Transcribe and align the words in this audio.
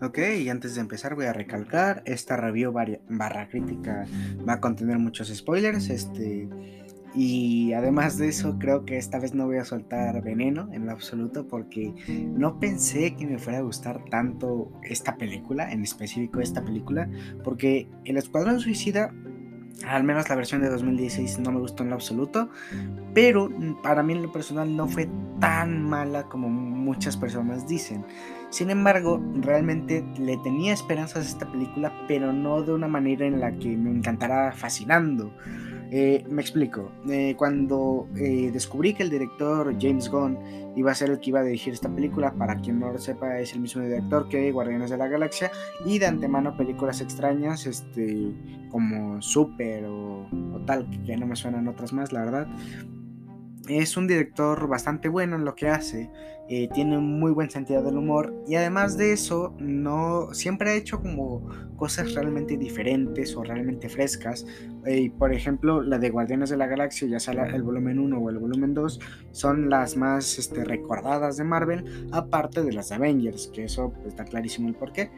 Ok, 0.00 0.18
y 0.40 0.48
antes 0.48 0.76
de 0.76 0.80
empezar 0.80 1.16
voy 1.16 1.26
a 1.26 1.32
recalcar, 1.32 2.02
esta 2.06 2.36
review 2.36 2.72
barra 2.72 3.48
crítica 3.48 4.06
va 4.48 4.54
a 4.54 4.60
contener 4.60 4.98
muchos 4.98 5.28
spoilers, 5.28 5.90
este, 5.90 6.48
y 7.16 7.72
además 7.72 8.16
de 8.16 8.28
eso 8.28 8.58
creo 8.60 8.84
que 8.84 8.96
esta 8.96 9.18
vez 9.18 9.34
no 9.34 9.46
voy 9.46 9.56
a 9.56 9.64
soltar 9.64 10.22
veneno 10.22 10.68
en 10.72 10.86
lo 10.86 10.92
absoluto 10.92 11.48
porque 11.48 11.92
no 12.08 12.60
pensé 12.60 13.16
que 13.16 13.26
me 13.26 13.38
fuera 13.38 13.58
a 13.58 13.62
gustar 13.62 14.04
tanto 14.08 14.70
esta 14.82 15.16
película, 15.16 15.72
en 15.72 15.82
específico 15.82 16.40
esta 16.40 16.64
película, 16.64 17.10
porque 17.42 17.88
El 18.04 18.18
Escuadrón 18.18 18.60
Suicida 18.60 19.12
al 19.86 20.04
menos 20.04 20.28
la 20.28 20.34
versión 20.34 20.60
de 20.60 20.70
2016 20.70 21.38
no 21.38 21.52
me 21.52 21.60
gustó 21.60 21.82
en 21.82 21.90
lo 21.90 21.94
absoluto, 21.94 22.48
pero 23.14 23.50
para 23.82 24.02
mí 24.02 24.12
en 24.12 24.22
lo 24.22 24.32
personal 24.32 24.76
no 24.76 24.88
fue 24.88 25.08
tan 25.40 25.82
mala 25.82 26.24
como 26.24 26.48
muchas 26.48 27.16
personas 27.16 27.68
dicen. 27.68 28.04
Sin 28.50 28.70
embargo, 28.70 29.22
realmente 29.40 30.04
le 30.18 30.36
tenía 30.38 30.72
esperanzas 30.72 31.26
a 31.26 31.28
esta 31.28 31.50
película, 31.50 31.92
pero 32.08 32.32
no 32.32 32.62
de 32.62 32.72
una 32.72 32.88
manera 32.88 33.26
en 33.26 33.40
la 33.40 33.52
que 33.52 33.76
me 33.76 33.90
encantara 33.90 34.52
fascinando. 34.52 35.32
Eh, 35.90 36.24
me 36.28 36.42
explico. 36.42 36.92
Eh, 37.08 37.34
cuando 37.36 38.08
eh, 38.16 38.50
descubrí 38.52 38.94
que 38.94 39.02
el 39.02 39.10
director 39.10 39.74
James 39.80 40.10
Gunn 40.10 40.38
iba 40.76 40.92
a 40.92 40.94
ser 40.94 41.10
el 41.10 41.18
que 41.18 41.30
iba 41.30 41.40
a 41.40 41.42
dirigir 41.42 41.72
esta 41.72 41.88
película, 41.88 42.32
para 42.32 42.56
quien 42.56 42.78
no 42.78 42.92
lo 42.92 42.98
sepa, 42.98 43.38
es 43.38 43.52
el 43.54 43.60
mismo 43.60 43.82
director 43.82 44.28
que 44.28 44.52
Guardianes 44.52 44.90
de 44.90 44.98
la 44.98 45.08
Galaxia 45.08 45.50
y 45.84 45.98
de 45.98 46.06
antemano 46.06 46.56
películas 46.56 47.00
extrañas, 47.00 47.66
este, 47.66 48.32
como 48.70 49.20
Super 49.22 49.86
o, 49.86 50.28
o 50.54 50.60
tal, 50.66 50.86
que 51.06 51.16
no 51.16 51.26
me 51.26 51.36
suenan 51.36 51.68
otras 51.68 51.92
más, 51.92 52.12
la 52.12 52.24
verdad 52.24 52.48
es 53.68 53.96
un 53.96 54.06
director 54.06 54.66
bastante 54.68 55.08
bueno 55.08 55.36
en 55.36 55.44
lo 55.44 55.54
que 55.54 55.68
hace, 55.68 56.10
eh, 56.50 56.66
tiene 56.72 56.96
un 56.96 57.20
muy 57.20 57.30
buen 57.30 57.50
sentido 57.50 57.82
del 57.82 57.98
humor 57.98 58.34
y 58.48 58.54
además 58.54 58.96
de 58.96 59.12
eso 59.12 59.54
no 59.58 60.32
siempre 60.32 60.70
ha 60.70 60.74
hecho 60.74 60.98
como 61.02 61.46
cosas 61.76 62.14
realmente 62.14 62.56
diferentes 62.56 63.36
o 63.36 63.42
realmente 63.42 63.90
frescas. 63.90 64.46
Eh, 64.86 65.12
por 65.18 65.34
ejemplo, 65.34 65.82
la 65.82 65.98
de 65.98 66.08
Guardianes 66.08 66.48
de 66.48 66.56
la 66.56 66.66
Galaxia, 66.66 67.06
ya 67.06 67.20
sea 67.20 67.34
el 67.34 67.62
volumen 67.62 67.98
1 67.98 68.18
o 68.18 68.30
el 68.30 68.38
volumen 68.38 68.72
2, 68.72 68.98
son 69.32 69.68
las 69.68 69.96
más 69.98 70.38
este, 70.38 70.64
recordadas 70.64 71.36
de 71.36 71.44
Marvel, 71.44 72.08
aparte 72.12 72.62
de 72.62 72.72
las 72.72 72.88
de 72.88 72.94
Avengers, 72.94 73.50
que 73.54 73.64
eso 73.64 73.92
está 74.06 74.24
clarísimo 74.24 74.68
el 74.68 74.74
porqué. 74.74 75.10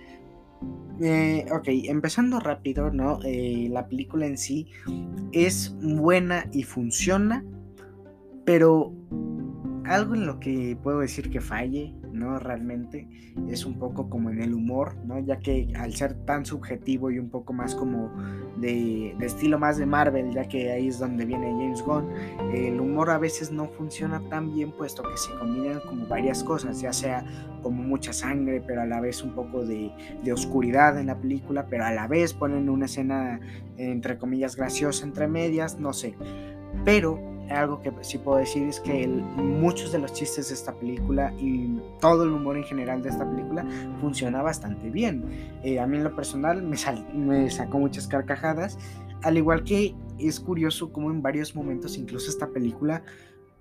Eh, 1.00 1.46
ok, 1.52 1.69
empezando 1.84 2.41
rápido, 2.41 2.91
¿no? 2.91 3.20
la 3.22 3.86
película 3.86 4.27
en 4.27 4.36
sí 4.36 4.67
es 5.33 5.74
buena 5.80 6.46
y 6.52 6.64
funciona 6.64 7.44
pero 8.44 8.92
algo 9.91 10.14
en 10.14 10.24
lo 10.24 10.38
que 10.38 10.77
puedo 10.80 11.00
decir 11.00 11.30
que 11.30 11.41
falle, 11.41 11.92
¿no? 12.12 12.38
Realmente 12.38 13.08
es 13.48 13.64
un 13.64 13.78
poco 13.78 14.08
como 14.08 14.30
en 14.30 14.41
el 14.41 14.55
humor, 14.55 14.94
¿no? 15.05 15.19
Ya 15.19 15.41
que 15.41 15.72
al 15.77 15.94
ser 15.94 16.14
tan 16.27 16.46
subjetivo 16.46 17.11
y 17.11 17.18
un 17.18 17.28
poco 17.28 17.52
más 17.52 17.74
como 17.74 18.08
de, 18.58 19.16
estilo 19.20 19.58
más 19.58 19.78
de 19.78 19.86
Marvel, 19.86 20.33
ya 20.33 20.44
que 20.44 20.70
ahí 20.70 20.86
es 20.88 21.00
donde 21.00 21.24
viene 21.24 21.50
James 21.50 21.83
Gunn, 21.83 22.06
el 22.55 22.80
humor 22.80 23.11
a 23.11 23.18
veces 23.18 23.50
no 23.50 23.66
funciona 23.68 24.20
tan 24.28 24.55
bien 24.55 24.70
puesto 24.70 25.02
que 25.02 25.16
se 25.16 25.33
combinan 25.38 25.80
como 25.80 26.06
varias 26.06 26.44
cosas, 26.44 26.80
ya 26.80 26.92
sea 26.92 27.24
como 27.61 27.83
mucha 27.83 28.12
sangre, 28.12 28.62
pero 28.64 28.83
a 28.83 28.86
la 28.86 29.00
vez 29.00 29.24
un 29.24 29.34
poco 29.34 29.64
de, 29.64 29.91
de 30.22 30.33
oscuridad 30.33 31.00
en 31.00 31.06
la 31.06 31.18
película, 31.18 31.66
pero 31.68 31.84
a 31.84 31.91
la 31.91 32.06
vez 32.06 32.33
ponen 32.33 32.68
una 32.68 32.84
escena 32.84 33.41
entre 33.77 34.18
comillas 34.18 34.55
graciosa 34.55 35.05
entre 35.05 35.27
medias, 35.27 35.80
no 35.80 35.92
sé. 35.92 36.14
Pero 36.84 37.30
algo 37.50 37.80
que 37.82 37.92
sí 38.02 38.18
puedo 38.18 38.38
decir 38.38 38.64
es 38.64 38.80
que 38.80 39.06
muchos 39.06 39.92
de 39.92 39.98
los 39.98 40.12
chistes 40.12 40.48
de 40.48 40.54
esta 40.54 40.72
película 40.74 41.32
y 41.38 41.78
todo 42.00 42.24
el 42.24 42.30
humor 42.30 42.56
en 42.56 42.64
general 42.64 43.02
de 43.02 43.10
esta 43.10 43.28
película 43.28 43.66
funciona 44.00 44.42
bastante 44.42 44.90
bien. 44.90 45.24
Eh, 45.62 45.78
a 45.80 45.86
mí 45.86 45.96
en 45.96 46.04
lo 46.04 46.14
personal 46.14 46.62
me, 46.62 46.76
me 47.14 47.50
sacó 47.50 47.78
muchas 47.78 48.06
carcajadas, 48.06 48.78
al 49.22 49.36
igual 49.36 49.64
que 49.64 49.94
es 50.18 50.40
curioso 50.40 50.92
como 50.92 51.10
en 51.10 51.22
varios 51.22 51.55
momentos 51.55 51.96
incluso 51.96 52.30
esta 52.30 52.48
película 52.48 53.02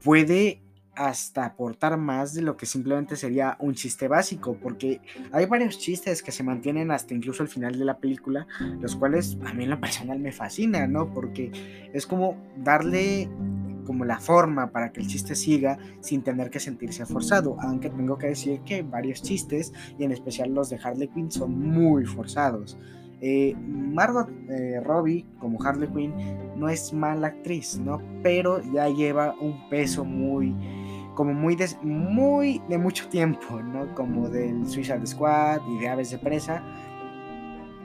puede 0.03 0.61
hasta 0.99 1.45
aportar 1.45 1.97
más 1.97 2.33
de 2.33 2.41
lo 2.41 2.57
que 2.57 2.65
simplemente 2.65 3.15
sería 3.15 3.55
un 3.59 3.73
chiste 3.73 4.09
básico, 4.09 4.57
porque 4.61 4.99
hay 5.31 5.45
varios 5.45 5.79
chistes 5.79 6.21
que 6.21 6.33
se 6.33 6.43
mantienen 6.43 6.91
hasta 6.91 7.13
incluso 7.13 7.41
el 7.41 7.47
final 7.47 7.79
de 7.79 7.85
la 7.85 7.99
película, 7.99 8.47
los 8.81 8.97
cuales 8.97 9.37
a 9.45 9.53
mí 9.53 9.63
en 9.63 9.69
lo 9.69 9.79
personal 9.79 10.19
me 10.19 10.33
fascina, 10.33 10.87
¿no? 10.87 11.13
Porque 11.13 11.89
es 11.93 12.05
como 12.05 12.35
darle 12.57 13.29
como 13.89 14.05
la 14.05 14.19
forma 14.19 14.69
para 14.69 14.91
que 14.91 15.01
el 15.01 15.07
chiste 15.07 15.33
siga 15.33 15.79
sin 15.99 16.21
tener 16.21 16.51
que 16.51 16.59
sentirse 16.59 17.07
forzado, 17.07 17.57
aunque 17.59 17.89
tengo 17.89 18.19
que 18.19 18.27
decir 18.27 18.61
que 18.61 18.83
varios 18.83 19.23
chistes, 19.23 19.73
y 19.97 20.03
en 20.03 20.11
especial 20.11 20.53
los 20.53 20.69
de 20.69 20.77
Harley 20.77 21.07
Quinn, 21.07 21.31
son 21.31 21.59
muy 21.59 22.05
forzados. 22.05 22.77
Eh, 23.19 23.55
Margot 23.57 24.29
eh, 24.47 24.79
Robbie 24.79 25.25
como 25.39 25.57
Harley 25.63 25.89
Quinn 25.89 26.13
no 26.55 26.69
es 26.69 26.93
mala 26.93 27.29
actriz, 27.29 27.79
¿no? 27.79 27.99
Pero 28.21 28.61
ya 28.71 28.89
lleva 28.89 29.33
un 29.41 29.67
peso 29.71 30.05
muy 30.05 30.55
como 31.15 31.33
muy 31.33 31.55
de, 31.55 31.67
muy 31.81 32.61
de 32.69 32.77
mucho 32.77 33.09
tiempo, 33.09 33.59
¿no? 33.59 33.95
Como 33.95 34.29
del 34.29 34.67
Suicide 34.67 35.07
Squad 35.07 35.61
y 35.67 35.79
de 35.79 35.89
Aves 35.89 36.11
de 36.11 36.19
Presa, 36.19 36.63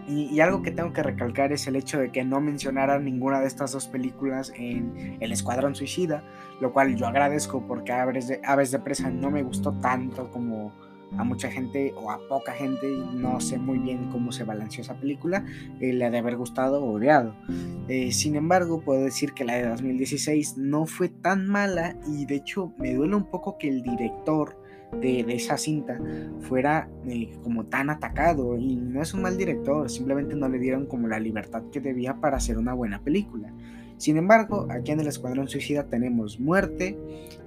y, 0.07 0.41
algo 0.41 0.63
que 0.63 0.71
tengo 0.71 0.93
que 0.93 1.03
recalcar 1.03 1.53
es 1.53 1.67
el 1.67 1.77
hecho 1.77 1.99
de 1.99 2.11
que 2.11 2.25
no 2.25 2.41
mencionaran 2.41 3.05
ninguna 3.05 3.41
de 3.41 3.47
estas 3.47 3.73
dos 3.73 3.87
películas 3.87 4.53
en 4.57 5.17
El 5.21 5.33
Escuadrón 5.33 5.75
Suicida, 5.75 6.23
lo 6.61 6.73
cual 6.73 6.97
yo 6.97 7.07
agradezco 7.07 7.67
porque 7.67 7.93
Aves 7.93 8.29
de, 8.29 8.39
de 8.39 8.79
Presa 8.81 9.11
no 9.11 9.31
me 9.31 9.43
gustó 9.43 9.73
tanto 9.81 10.31
como 10.31 10.73
a 11.19 11.25
mucha 11.25 11.51
gente 11.51 11.93
o 11.97 12.11
a 12.11 12.19
poca 12.29 12.53
gente, 12.53 12.89
no 13.13 13.41
sé 13.41 13.59
muy 13.59 13.79
bien 13.79 14.11
cómo 14.11 14.33
se 14.33 14.45
balanceó 14.45 14.83
esa 14.83 14.95
película, 14.95 15.45
eh, 15.81 15.93
le 15.93 16.05
ha 16.05 16.11
de 16.11 16.19
haber 16.19 16.37
gustado 16.37 16.83
o 16.83 16.93
odiado. 16.93 17.35
Eh, 17.89 18.13
sin 18.13 18.37
embargo, 18.37 18.81
puedo 18.81 19.05
decir 19.05 19.33
que 19.33 19.45
la 19.45 19.55
de 19.55 19.69
2016 19.69 20.59
no 20.59 20.87
fue 20.87 21.09
tan 21.09 21.47
mala 21.47 21.97
y 22.07 22.27
de 22.27 22.37
hecho 22.37 22.73
me 22.79 22.95
duele 22.95 23.15
un 23.15 23.31
poco 23.31 23.59
que 23.59 23.69
el 23.69 23.83
director 23.83 24.57
de, 25.01 25.21
esa 25.29 25.57
cinta 25.57 25.99
fuera 26.41 26.89
eh, 27.07 27.37
como 27.43 27.67
tan 27.67 27.91
atacado 27.91 28.57
y 28.57 28.77
no 28.77 29.03
es 29.03 29.15
un 29.15 29.23
mal 29.23 29.37
director, 29.37 29.91
simplemente 29.91 30.37
no 30.37 30.49
le 30.49 30.59
dieron 30.59 30.87
como 30.87 31.09
la 31.09 31.19
libertad 31.19 31.63
que 31.73 31.81
debía 31.81 32.15
para 32.15 32.37
hacer 32.37 32.59
una 32.59 32.75
buena 32.75 33.01
película. 33.03 33.53
Sin 33.97 34.17
embargo, 34.17 34.67
aquí 34.71 34.93
en 34.93 35.01
el 35.01 35.07
Escuadrón 35.07 35.49
Suicida 35.49 35.85
tenemos 35.85 36.41
muerte, 36.41 36.99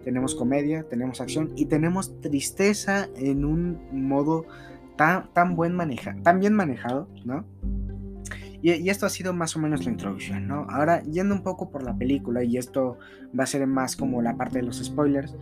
tenemos 0.03 0.33
comedia, 0.33 0.83
tenemos 0.83 1.19
acción 1.19 1.51
y 1.55 1.65
tenemos 1.65 2.19
tristeza 2.21 3.09
en 3.15 3.43
un 3.43 3.77
modo 3.91 4.45
tan, 4.95 5.31
tan, 5.33 5.55
buen 5.55 5.75
maneja, 5.75 6.15
tan 6.23 6.39
bien 6.39 6.53
manejado, 6.53 7.09
¿no? 7.25 7.45
Y, 8.61 8.89
esto 8.89 9.05
ha 9.05 9.09
sido 9.09 9.33
más 9.33 9.55
o 9.55 9.59
menos 9.59 9.85
la 9.85 9.91
introducción, 9.91 10.47
¿no? 10.47 10.65
Ahora, 10.69 11.03
yendo 11.03 11.35
un 11.35 11.43
poco 11.43 11.69
por 11.69 11.83
la 11.83 11.95
película, 11.95 12.43
y 12.43 12.57
esto 12.57 12.97
va 13.37 13.43
a 13.43 13.47
ser 13.47 13.67
más 13.67 13.95
como 13.95 14.21
la 14.21 14.35
parte 14.35 14.59
de 14.59 14.65
los 14.65 14.83
spoilers, 14.83 15.35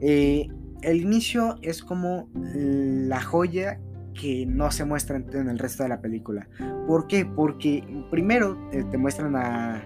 eh, 0.00 0.48
el 0.82 1.00
inicio 1.00 1.56
es 1.62 1.82
como 1.82 2.28
la 2.34 3.20
joya 3.20 3.80
que 4.14 4.46
no 4.46 4.70
se 4.70 4.84
muestra 4.84 5.16
en 5.16 5.48
el 5.48 5.58
resto 5.58 5.82
de 5.82 5.88
la 5.88 6.00
película. 6.00 6.48
¿Por 6.86 7.06
qué? 7.06 7.24
Porque 7.24 7.84
primero 8.10 8.58
eh, 8.72 8.84
te 8.90 8.98
muestran 8.98 9.36
a 9.36 9.82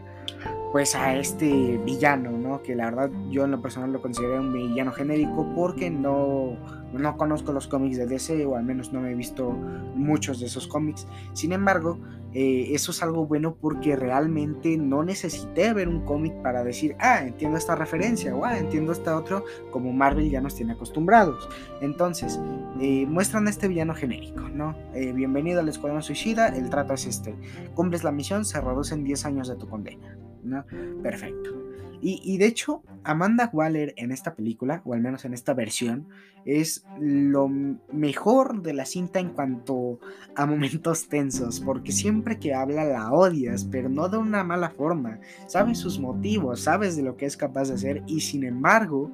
pues 0.73 0.95
a 0.95 1.15
este 1.17 1.79
villano, 1.85 2.31
¿no? 2.31 2.63
Que 2.63 2.75
la 2.75 2.87
verdad 2.87 3.11
yo 3.31 3.45
en 3.45 3.51
lo 3.51 3.61
personal 3.61 3.93
lo 3.93 4.01
considero 4.01 4.41
un 4.41 4.55
villano 4.55 4.91
genérico 4.91 5.47
porque 5.55 5.91
no, 5.91 6.57
no 6.93 7.17
conozco 7.17 7.53
los 7.53 7.67
cómics 7.69 7.97
de 7.97 8.07
DC 8.07 8.45
o 8.47 8.57
al 8.57 8.65
menos 8.65 8.93
no 8.93 9.01
me 9.01 9.13
he 9.13 9.15
visto 9.15 9.51
muchos 9.95 10.41
de 10.41 10.47
esos 10.47 10.67
cómics. 10.67 11.07
Sin 11.33 11.53
embargo, 11.53 11.99
eh, 12.35 12.69
eso 12.71 12.93
es 12.93 13.03
algo 13.03 13.27
bueno 13.27 13.57
porque 13.61 13.95
realmente 13.97 14.79
no 14.79 15.03
necesité 15.03 15.73
ver 15.73 15.89
un 15.89 16.05
cómic 16.05 16.33
para 16.43 16.65
decir, 16.65 16.97
ah, 16.99 17.23
entiendo 17.23 17.59
esta 17.59 17.75
referencia 17.75 18.35
o 18.35 18.45
ah, 18.45 18.59
entiendo 18.59 18.93
esta 18.93 19.17
otro, 19.17 19.45
como 19.71 19.93
Marvel 19.93 20.31
ya 20.31 20.41
nos 20.41 20.55
tiene 20.55 20.73
acostumbrados. 20.73 21.49
Entonces, 21.81 22.41
eh, 22.81 23.07
muestran 23.07 23.47
a 23.47 23.51
este 23.51 23.69
villano 23.69 23.95
genérico, 23.95 24.41
¿no? 24.49 24.75
Eh, 24.95 25.13
bienvenido 25.13 25.61
al 25.61 25.69
Escuadrón 25.69 26.03
Suicida, 26.03 26.49
el 26.49 26.71
trato 26.71 26.95
es 26.95 27.07
este. 27.07 27.35
Cumples 27.75 28.05
la 28.05 28.13
misión, 28.13 28.45
se 28.45 28.61
reducen 28.61 29.05
10 29.05 29.27
años 29.27 29.49
de 29.49 29.57
tu 29.57 29.69
condena. 29.69 30.17
¿no? 30.43 30.65
Perfecto. 31.03 31.72
Y, 32.05 32.37
de 32.39 32.47
hecho, 32.47 32.83
Amanda 33.05 33.49
Waller 33.53 33.95
en 33.97 34.11
esta 34.11 34.35
película, 34.35 34.83
o 34.85 34.93
al 34.93 35.01
menos 35.01 35.25
en 35.25 35.35
esta 35.35 35.55
versión, 35.55 36.09
es 36.45 36.85
lo 36.99 37.49
mejor 37.49 38.61
de 38.63 38.73
la 38.73 38.87
cinta 38.87 39.21
en 39.21 39.31
cuanto 39.31 40.01
a 40.35 40.45
momentos 40.47 41.09
tensos, 41.09 41.61
porque 41.61 41.93
siempre 41.93 42.41
que 42.41 42.55
habla 42.55 42.85
la 42.85 43.13
odias, 43.13 43.65
pero 43.65 43.89
no 43.89 44.09
de 44.09 44.19
una 44.19 44.43
mala 44.43 44.71
forma. 44.71 45.21
Sabes 45.47 45.79
sus 45.79 46.01
motivos, 46.01 46.63
sabes 46.63 46.97
de 46.97 47.05
lo 47.05 47.17
que 47.17 47.27
es 47.27 47.37
capaz 47.37 47.69
de 47.69 47.75
hacer, 47.75 48.03
y 48.09 48.21
sin 48.21 48.43
embargo, 48.43 49.13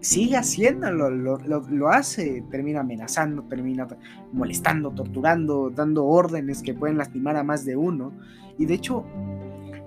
sigue 0.00 0.36
haciéndolo, 0.36 1.10
lo, 1.10 1.38
lo, 1.38 1.88
hace, 1.88 2.44
termina 2.48 2.80
amenazando, 2.80 3.42
termina 3.42 3.88
molestando, 4.32 4.92
torturando, 4.92 5.70
dando 5.70 6.06
órdenes 6.06 6.62
que 6.62 6.74
pueden 6.74 6.96
lastimar 6.96 7.36
a 7.36 7.42
más 7.42 7.64
de 7.64 7.76
uno. 7.76 8.12
Y 8.56 8.66
de 8.66 8.74
hecho, 8.74 9.04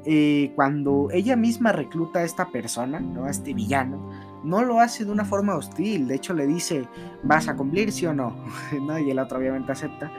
eh, 0.05 0.51
cuando 0.55 1.09
ella 1.11 1.35
misma 1.35 1.71
recluta 1.71 2.19
a 2.19 2.23
esta 2.23 2.49
persona, 2.49 2.99
¿no? 2.99 3.25
a 3.25 3.31
este 3.31 3.53
villano, 3.53 4.11
no 4.43 4.63
lo 4.63 4.79
hace 4.79 5.05
de 5.05 5.11
una 5.11 5.25
forma 5.25 5.55
hostil. 5.55 6.07
De 6.07 6.15
hecho, 6.15 6.33
le 6.33 6.45
dice, 6.45 6.87
¿vas 7.23 7.47
a 7.47 7.55
cumplir, 7.55 7.91
sí 7.91 8.05
o 8.05 8.13
no? 8.13 8.35
¿No? 8.85 8.99
Y 8.99 9.09
el 9.09 9.19
otro 9.19 9.39
obviamente 9.39 9.71
acepta. 9.71 10.11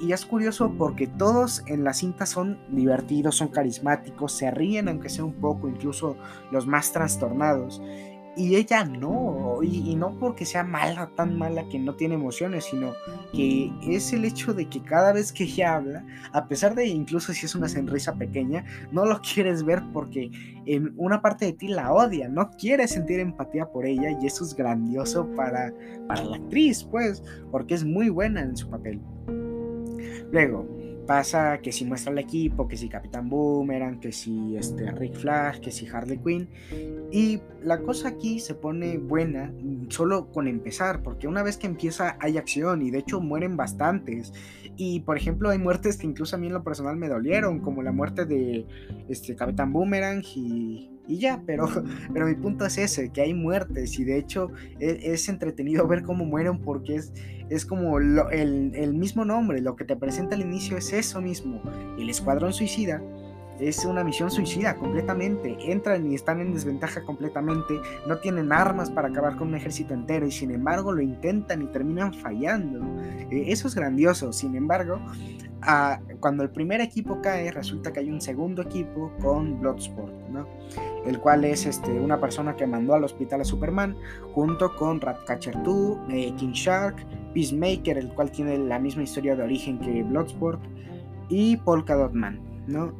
Y, 0.00 0.12
es 0.12 0.24
curioso 0.24 0.72
porque 0.78 1.06
todos 1.06 1.62
en 1.66 1.84
la 1.84 1.92
cinta 1.92 2.26
son 2.26 2.58
divertidos, 2.68 3.36
son 3.36 3.48
carismáticos, 3.48 4.32
se 4.32 4.50
ríen 4.50 4.88
aunque 4.88 5.08
sea 5.08 5.24
un 5.24 5.34
poco, 5.34 5.68
incluso 5.68 6.16
los 6.50 6.66
más 6.66 6.92
trastornados. 6.92 7.82
Y 8.36 8.56
ella 8.56 8.84
no, 8.84 9.62
y, 9.62 9.94
no 9.94 10.18
porque 10.18 10.44
sea 10.44 10.64
mala, 10.64 11.10
tan 11.14 11.38
mala 11.38 11.68
que 11.68 11.78
no 11.78 11.94
tiene 11.94 12.16
emociones, 12.16 12.64
sino 12.64 12.92
que 13.32 13.70
es 13.82 14.12
el 14.12 14.24
hecho 14.24 14.52
de 14.52 14.68
que 14.68 14.82
cada 14.82 15.12
vez 15.12 15.32
que 15.32 15.44
ella 15.44 15.76
habla, 15.76 16.04
a 16.32 16.48
pesar 16.48 16.74
de 16.74 16.86
incluso 16.86 17.32
si 17.32 17.46
es 17.46 17.54
una 17.54 17.68
sonrisa 17.68 18.14
pequeña, 18.14 18.64
no 18.90 19.04
lo 19.04 19.20
quieres 19.34 19.64
ver 19.64 19.82
porque 19.92 20.30
en 20.66 20.92
una 20.96 21.22
parte 21.22 21.46
de 21.46 21.52
ti 21.52 21.68
la 21.68 21.92
odia, 21.92 22.28
no 22.28 22.50
quieres 22.50 22.90
sentir 22.92 23.20
empatía 23.20 23.66
por 23.66 23.86
ella 23.86 24.10
y 24.20 24.26
eso 24.26 24.44
es 24.44 24.54
grandioso 24.54 25.28
para, 25.36 25.72
para 26.08 26.24
la 26.24 26.36
actriz, 26.36 26.82
pues, 26.84 27.22
porque 27.50 27.74
es 27.74 27.84
muy 27.84 28.08
buena 28.08 28.42
en 28.42 28.56
su 28.56 28.68
papel. 28.68 29.00
Luego, 30.32 30.66
pasa 31.06 31.58
que 31.58 31.72
si 31.72 31.84
muestra 31.84 32.12
el 32.12 32.18
equipo, 32.18 32.66
que 32.68 32.76
si 32.76 32.88
Capitán 32.88 33.28
Boomerang, 33.28 34.00
que 34.00 34.12
si 34.12 34.56
este, 34.56 34.90
Rick 34.90 35.14
Flag, 35.14 35.60
que 35.60 35.70
si 35.70 35.86
Harley 35.86 36.18
Quinn. 36.18 36.48
Y 37.10 37.40
la 37.62 37.80
cosa 37.80 38.08
aquí 38.08 38.40
se 38.40 38.54
pone 38.54 38.98
buena 38.98 39.52
solo 39.88 40.30
con 40.32 40.48
empezar, 40.48 41.02
porque 41.02 41.28
una 41.28 41.42
vez 41.42 41.56
que 41.56 41.66
empieza 41.66 42.16
hay 42.20 42.38
acción 42.38 42.82
y 42.82 42.90
de 42.90 42.98
hecho 42.98 43.20
mueren 43.20 43.56
bastantes. 43.56 44.32
Y 44.76 45.00
por 45.00 45.16
ejemplo 45.16 45.50
hay 45.50 45.58
muertes 45.58 45.96
que 45.96 46.06
incluso 46.06 46.36
a 46.36 46.38
mí 46.38 46.48
en 46.48 46.54
lo 46.54 46.64
personal 46.64 46.96
me 46.96 47.08
dolieron, 47.08 47.60
como 47.60 47.82
la 47.82 47.92
muerte 47.92 48.24
de 48.24 48.66
este, 49.08 49.36
Capitán 49.36 49.72
Boomerang 49.72 50.22
y, 50.34 50.90
y 51.06 51.18
ya, 51.18 51.42
pero, 51.46 51.68
pero 52.12 52.26
mi 52.26 52.34
punto 52.34 52.64
es 52.64 52.78
ese, 52.78 53.10
que 53.10 53.20
hay 53.20 53.34
muertes 53.34 53.98
y 53.98 54.04
de 54.04 54.18
hecho 54.18 54.50
e, 54.80 54.98
es, 55.02 55.28
entretenido 55.28 55.86
ver 55.86 56.02
cómo 56.02 56.24
mueren 56.24 56.58
porque 56.58 56.96
es, 56.96 57.12
es 57.50 57.66
como 57.66 57.98
el, 57.98 58.72
el, 58.74 58.94
mismo 58.94 59.24
nombre, 59.24 59.60
lo 59.60 59.76
que 59.76 59.84
te 59.84 59.96
presenta 59.96 60.34
al 60.34 60.40
inicio 60.40 60.76
es 60.76 60.92
eso 60.92 61.20
mismo, 61.20 61.62
el 61.98 62.08
Escuadrón 62.08 62.52
Suicida. 62.52 63.02
Es 63.58 63.84
una 63.84 64.02
misión 64.02 64.30
suicida 64.30 64.76
completamente. 64.76 65.56
Entran 65.60 66.10
y 66.10 66.14
están 66.14 66.40
en 66.40 66.52
desventaja 66.52 67.02
completamente. 67.02 67.80
No 68.06 68.18
tienen 68.18 68.52
armas 68.52 68.90
para 68.90 69.08
acabar 69.08 69.36
con 69.36 69.48
un 69.48 69.54
ejército 69.54 69.94
entero 69.94 70.26
y 70.26 70.32
sin 70.32 70.50
embargo 70.50 70.92
lo 70.92 71.02
intentan 71.02 71.62
y 71.62 71.66
terminan 71.66 72.12
fallando. 72.14 72.80
E, 73.30 73.52
eso 73.52 73.68
es 73.68 73.74
grandioso. 73.74 74.32
Sin 74.32 74.56
embargo, 74.56 75.00
cuando 76.20 76.42
el 76.42 76.50
primer 76.50 76.80
equipo 76.80 77.20
cae, 77.22 77.50
resulta 77.50 77.92
que 77.92 78.00
hay 78.00 78.10
un 78.10 78.20
segundo 78.20 78.62
equipo 78.62 79.12
con 79.20 79.60
Bloodsport, 79.60 80.12
¿no? 80.30 80.46
El 81.06 81.20
cual 81.20 81.44
es 81.44 81.66
este, 81.66 81.90
una 81.90 82.20
persona 82.20 82.54
que 82.54 82.66
mandó 82.66 82.94
al 82.94 83.04
hospital 83.04 83.40
a 83.40 83.44
Superman, 83.44 83.96
junto 84.34 84.74
con 84.76 85.00
Ratcatcher 85.00 85.62
2, 85.62 85.98
eh, 86.10 86.34
King 86.36 86.52
Shark, 86.52 86.96
Peacemaker, 87.32 87.98
el 87.98 88.08
cual 88.14 88.30
tiene 88.30 88.58
la 88.58 88.78
misma 88.78 89.02
historia 89.02 89.36
de 89.36 89.42
origen 89.42 89.78
que 89.78 90.02
Bloodsport, 90.02 90.60
y 91.28 91.56
Polka 91.58 91.94
Dot 91.94 92.12
Man, 92.12 92.38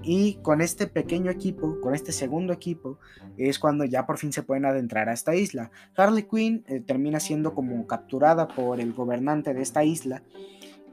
Y 0.02 0.34
con 0.42 0.60
este 0.60 0.86
pequeño 0.86 1.30
equipo, 1.30 1.80
con 1.80 1.94
este 1.94 2.12
segundo 2.12 2.52
equipo, 2.52 2.98
es 3.36 3.58
cuando 3.58 3.84
ya 3.84 4.06
por 4.06 4.18
fin 4.18 4.32
se 4.32 4.42
pueden 4.42 4.66
adentrar 4.66 5.08
a 5.08 5.12
esta 5.12 5.34
isla. 5.34 5.70
Harley 5.96 6.24
Quinn 6.24 6.64
eh, 6.66 6.80
termina 6.80 7.20
siendo 7.20 7.54
como 7.54 7.86
capturada 7.86 8.48
por 8.48 8.80
el 8.80 8.92
gobernante 8.92 9.54
de 9.54 9.62
esta 9.62 9.84
isla 9.84 10.22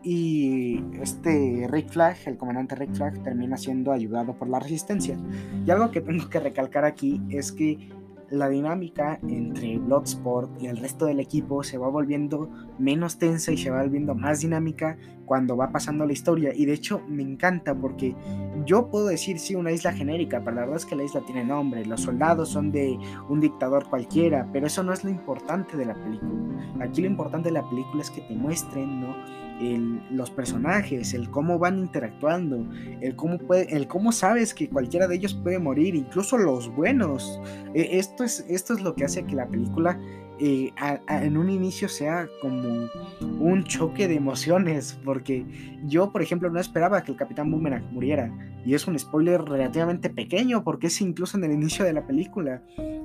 y 0.04 0.84
este 1.00 1.68
Rick 1.70 1.90
Flag, 1.90 2.18
el 2.26 2.38
comandante 2.38 2.76
Rick 2.76 2.96
Flag, 2.96 3.22
termina 3.24 3.58
siendo 3.58 3.92
ayudado 3.92 4.34
por 4.34 4.50
la 4.50 4.60
resistencia. 4.60 5.18
Y 5.66 5.70
algo 5.70 5.92
que 5.92 6.02
tengo 6.02 6.30
que 6.30 6.40
recalcar 6.40 6.86
aquí 6.86 7.22
es 7.30 7.52
que 7.52 7.90
la 8.32 8.48
dinámica 8.48 9.20
entre 9.28 9.78
Bloodsport 9.78 10.62
y 10.62 10.68
el 10.68 10.78
resto 10.78 11.06
del 11.06 11.20
equipo 11.20 11.64
se 11.64 11.78
va 11.78 11.90
volviendo 11.90 12.50
menos 12.80 13.18
tensa 13.18 13.52
y 13.52 13.58
se 13.58 13.70
va 13.70 13.82
volviendo 13.82 14.16
más 14.16 14.40
dinámica 14.40 14.98
cuando 15.26 15.58
va 15.58 15.72
pasando 15.72 16.06
la 16.06 16.14
historia. 16.14 16.52
Y 16.56 16.66
de 16.66 16.74
hecho 16.74 17.02
me 17.08 17.24
encanta 17.24 17.76
porque 17.76 18.16
yo 18.66 18.90
puedo 18.90 19.08
decir 19.08 19.40
sí 19.40 19.56
una 19.56 19.72
isla 19.72 19.94
genérica, 19.94 20.42
pero 20.44 20.56
la 20.56 20.62
verdad 20.62 20.78
es 20.78 20.86
que 20.86 20.96
la 20.96 21.04
isla 21.04 21.22
tiene 21.26 21.44
nombre. 21.44 21.86
Los 21.86 22.02
soldados 22.02 22.50
son 22.50 22.72
de 22.72 22.98
un 23.30 23.40
dictador 23.40 23.88
cualquiera, 23.90 24.48
pero 24.52 24.68
eso 24.68 24.84
no 24.84 24.94
es 24.94 25.04
lo 25.04 25.10
importante 25.10 25.78
de 25.78 25.86
la 25.86 25.94
película. 25.94 26.32
Aquí 26.82 27.02
lo 27.02 27.08
importante 27.08 27.50
de 27.50 27.54
la 27.54 27.70
película 27.70 28.02
es 28.02 28.12
que 28.12 28.22
te 28.22 28.36
muestren, 28.36 29.02
¿no? 29.02 29.16
los 30.10 30.32
personajes, 30.32 31.14
el 31.14 31.30
cómo 31.30 31.60
van 31.60 31.78
interactuando, 31.78 32.68
el 33.00 33.16
cómo, 33.16 33.38
puede, 33.38 33.76
el 33.76 33.88
cómo 33.88 34.12
sabes 34.12 34.54
que 34.54 34.70
cualquiera 34.70 35.08
de 35.08 35.16
ellos 35.16 35.34
puede 35.36 35.60
morir, 35.60 35.96
incluso 35.96 36.38
los 36.38 36.74
buenos. 36.74 37.40
E, 37.74 38.00
esto, 38.00 38.24
es, 38.24 38.46
esto 38.50 38.74
es 38.74 38.82
lo 38.82 38.96
que 38.96 39.06
hace 39.06 39.24
que 39.24 39.36
la 39.36 39.48
película 39.48 40.00
en 40.42 41.38
un 41.38 41.50
inicio 41.50 41.88
sea 41.88 42.28
como 42.42 42.90
un 43.40 43.64
choque 43.64 44.08
de 44.08 44.16
emociones, 44.16 45.00
porque 45.06 45.46
yo, 45.86 46.12
por 46.12 46.22
ejemplo, 46.22 46.50
no 46.50 46.60
esperaba 46.60 47.04
que 47.04 47.12
el 47.12 47.18
Capitán 47.18 47.52
Boomerang 47.52 47.92
muriera, 47.92 48.32
y 48.66 48.74
es 48.74 48.88
un 48.88 48.98
spoiler 48.98 49.42
relativamente 49.42 50.10
pequeño, 50.10 50.64
porque 50.64 50.88
es 50.88 51.00
incluso 51.02 51.38
en 51.38 51.44
el 51.44 51.52
inicio 51.52 51.86
de 51.86 51.94
la 51.94 52.06
película. 52.06 52.64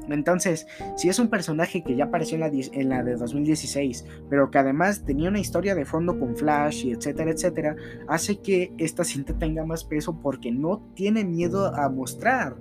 Entonces, 0.08 0.66
si 0.96 1.08
es 1.08 1.18
un 1.18 1.28
personaje 1.28 1.82
que 1.82 1.96
ya 1.96 2.04
apareció 2.04 2.36
en 2.36 2.40
la, 2.40 2.46
en 2.48 2.88
la 2.88 3.02
de 3.02 3.16
2016, 3.16 4.04
pero 4.30 4.50
que 4.50 4.58
además 4.58 5.04
tenía 5.04 5.28
una 5.28 5.40
historia 5.40 5.74
de 5.74 5.84
fondo 5.84 6.18
con 6.18 6.36
Flash 6.36 6.86
y 6.86 6.92
etcétera, 6.92 7.30
etcétera, 7.30 7.76
hace 8.08 8.40
que 8.40 8.72
esta 8.78 9.04
cinta 9.04 9.36
tenga 9.38 9.64
más 9.64 9.84
peso 9.84 10.20
porque 10.22 10.52
no 10.52 10.82
tiene 10.94 11.24
miedo 11.24 11.74
a 11.74 11.88
mostrar. 11.88 12.56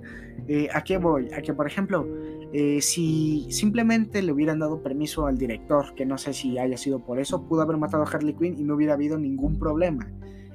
Eh, 0.48 0.68
¿A 0.72 0.82
qué 0.82 0.98
voy? 0.98 1.28
A 1.32 1.42
que, 1.42 1.52
por 1.52 1.66
ejemplo, 1.66 2.06
eh, 2.52 2.80
si 2.80 3.46
simplemente 3.50 4.22
le 4.22 4.32
hubieran 4.32 4.58
dado 4.58 4.82
permiso 4.82 5.26
al 5.26 5.38
director, 5.38 5.94
que 5.94 6.06
no 6.06 6.18
sé 6.18 6.32
si 6.32 6.58
haya 6.58 6.76
sido 6.76 7.04
por 7.04 7.18
eso, 7.18 7.46
pudo 7.46 7.62
haber 7.62 7.76
matado 7.76 8.04
a 8.04 8.06
Harley 8.06 8.34
Quinn 8.34 8.56
y 8.58 8.64
no 8.64 8.74
hubiera 8.74 8.94
habido 8.94 9.18
ningún 9.18 9.58
problema. 9.58 10.10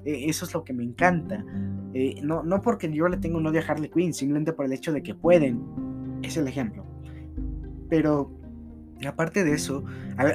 Eh, 0.06 0.26
eso 0.28 0.46
es 0.46 0.54
lo 0.54 0.64
que 0.64 0.74
me 0.74 0.84
encanta. 0.84 1.46
no, 2.24 2.44
no 2.44 2.62
porque 2.62 2.92
yo 2.92 3.08
le 3.08 3.18
tengo 3.18 3.38
un 3.38 3.48
odio 3.48 3.62
a 3.62 3.64
Harley 3.64 3.90
Quinn, 3.90 4.14
simplemente 4.14 4.54
por 4.54 4.66
el 4.66 4.74
hecho 4.74 4.94
de 4.94 5.04
que 5.04 5.14
pueden. 5.14 5.62
Es 6.24 6.38
el 6.38 6.48
ejemplo. 6.48 6.86
Pero 7.90 8.41
aparte 9.08 9.44
de 9.44 9.54
eso, 9.54 9.84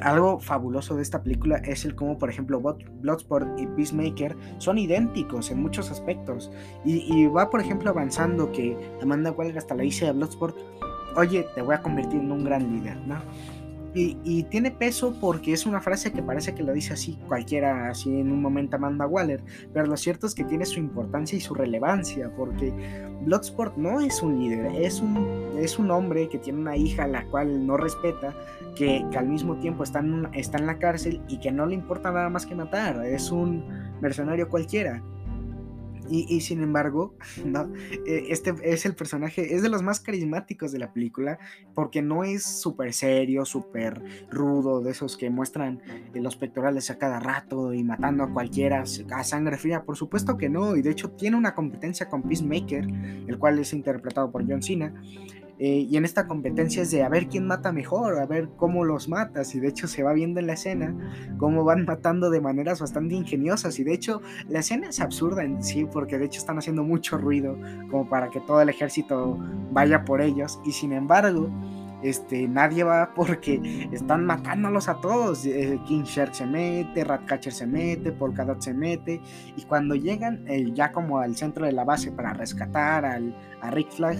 algo 0.02 0.40
fabuloso 0.40 0.96
de 0.96 1.02
esta 1.02 1.22
película 1.22 1.56
es 1.58 1.84
el 1.84 1.94
cómo, 1.94 2.18
por 2.18 2.30
ejemplo, 2.30 2.60
Bloodsport 2.60 3.58
y 3.58 3.66
Peacemaker 3.66 4.36
son 4.58 4.78
idénticos 4.78 5.50
en 5.50 5.60
muchos 5.60 5.90
aspectos. 5.90 6.50
Y, 6.84 7.26
va, 7.26 7.50
por 7.50 7.60
ejemplo, 7.60 7.90
avanzando 7.90 8.52
que 8.52 8.76
Amanda 9.02 9.30
Waller 9.30 9.58
hasta 9.58 9.74
la 9.74 9.82
dice 9.82 10.08
a 10.08 10.12
Bloodsport, 10.12 10.56
oye, 11.16 11.46
te 11.54 11.62
voy 11.62 11.74
a 11.74 11.82
convertir 11.82 12.20
en 12.20 12.32
un 12.32 12.44
gran 12.44 12.72
líder, 12.72 12.96
¿no? 13.06 13.16
Y, 13.98 14.42
tiene 14.50 14.70
peso 14.70 15.16
porque 15.18 15.54
es 15.54 15.64
una 15.64 15.80
frase 15.80 16.12
que 16.12 16.22
parece 16.22 16.54
que 16.54 16.62
lo 16.62 16.74
dice 16.74 16.92
así 16.92 17.18
cualquiera, 17.28 17.88
así 17.88 18.20
en 18.20 18.30
un 18.30 18.42
momento 18.42 18.76
Amanda 18.76 19.06
Waller, 19.06 19.42
pero 19.72 19.86
lo 19.86 19.96
cierto 19.96 20.26
es 20.26 20.34
que 20.34 20.44
tiene 20.44 20.66
su 20.66 20.78
importancia 20.78 21.38
y 21.38 21.40
su 21.40 21.54
relevancia, 21.54 22.30
porque 22.36 22.74
Bloodsport 23.22 23.78
no 23.78 24.02
es 24.02 24.22
un 24.22 24.38
líder, 24.38 24.66
es 24.82 25.00
un, 25.00 25.56
es 25.58 25.78
un 25.78 25.90
hombre 25.90 26.28
que 26.28 26.36
tiene 26.36 26.58
una 26.58 26.76
hija 26.76 27.04
a 27.04 27.08
la 27.08 27.24
cual 27.24 27.66
no 27.66 27.78
respeta, 27.78 28.34
que, 28.74 29.02
al 29.16 29.28
mismo 29.28 29.56
tiempo 29.56 29.82
está 29.82 30.00
en, 30.00 30.28
está 30.34 30.58
en 30.58 30.66
la 30.66 30.78
cárcel 30.78 31.22
y 31.26 31.38
que 31.38 31.50
no 31.50 31.64
le 31.64 31.74
importa 31.74 32.12
nada 32.12 32.28
más 32.28 32.44
que 32.44 32.54
matar, 32.54 33.02
es 33.06 33.30
un 33.30 33.64
mercenario 34.02 34.50
cualquiera. 34.50 35.02
Y, 36.08 36.40
sin 36.40 36.62
embargo, 36.62 37.14
¿no? 37.44 37.72
E, 38.06 38.26
este 38.30 38.54
es 38.62 38.86
el 38.86 38.94
personaje, 38.94 39.54
es 39.54 39.62
de 39.62 39.68
los 39.68 39.82
más 39.82 40.00
carismáticos 40.00 40.72
de 40.72 40.78
la 40.78 40.92
película, 40.92 41.38
porque 41.74 42.02
no 42.02 42.24
es 42.24 42.44
súper 42.44 42.92
serio, 42.92 43.44
súper 43.44 44.02
rudo, 44.30 44.80
de 44.80 44.90
esos 44.90 45.16
que 45.16 45.30
muestran 45.30 45.80
los 46.14 46.36
pectorales 46.36 46.90
a 46.90 46.98
cada 46.98 47.20
rato 47.20 47.72
y 47.72 47.82
matando 47.82 48.24
a 48.24 48.32
cualquiera 48.32 48.84
a 49.12 49.24
sangre 49.24 49.58
fría. 49.58 49.84
Por 49.84 49.96
supuesto 49.96 50.36
que 50.36 50.48
no, 50.48 50.76
y 50.76 50.82
de 50.82 50.90
hecho 50.90 51.10
tiene 51.10 51.36
una 51.36 51.54
competencia 51.54 52.08
con 52.08 52.22
Peacemaker, 52.22 52.86
el 53.28 53.38
cual 53.38 53.58
es 53.58 53.72
interpretado 53.72 54.30
por 54.30 54.46
John 54.48 54.62
Cena. 54.62 54.94
Eh, 55.58 55.86
y 55.88 55.96
en 55.96 56.04
esta 56.04 56.26
competencia 56.26 56.82
es 56.82 56.90
de 56.90 57.02
a 57.02 57.08
ver 57.08 57.28
quién 57.28 57.46
mata 57.46 57.72
mejor, 57.72 58.18
a 58.18 58.26
ver 58.26 58.48
cómo 58.56 58.84
los 58.84 59.08
matas. 59.08 59.54
Y 59.54 59.60
de 59.60 59.68
hecho 59.68 59.88
se 59.88 60.02
va 60.02 60.12
viendo 60.12 60.40
en 60.40 60.46
la 60.46 60.54
escena 60.54 60.94
cómo 61.38 61.64
van 61.64 61.84
matando 61.84 62.30
de 62.30 62.40
maneras 62.40 62.80
bastante 62.80 63.14
ingeniosas. 63.14 63.78
Y 63.78 63.84
de 63.84 63.94
hecho 63.94 64.20
la 64.48 64.60
escena 64.60 64.88
es 64.88 65.00
absurda 65.00 65.44
en 65.44 65.62
sí, 65.62 65.86
porque 65.90 66.18
de 66.18 66.26
hecho 66.26 66.40
están 66.40 66.58
haciendo 66.58 66.82
mucho 66.82 67.16
ruido 67.16 67.58
como 67.90 68.08
para 68.08 68.30
que 68.30 68.40
todo 68.40 68.60
el 68.60 68.68
ejército 68.68 69.38
vaya 69.70 70.04
por 70.04 70.20
ellos. 70.20 70.60
Y 70.64 70.72
sin 70.72 70.92
embargo, 70.92 71.48
este, 72.02 72.46
nadie 72.46 72.84
va 72.84 73.14
porque 73.14 73.88
están 73.92 74.26
matándolos 74.26 74.88
a 74.88 75.00
todos. 75.00 75.46
Eh, 75.46 75.80
King 75.86 76.02
Shark 76.02 76.34
se 76.34 76.44
mete, 76.44 77.02
Ratcatcher 77.02 77.52
se 77.52 77.66
mete, 77.66 78.12
Polkadot 78.12 78.60
se 78.60 78.74
mete. 78.74 79.22
Y 79.56 79.62
cuando 79.62 79.94
llegan 79.94 80.44
ya 80.74 80.92
como 80.92 81.18
al 81.18 81.34
centro 81.34 81.64
de 81.64 81.72
la 81.72 81.84
base 81.84 82.12
para 82.12 82.34
rescatar 82.34 83.06
al, 83.06 83.34
a 83.62 83.70
Rick 83.70 83.90
Flag, 83.92 84.18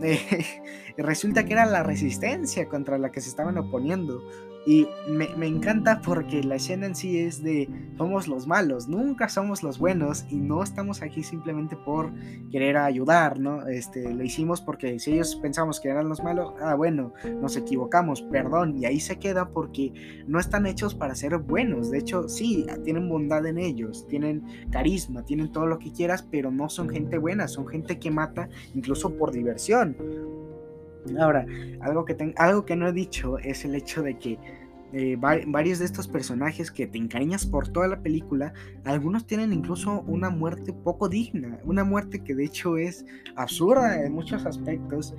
resulta 0.96 1.44
que 1.44 1.52
era 1.52 1.66
la 1.66 1.82
resistencia 1.82 2.68
contra 2.68 2.98
la 2.98 3.10
que 3.10 3.20
se 3.20 3.28
estaban 3.28 3.58
oponiendo. 3.58 4.22
Y 4.66 4.88
me, 5.08 5.46
encanta 5.46 6.00
porque 6.00 6.42
la 6.42 6.54
escena 6.54 6.86
en 6.86 6.94
sí 6.94 7.18
es 7.18 7.42
de 7.42 7.68
somos 7.98 8.28
los 8.28 8.46
malos, 8.46 8.88
nunca 8.88 9.28
somos 9.28 9.62
los 9.62 9.78
buenos 9.78 10.24
y 10.30 10.36
no 10.36 10.62
estamos 10.62 11.02
aquí 11.02 11.22
simplemente 11.22 11.76
por 11.76 12.10
querer 12.50 12.78
ayudar, 12.78 13.38
¿no? 13.38 13.66
Este, 13.66 14.12
lo 14.14 14.24
hicimos 14.24 14.62
porque 14.62 14.98
si 14.98 15.12
ellos 15.12 15.36
pensamos 15.36 15.80
que 15.80 15.90
eran 15.90 16.08
los 16.08 16.22
malos, 16.22 16.54
ah, 16.62 16.74
bueno, 16.74 17.12
nos 17.42 17.56
equivocamos, 17.56 18.22
perdón, 18.22 18.76
y 18.78 18.86
ahí 18.86 19.00
se 19.00 19.18
queda 19.18 19.50
porque 19.50 20.24
no 20.26 20.40
están 20.40 20.66
hechos 20.66 20.94
para 20.94 21.14
ser 21.14 21.36
buenos. 21.38 21.90
De 21.90 21.98
hecho, 21.98 22.28
sí, 22.28 22.66
tienen 22.84 23.08
bondad 23.08 23.44
en 23.46 23.58
ellos, 23.58 24.06
tienen 24.08 24.44
carisma, 24.70 25.24
tienen 25.24 25.52
todo 25.52 25.66
lo 25.66 25.78
que 25.78 25.92
quieras, 25.92 26.26
pero 26.30 26.50
no 26.50 26.70
son 26.70 26.88
gente 26.88 27.18
buena, 27.18 27.48
son 27.48 27.66
gente 27.66 27.98
que 27.98 28.10
mata 28.10 28.48
incluso 28.74 29.14
por 29.16 29.30
diversión. 29.30 29.96
Ahora, 31.18 31.46
algo 31.80 32.04
que, 32.04 32.34
algo 32.36 32.64
que 32.64 32.76
no 32.76 32.88
he 32.88 32.92
dicho 32.92 33.38
es 33.38 33.64
el 33.64 33.74
hecho 33.74 34.02
de 34.02 34.18
que 34.18 34.38
eh, 34.96 35.16
varios 35.18 35.80
de 35.80 35.86
estos 35.86 36.06
personajes 36.06 36.70
que 36.70 36.86
te 36.86 36.98
encariñas 36.98 37.46
por 37.46 37.66
toda 37.66 37.88
la 37.88 38.00
película, 38.00 38.52
algunos 38.84 39.26
tienen 39.26 39.52
incluso 39.52 40.02
una 40.02 40.30
muerte 40.30 40.72
poco 40.72 41.08
digna, 41.08 41.58
una 41.64 41.82
muerte 41.82 42.22
que 42.22 42.34
de 42.34 42.44
hecho 42.44 42.76
es 42.76 43.04
absurda 43.34 44.04
en 44.04 44.12
muchos 44.12 44.46
aspectos, 44.46 45.14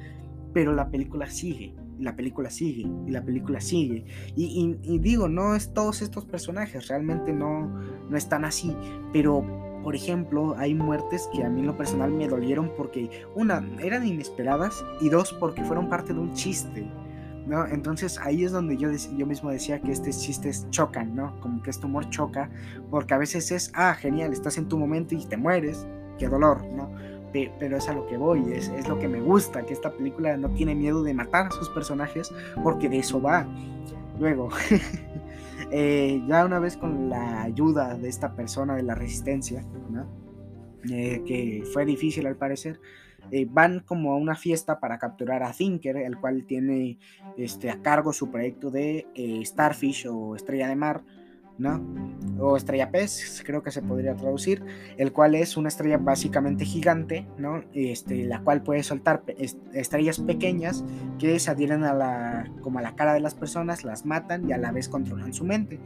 pero 0.54 0.72
la 0.74 0.90
película 0.90 1.30
sigue, 1.30 1.74
la 2.00 2.16
película 2.16 2.50
sigue, 2.50 2.88
y 3.06 3.12
la 3.12 3.22
película 3.26 3.60
sigue. 3.60 4.06
Y, 4.38 5.00
digo, 5.00 5.28
no 5.28 5.56
es 5.56 5.74
todos 5.74 6.02
estos 6.02 6.24
personajes, 6.24 6.88
realmente 6.88 7.34
no, 7.34 7.68
no 8.10 8.16
están 8.16 8.46
así, 8.46 8.74
pero 9.12 9.65
por 9.86 9.96
ejemplo, 9.96 10.56
hay 10.58 10.74
muertes 10.74 11.30
que 11.32 11.44
a 11.44 11.50
mí 11.50 11.60
en 11.60 11.68
lo 11.68 11.78
personal 11.78 12.10
me 12.10 12.28
dolieron 12.28 12.72
porque, 12.76 13.28
una, 13.36 13.64
eran 13.80 14.04
inesperadas 14.04 14.84
y 15.00 15.10
dos, 15.10 15.32
porque 15.34 15.64
fueron 15.64 15.90
parte 15.90 16.12
de 16.12 16.20
un 16.20 16.34
chiste. 16.34 16.88
¿no? 17.46 17.68
Entonces 17.68 18.20
ahí 18.20 18.44
es 18.44 18.52
donde 18.52 18.78
yo, 18.78 18.90
yo 19.16 19.28
mismo 19.28 19.52
decía 19.52 19.80
que 19.80 19.92
estos 19.92 20.20
chistes 20.20 20.68
chocan, 20.72 21.16
¿no? 21.16 21.40
Como 21.40 21.62
que 21.62 21.70
este 21.70 21.86
humor 21.86 22.10
choca, 22.10 22.50
porque 22.90 23.14
a 23.14 23.20
veces 23.20 23.52
es, 23.52 23.72
ah, 23.76 23.94
genial, 23.94 24.34
estás 24.34 24.58
en 24.58 24.68
tu 24.68 24.80
momento 24.80 25.14
y 25.14 25.24
te 25.24 25.38
mueres, 25.38 25.86
qué 26.18 26.28
dolor, 26.28 26.66
¿no? 26.66 26.90
Pero 27.32 27.78
es 27.78 27.88
a 27.88 27.94
lo 27.94 28.08
que 28.08 28.18
voy, 28.18 28.54
es, 28.54 28.70
es 28.70 28.88
lo 28.88 28.98
que 28.98 29.08
me 29.08 29.22
gusta, 29.22 29.68
que 29.68 29.74
esta 29.74 29.92
película 29.92 30.36
no 30.36 30.50
tiene 30.50 30.74
miedo 30.74 31.04
de 31.04 31.14
matar 31.14 31.46
a 31.46 31.52
sus 31.52 31.70
personajes, 31.70 32.34
porque 32.64 32.90
de 32.90 32.98
eso 32.98 33.22
va. 33.22 33.46
Luego, 34.20 34.50
Eh, 35.72 36.22
ya 36.28 36.46
una 36.46 36.60
vez 36.60 36.78
con 36.78 37.10
la 37.10 37.44
ayuda 37.44 37.96
de 37.96 38.10
esta 38.10 38.36
persona 38.36 38.76
de 38.76 38.84
la 38.84 38.96
resistencia, 38.96 39.66
eh, 40.92 41.24
que 41.26 41.64
fue 41.74 41.86
difícil 41.86 42.28
al 42.28 42.36
parecer, 42.36 42.80
eh, 43.32 43.48
van 43.50 43.80
como 43.80 44.14
a 44.14 44.18
una 44.18 44.36
fiesta 44.36 44.80
para 44.80 45.00
capturar 45.00 45.42
a 45.44 45.52
Thinker, 45.52 45.98
el 45.98 46.18
cual 46.18 46.46
tiene 46.46 47.00
este, 47.38 47.72
a 47.72 47.82
cargo 47.82 48.14
su 48.14 48.30
proyecto 48.30 48.70
de 48.70 49.08
Starfish 49.44 50.08
o 50.08 50.36
Estrella 50.36 50.68
de 50.68 50.76
Mar, 50.76 51.04
¿no? 51.58 51.82
O 52.40 52.58
estrella 52.58 52.92
pez, 52.92 53.42
creo 53.46 53.64
que 53.64 53.72
se 53.72 53.82
podría 53.82 54.16
traducir, 54.16 54.64
el 54.98 55.12
cual 55.12 55.36
es 55.36 55.58
una 55.58 55.70
estrella 55.70 55.98
básicamente 55.98 56.66
gigante, 56.66 57.26
¿no? 57.38 57.64
Este, 57.74 58.26
la 58.26 58.42
cual 58.42 58.62
puede 58.62 58.84
soltar 58.84 59.24
estrellas 59.74 60.20
pequeñas 60.20 60.84
que 61.20 61.40
se 61.40 61.52
adhieren 61.52 61.84
a 61.84 61.94
la, 61.94 62.52
como 62.62 62.80
a 62.80 62.82
la 62.82 62.96
cara 62.96 63.14
de 63.14 63.20
las 63.22 63.36
personas, 63.36 63.84
las 63.84 64.06
matan 64.06 64.50
y 64.50 64.54
a 64.54 64.58
la 64.58 64.72
vez 64.72 64.90
controlan 64.90 65.34
su 65.34 65.46
mente. 65.46 65.80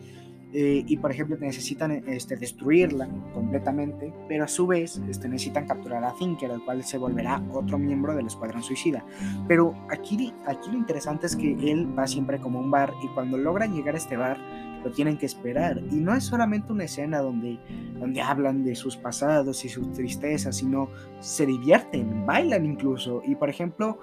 Eh, 0.51 0.83
y 0.87 0.97
por 0.97 1.11
ejemplo 1.11 1.37
necesitan 1.39 1.91
este, 2.07 2.35
destruirla 2.35 3.07
completamente, 3.35 4.11
pero 4.27 4.45
a 4.45 4.47
su 4.47 4.65
vez 4.65 4.99
este, 5.07 5.29
necesitan 5.29 5.67
capturar 5.67 6.03
a 6.03 6.15
Thinker, 6.15 6.49
el 6.49 6.63
cual 6.65 6.83
se 6.83 6.97
volverá 6.97 7.43
otro 7.53 7.77
miembro 7.77 8.15
del 8.15 8.25
escuadrón 8.25 8.63
suicida. 8.63 9.05
Pero 9.47 9.75
aquí, 9.91 10.33
aquí 10.47 10.71
lo 10.71 10.77
interesante 10.77 11.27
es 11.27 11.35
que 11.35 11.51
él 11.71 11.87
va 11.97 12.07
siempre 12.07 12.39
como 12.39 12.59
un 12.59 12.71
bar 12.71 12.91
y 13.03 13.07
cuando 13.09 13.37
logran 13.37 13.75
llegar 13.75 13.93
a 13.93 13.99
este 13.99 14.17
bar, 14.17 14.39
lo 14.83 14.91
tienen 14.91 15.17
que 15.17 15.25
esperar. 15.25 15.81
Y 15.91 15.95
no 15.95 16.13
es 16.15 16.23
solamente 16.23 16.71
una 16.71 16.85
escena 16.85 17.19
donde, 17.19 17.59
donde 17.99 18.21
hablan 18.21 18.63
de 18.63 18.75
sus 18.75 18.97
pasados 18.97 19.65
y 19.65 19.69
sus 19.69 19.91
tristezas, 19.93 20.57
sino 20.57 20.89
se 21.19 21.45
divierten, 21.45 22.25
bailan 22.25 22.65
incluso. 22.65 23.21
Y 23.25 23.35
por 23.35 23.49
ejemplo, 23.49 23.99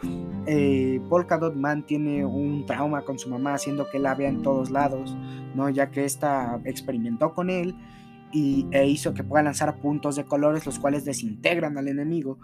eh, 0.46 1.00
Polka 1.08 1.38
Dot 1.38 1.54
Man 1.54 1.84
tiene 1.84 2.24
un 2.24 2.66
trauma 2.66 3.02
con 3.02 3.18
su 3.18 3.28
mamá, 3.28 3.54
haciendo 3.54 3.88
que 3.90 3.98
la 3.98 4.14
vea 4.14 4.28
en 4.28 4.42
todos 4.42 4.70
lados, 4.70 5.16
¿no? 5.54 5.68
ya 5.70 5.90
que 5.90 6.04
esta 6.04 6.60
experimentó 6.64 7.34
con 7.34 7.50
él 7.50 7.74
y, 8.32 8.66
e 8.70 8.86
hizo 8.86 9.14
que 9.14 9.24
pueda 9.24 9.42
lanzar 9.42 9.80
puntos 9.80 10.16
de 10.16 10.24
colores 10.24 10.66
los 10.66 10.78
cuales 10.78 11.04
desintegran 11.04 11.78
al 11.78 11.88
enemigo, 11.88 12.38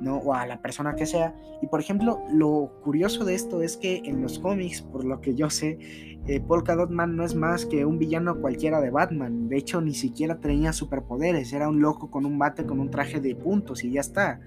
¿no? 0.00 0.18
O 0.18 0.34
a 0.34 0.46
la 0.46 0.60
persona 0.62 0.94
que 0.94 1.06
sea. 1.06 1.34
Y 1.62 1.66
por 1.66 1.80
ejemplo, 1.80 2.22
lo 2.32 2.72
curioso 2.82 3.24
de 3.24 3.34
esto 3.34 3.62
es 3.62 3.76
que 3.76 4.02
en 4.04 4.22
los 4.22 4.38
cómics, 4.38 4.82
por 4.82 5.04
lo 5.04 5.20
que 5.20 5.34
yo 5.34 5.50
sé, 5.50 5.78
eh, 6.26 6.40
Polka 6.40 6.74
Dot 6.74 6.90
Man 6.90 7.16
no 7.16 7.24
es 7.24 7.34
más 7.34 7.66
que 7.66 7.84
un 7.84 7.98
villano 7.98 8.40
cualquiera 8.40 8.80
de 8.80 8.90
Batman. 8.90 9.48
De 9.48 9.58
hecho, 9.58 9.82
ni 9.82 9.92
siquiera 9.92 10.40
tenía 10.40 10.72
superpoderes. 10.72 11.52
Era 11.52 11.68
un 11.68 11.82
loco 11.82 12.10
con 12.10 12.24
un 12.24 12.38
bate 12.38 12.64
con 12.64 12.80
un 12.80 12.90
traje 12.90 13.20
de 13.20 13.34
puntos 13.36 13.84
y 13.84 13.90
ya 13.90 14.00
está. 14.00 14.40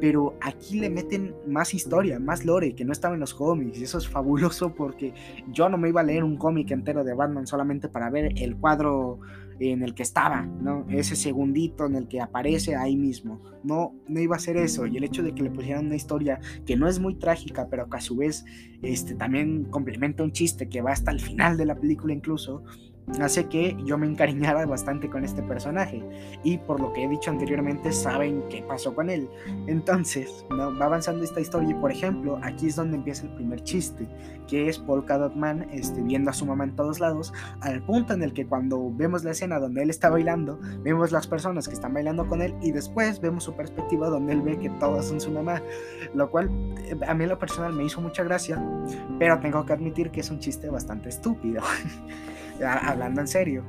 Pero 0.00 0.36
aquí 0.42 0.78
le 0.78 0.90
meten 0.90 1.34
más 1.46 1.72
historia, 1.72 2.20
más 2.20 2.44
lore 2.44 2.74
que 2.74 2.84
no 2.84 2.92
estaba 2.92 3.14
en 3.14 3.20
los 3.20 3.32
cómics. 3.32 3.80
Eso 3.80 3.96
es 3.96 4.06
fabuloso 4.06 4.74
porque 4.74 5.14
yo 5.50 5.70
no 5.70 5.78
me 5.78 5.88
iba 5.88 6.02
a 6.02 6.04
leer 6.04 6.24
un 6.24 6.36
cómic 6.36 6.70
entero 6.72 7.04
de 7.04 7.14
Batman 7.14 7.46
solamente 7.46 7.88
para 7.88 8.10
ver 8.10 8.34
el 8.36 8.56
cuadro 8.56 9.20
en 9.58 9.82
el 9.82 9.94
que 9.94 10.02
estaba, 10.02 10.42
¿no? 10.42 10.86
Ese 10.88 11.16
segundito 11.16 11.86
en 11.86 11.96
el 11.96 12.08
que 12.08 12.20
aparece 12.20 12.76
ahí 12.76 12.96
mismo. 12.96 13.40
No, 13.62 13.94
no 14.08 14.20
iba 14.20 14.36
a 14.36 14.38
ser 14.38 14.56
eso. 14.56 14.86
Y 14.86 14.96
el 14.96 15.04
hecho 15.04 15.22
de 15.22 15.34
que 15.34 15.42
le 15.42 15.50
pusieran 15.50 15.86
una 15.86 15.96
historia 15.96 16.40
que 16.66 16.76
no 16.76 16.88
es 16.88 16.98
muy 16.98 17.14
trágica, 17.14 17.68
pero 17.70 17.88
que 17.88 17.96
a 17.96 18.00
su 18.00 18.16
vez 18.16 18.44
este, 18.82 19.14
también 19.14 19.64
complementa 19.64 20.22
un 20.22 20.32
chiste 20.32 20.68
que 20.68 20.82
va 20.82 20.92
hasta 20.92 21.10
el 21.10 21.20
final 21.20 21.56
de 21.56 21.66
la 21.66 21.76
película 21.76 22.12
incluso, 22.12 22.62
hace 23.20 23.46
que 23.46 23.76
yo 23.84 23.98
me 23.98 24.06
encariñara 24.06 24.64
bastante 24.66 25.08
con 25.08 25.24
este 25.24 25.42
personaje. 25.42 26.02
Y 26.42 26.58
por 26.58 26.80
lo 26.80 26.92
que 26.92 27.04
he 27.04 27.08
dicho 27.08 27.30
anteriormente 27.30 27.92
saben 27.92 28.42
qué 28.48 28.62
pasó 28.62 28.94
con 28.94 29.10
él. 29.10 29.28
Entonces 29.66 30.44
¿no? 30.50 30.76
va 30.78 30.86
avanzando 30.86 31.24
esta 31.24 31.40
historia 31.40 31.70
y 31.70 31.74
por 31.74 31.92
ejemplo 31.92 32.38
aquí 32.42 32.68
es 32.68 32.76
donde 32.76 32.96
empieza 32.96 33.24
el 33.24 33.34
primer 33.34 33.62
chiste 33.62 34.06
que 34.48 34.68
es 34.68 34.78
Polka 34.78 35.18
Dot 35.18 35.34
Man 35.34 35.66
este, 35.72 36.02
viendo 36.02 36.30
a 36.30 36.34
su 36.34 36.46
mamá 36.46 36.64
en 36.64 36.76
todos 36.76 37.00
lados 37.00 37.32
al 37.60 37.82
punto 37.82 38.12
en 38.12 38.22
el 38.22 38.32
que 38.32 38.46
cuando 38.46 38.90
vemos 38.94 39.24
la 39.24 39.30
escena 39.30 39.58
donde 39.58 39.82
él 39.82 39.90
está 39.90 40.10
bailando 40.10 40.58
vemos 40.82 41.12
las 41.12 41.26
personas 41.26 41.68
que 41.68 41.74
están 41.74 41.94
bailando 41.94 42.26
con 42.26 42.42
él 42.42 42.54
y 42.60 42.72
después 42.72 43.20
vemos 43.20 43.44
su 43.44 43.54
perspectiva 43.54 44.08
donde 44.08 44.34
él 44.34 44.42
ve 44.42 44.58
que 44.58 44.70
todas 44.70 45.06
son 45.06 45.20
su 45.20 45.30
mamá 45.30 45.62
lo 46.14 46.30
cual 46.30 46.50
eh, 46.78 46.96
a 47.06 47.14
mí 47.14 47.24
en 47.24 47.30
lo 47.30 47.38
personal 47.38 47.72
me 47.72 47.84
hizo 47.84 48.00
mucha 48.00 48.22
gracia 48.22 48.62
pero 49.18 49.38
tengo 49.40 49.64
que 49.64 49.72
admitir 49.72 50.10
que 50.10 50.20
es 50.20 50.30
un 50.30 50.38
chiste 50.38 50.68
bastante 50.68 51.08
estúpido 51.08 51.62
hablando 52.62 53.20
en 53.20 53.28
serio. 53.28 53.64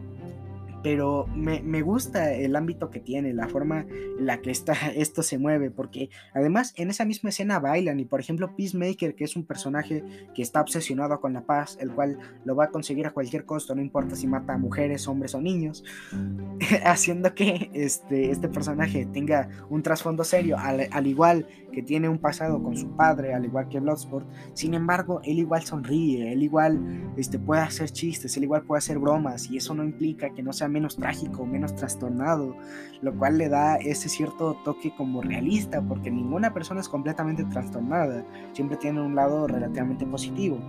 Pero 0.86 1.26
me, 1.34 1.64
me, 1.64 1.82
gusta 1.82 2.32
el 2.32 2.56
ámbito 2.56 2.92
que 2.92 3.00
tiene, 3.00 3.34
la 3.34 3.48
forma 3.48 3.88
en 3.90 4.24
la 4.28 4.40
que 4.44 4.52
está, 4.52 4.74
esto 4.96 5.24
se 5.24 5.40
mueve, 5.40 5.72
porque 5.72 6.12
además 6.32 6.76
en 6.78 6.92
esa 6.92 7.06
misma 7.06 7.30
escena 7.32 7.60
bailan 7.60 8.00
y 8.00 8.06
por 8.06 8.20
ejemplo 8.20 8.56
Peacemaker, 8.56 9.16
que 9.16 9.24
es 9.24 9.36
un 9.36 9.48
personaje 9.48 10.04
que 10.36 10.44
está 10.44 10.62
obsesionado 10.62 11.20
con 11.20 11.34
la 11.34 11.42
paz, 11.42 11.76
el 11.82 11.92
cual 11.92 12.20
lo 12.44 12.56
va 12.56 12.66
a 12.66 12.70
conseguir 12.70 13.08
a 13.08 13.14
cualquier 13.14 13.46
costo, 13.46 13.74
no 13.74 13.82
importa 13.82 14.16
si 14.16 14.28
mata 14.28 14.54
a 14.54 14.58
mujeres, 14.60 15.08
hombres 15.08 15.34
o 15.34 15.42
niños, 15.42 15.84
haciendo 16.86 17.34
que 17.34 17.72
este, 17.74 18.30
este 18.30 18.48
personaje 18.48 19.08
tenga 19.08 19.50
un 19.72 19.82
trasfondo 19.82 20.24
serio, 20.24 20.56
al, 20.60 20.88
al 20.92 21.08
igual 21.08 21.48
que 21.76 21.82
tiene 21.82 22.08
un 22.08 22.20
pasado 22.20 22.62
con 22.62 22.78
su 22.78 22.96
padre, 22.96 23.34
al 23.34 23.44
igual 23.44 23.68
que 23.70 23.80
Bloodsport. 23.80 24.26
Sin 24.54 24.76
embargo, 24.76 25.20
él 25.24 25.40
igual 25.40 25.64
sonríe, 25.64 26.32
él 26.32 26.44
igual 26.44 27.12
este, 27.18 27.40
puede 27.40 27.62
hacer 27.62 27.90
chistes, 27.90 28.38
él 28.38 28.44
igual 28.44 28.64
puede 28.64 28.78
hacer 28.78 29.00
bromas 29.00 29.50
y 29.50 29.58
eso 29.58 29.74
no 29.74 29.84
implica 29.84 30.34
que 30.34 30.44
no 30.44 30.54
sea 30.54 30.70
menos 30.76 30.98
trágico, 30.98 31.46
menos 31.46 31.74
trastornado, 31.76 32.56
lo 33.02 33.18
cual 33.18 33.38
le 33.38 33.48
da 33.48 33.78
ese 33.78 34.10
cierto 34.10 34.58
toque 34.66 34.94
como 34.96 35.22
realista, 35.22 35.82
porque 35.82 36.12
ninguna 36.12 36.54
persona 36.54 36.82
es 36.82 36.90
completamente 36.90 37.46
trastornada, 37.46 38.26
siempre 38.52 38.76
tiene 38.76 39.02
un 39.02 39.16
lado 39.16 39.48
relativamente 39.48 40.06
positivo. 40.06 40.60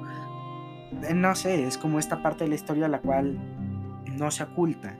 Eh, 1.03 1.15
no 1.15 1.35
sé, 1.35 1.67
es 1.67 1.77
como 1.77 1.99
esta 1.99 2.23
parte 2.23 2.45
de 2.45 2.51
la 2.51 2.55
historia 2.55 2.89
la 2.89 3.01
cual 3.01 3.37
no 4.17 4.31
se 4.31 4.45
oculta 4.45 4.97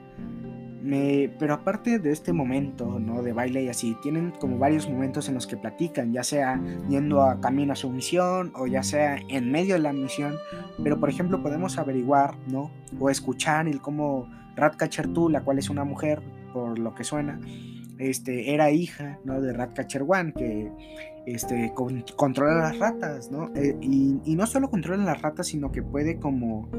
pero 1.39 1.53
aparte 1.53 1.99
de 1.99 2.11
este 2.11 2.33
momento, 2.33 2.99
¿no? 2.99 3.21
De 3.21 3.33
baile 3.33 3.63
y 3.63 3.69
así, 3.69 3.97
tienen 4.01 4.31
como 4.31 4.57
varios 4.57 4.89
momentos 4.89 5.27
en 5.27 5.35
los 5.35 5.47
que 5.47 5.57
platican, 5.57 6.13
ya 6.13 6.23
sea 6.23 6.61
yendo 6.87 7.23
a 7.23 7.41
camino 7.41 7.73
a 7.73 7.75
su 7.75 7.89
misión 7.89 8.51
o 8.55 8.67
ya 8.67 8.83
sea 8.83 9.19
en 9.29 9.51
medio 9.51 9.75
de 9.75 9.81
la 9.81 9.91
misión. 9.91 10.35
Pero 10.81 10.99
por 10.99 11.09
ejemplo 11.09 11.41
podemos 11.41 11.77
averiguar, 11.77 12.37
¿no? 12.47 12.71
O 12.99 13.09
escuchar 13.09 13.67
el 13.67 13.81
cómo 13.81 14.29
Ratcatcher 14.57 15.11
2, 15.11 15.31
la 15.31 15.41
cual 15.41 15.59
es 15.59 15.69
una 15.69 15.85
mujer, 15.85 16.21
por 16.53 16.77
lo 16.77 16.93
que 16.93 17.03
suena, 17.03 17.39
este, 17.97 18.53
era 18.53 18.71
hija, 18.71 19.19
¿no? 19.23 19.39
De 19.39 19.53
Ratcatcher 19.53 20.03
One, 20.07 20.33
que 20.33 20.71
este, 21.25 21.73
controla 22.15 22.55
las 22.55 22.79
ratas, 22.79 23.31
¿no? 23.31 23.51
Eh, 23.55 23.77
y, 23.81 24.35
no 24.35 24.45
solo 24.45 24.69
controla 24.69 25.03
las 25.03 25.21
ratas, 25.21 25.47
sino 25.47 25.71
que 25.71 25.81
puede 25.81 26.19
como 26.19 26.69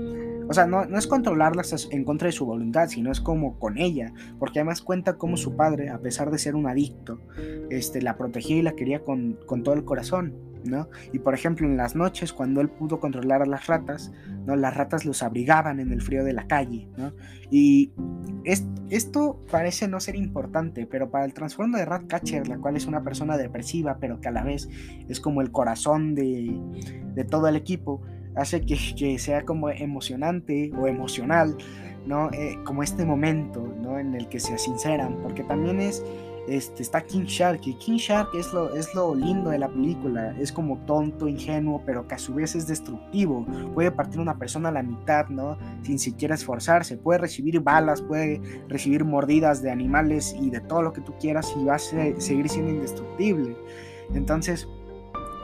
o 0.48 0.54
sea, 0.54 0.66
no, 0.66 0.82
es 0.96 1.06
controlarlas 1.06 1.88
en 1.90 2.04
contra 2.04 2.26
de 2.26 2.32
su 2.32 2.46
voluntad, 2.46 2.88
sino 2.88 3.12
es 3.12 3.20
como 3.20 3.58
con 3.58 3.76
ella, 3.76 4.14
porque 4.38 4.60
además 4.60 4.80
cuenta 4.80 5.18
como 5.18 5.36
su 5.36 5.56
padre, 5.56 5.90
a 5.90 5.98
pesar 5.98 6.30
de 6.30 6.38
ser 6.38 6.54
un 6.54 6.66
adicto, 6.66 7.20
este, 7.68 8.00
la 8.00 8.16
protegía 8.16 8.56
y 8.56 8.62
la 8.62 8.72
quería 8.72 9.04
con, 9.04 9.38
todo 9.62 9.74
el 9.74 9.84
corazón. 9.84 10.34
Y 11.12 11.18
por 11.18 11.34
ejemplo, 11.34 11.66
en 11.66 11.76
las 11.76 11.94
noches, 11.94 12.32
cuando 12.32 12.60
él 12.60 12.68
pudo 12.68 13.00
controlar 13.00 13.42
a 13.42 13.46
las 13.46 13.66
ratas, 13.66 14.12
¿no? 14.46 14.56
Las 14.56 14.76
ratas 14.76 15.04
los 15.04 15.22
abrigaban 15.22 15.80
en 15.80 15.92
el 15.92 16.02
frío 16.02 16.24
de 16.24 16.32
la 16.32 16.46
calle, 16.46 16.88
¿no? 16.96 17.12
Y 17.50 17.92
esto 18.90 19.44
parece 19.50 19.88
no 19.88 20.00
ser 20.00 20.16
importante, 20.16 20.86
pero 20.86 21.10
para 21.10 21.24
el 21.24 21.34
trasfondo 21.34 21.78
de 21.78 21.84
Ratcatcher, 21.84 22.48
la 22.48 22.58
cual 22.58 22.76
es 22.76 22.86
una 22.86 23.02
persona 23.02 23.36
depresiva, 23.36 23.98
pero 24.00 24.20
que 24.20 24.28
a 24.28 24.30
la 24.30 24.42
vez 24.42 24.68
es 25.08 25.20
como 25.20 25.40
el 25.40 25.50
corazón 25.50 26.14
de, 26.14 26.58
todo 27.30 27.48
el 27.48 27.56
equipo, 27.56 28.02
hace 28.34 28.60
que, 28.60 29.18
sea 29.18 29.44
como 29.44 29.70
emocionante 29.70 30.72
o 30.78 30.86
emocional, 30.86 31.56
¿no? 32.06 32.30
Eh, 32.32 32.58
como 32.64 32.82
este 32.82 33.04
momento, 33.04 33.74
¿no? 33.82 33.98
En 33.98 34.14
el 34.14 34.28
que 34.28 34.40
se 34.40 34.56
sinceran, 34.58 35.18
porque 35.22 35.42
también 35.44 35.80
es 35.80 36.02
este, 36.48 36.82
está 36.82 37.02
King 37.02 37.24
Shark 37.24 37.60
y 37.66 37.74
King 37.74 37.96
Shark 37.96 38.30
es 38.34 38.52
lo, 38.52 38.74
es 38.74 38.94
lo 38.94 39.14
lindo 39.14 39.50
de 39.50 39.58
la 39.58 39.68
película, 39.68 40.34
es 40.38 40.50
como 40.50 40.78
tonto, 40.78 41.28
ingenuo, 41.28 41.82
pero 41.84 42.08
que 42.08 42.14
a 42.14 42.18
su 42.18 42.34
vez 42.34 42.54
es 42.54 42.66
destructivo, 42.66 43.46
puede 43.74 43.90
partir 43.90 44.20
una 44.20 44.38
persona 44.38 44.70
a 44.70 44.72
la 44.72 44.82
mitad, 44.82 45.28
¿no? 45.28 45.58
Sin 45.82 45.98
siquiera 45.98 46.34
esforzarse, 46.34 46.96
puede 46.96 47.18
recibir 47.18 47.60
balas, 47.60 48.00
puede 48.00 48.40
recibir 48.68 49.04
mordidas 49.04 49.62
de 49.62 49.70
animales 49.70 50.34
y 50.40 50.50
de 50.50 50.60
todo 50.60 50.82
lo 50.82 50.92
que 50.92 51.02
tú 51.02 51.14
quieras 51.20 51.54
y 51.56 51.64
va 51.64 51.74
a 51.74 51.78
seguir 51.78 52.48
siendo 52.48 52.72
indestructible. 52.72 53.56
Entonces, 54.14 54.66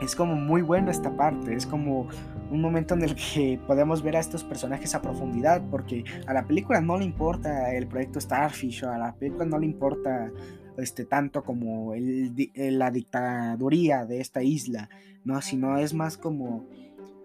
es 0.01 0.15
como 0.15 0.35
muy 0.35 0.61
buena 0.61 0.91
esta 0.91 1.15
parte, 1.15 1.53
es 1.53 1.65
como 1.65 2.07
un 2.51 2.61
momento 2.61 2.93
en 2.93 3.03
el 3.03 3.15
que 3.15 3.59
podemos 3.65 4.01
ver 4.03 4.17
a 4.17 4.19
estos 4.19 4.43
personajes 4.43 4.93
a 4.95 5.01
profundidad, 5.01 5.61
porque 5.69 6.03
a 6.27 6.33
la 6.33 6.45
película 6.45 6.81
no 6.81 6.97
le 6.97 7.05
importa 7.05 7.73
el 7.73 7.87
proyecto 7.87 8.19
Starfish, 8.19 8.83
o 8.83 8.91
a 8.91 8.97
la 8.97 9.13
película 9.13 9.45
no 9.45 9.57
le 9.57 9.65
importa 9.65 10.31
este, 10.77 11.05
tanto 11.05 11.43
como 11.43 11.93
el, 11.93 12.33
la 12.55 12.91
dictaduría 12.91 14.05
de 14.05 14.21
esta 14.21 14.43
isla, 14.43 14.89
¿no? 15.23 15.41
Sino 15.41 15.77
es 15.77 15.93
más 15.93 16.17
como 16.17 16.65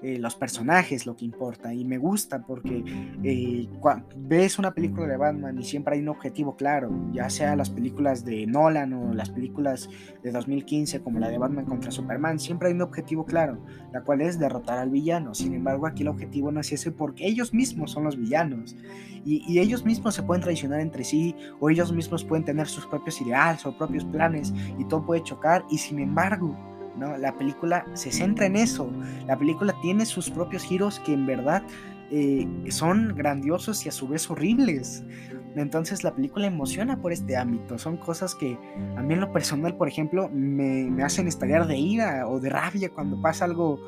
eh, 0.03 0.19
los 0.19 0.35
personajes 0.35 1.05
lo 1.05 1.15
que 1.15 1.27
importa 1.27 1.75
y 1.75 1.85
me 1.85 1.99
gusta 1.99 2.41
porque 2.47 2.83
eh, 3.23 3.69
ves 4.17 4.59
una 4.59 4.73
película 4.73 5.07
de 5.07 5.19
Batman 5.19 5.59
y 5.59 5.63
siempre 5.63 5.95
hay 5.95 6.01
un 6.01 6.09
objetivo 6.09 6.57
claro, 6.57 6.91
ya 7.13 7.29
sea 7.29 7.55
las 7.55 7.69
películas 7.69 8.25
de 8.25 8.47
Nolan 8.47 8.95
o 8.95 9.13
las 9.13 9.29
películas 9.29 9.91
de 10.23 10.31
2015 10.31 11.03
como 11.03 11.19
la 11.19 11.29
de 11.29 11.37
Batman 11.37 11.67
contra 11.67 11.91
Superman, 11.91 12.39
siempre 12.39 12.69
hay 12.69 12.75
un 12.75 12.81
objetivo 12.81 13.27
claro, 13.27 13.63
la 13.93 14.03
cual 14.03 14.23
es 14.23 14.39
derrotar 14.39 14.79
al 14.79 14.89
villano. 14.89 15.35
Sin 15.35 15.53
embargo, 15.53 15.87
aquí 15.87 16.01
el 16.03 16.09
objetivo 16.09 16.51
no 16.51 16.61
es 16.61 16.73
ese 16.73 16.93
porque 16.93 17.27
ellos 17.27 17.53
mismos 17.53 17.91
son 17.91 18.05
los 18.05 18.17
villanos 18.17 18.77
y, 19.27 19.45
y 19.47 19.59
ellos 19.59 19.85
mismos 19.85 20.15
se 20.15 20.23
pueden 20.23 20.43
traicionar 20.43 20.81
entre 20.81 21.05
sí 21.05 21.37
o 21.61 21.69
ellos 21.69 21.93
mismos 21.93 22.25
pueden 22.25 22.47
tener 22.47 22.69
sus 22.69 22.87
propios 22.87 23.21
ideales 23.21 23.67
o 23.67 23.77
propios 23.77 24.07
planes 24.07 24.55
y 24.79 24.85
todo 24.87 25.05
puede 25.05 25.23
chocar 25.23 25.63
y 25.71 25.77
sin 25.77 25.99
embargo 25.99 26.57
la 26.99 27.37
película 27.37 27.85
se 27.95 28.13
centra 28.13 28.47
en 28.47 28.57
eso. 28.57 28.91
La 29.27 29.39
película 29.39 29.75
tiene 29.83 30.07
sus 30.07 30.31
propios 30.31 30.63
giros 30.63 31.01
que 31.01 31.13
en 31.13 31.27
verdad 31.27 31.63
eh, 32.11 32.49
son 32.71 33.15
grandiosos 33.15 33.87
y 33.87 33.89
a 33.89 33.93
su 33.93 34.09
vez 34.09 34.29
horribles. 34.31 35.05
Entonces 35.57 36.05
la 36.05 36.15
película 36.15 36.47
emociona 36.47 37.01
por 37.01 37.13
este 37.13 37.37
ámbito. 37.37 37.79
Son 37.79 37.97
cosas 37.97 38.35
que 38.35 38.59
a 38.97 39.03
mí 39.03 39.15
en 39.15 39.21
lo 39.21 39.33
personal, 39.33 39.77
por 39.77 39.89
ejemplo, 39.89 40.29
me, 40.33 41.03
hacen 41.03 41.29
estallar 41.29 41.67
de 41.67 41.77
ira 41.77 42.29
o 42.29 42.41
de 42.41 42.51
rabia 42.51 42.91
cuando 42.91 43.21
pasa 43.21 43.45
algo, 43.45 43.81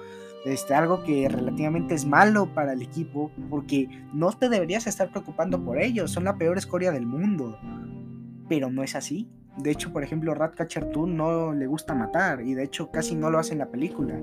este, 0.45 0.75
algo 0.75 1.03
que 1.03 1.29
relativamente 1.29 1.95
es 1.95 2.05
malo 2.05 2.53
para 2.53 2.73
el 2.73 2.83
equipo, 2.83 3.31
porque 3.51 3.89
no 4.13 4.33
te 4.33 4.49
deberías 4.49 4.87
estar 4.87 5.11
preocupando 5.11 5.65
por 5.65 5.81
ellos. 5.81 6.11
Son 6.11 6.25
la 6.25 6.37
peor 6.37 6.59
escoria 6.59 6.93
del 6.93 7.07
mundo. 7.07 7.59
Pero 8.49 8.71
no 8.71 8.83
es 8.83 8.95
así. 8.95 9.29
De 9.59 9.71
hecho, 9.71 9.93
por 9.93 10.03
ejemplo, 10.03 10.35
Ratcatcher 10.35 10.91
2 10.91 11.09
no 11.09 11.53
le 11.53 11.67
gusta 11.67 11.95
matar 11.95 12.41
y 12.41 12.55
de 12.55 12.65
hecho 12.65 12.91
casi 12.91 13.15
no 13.15 13.31
lo 13.31 13.39
hace 13.39 13.53
en 13.53 13.59
la 13.59 13.71
película. 13.71 14.19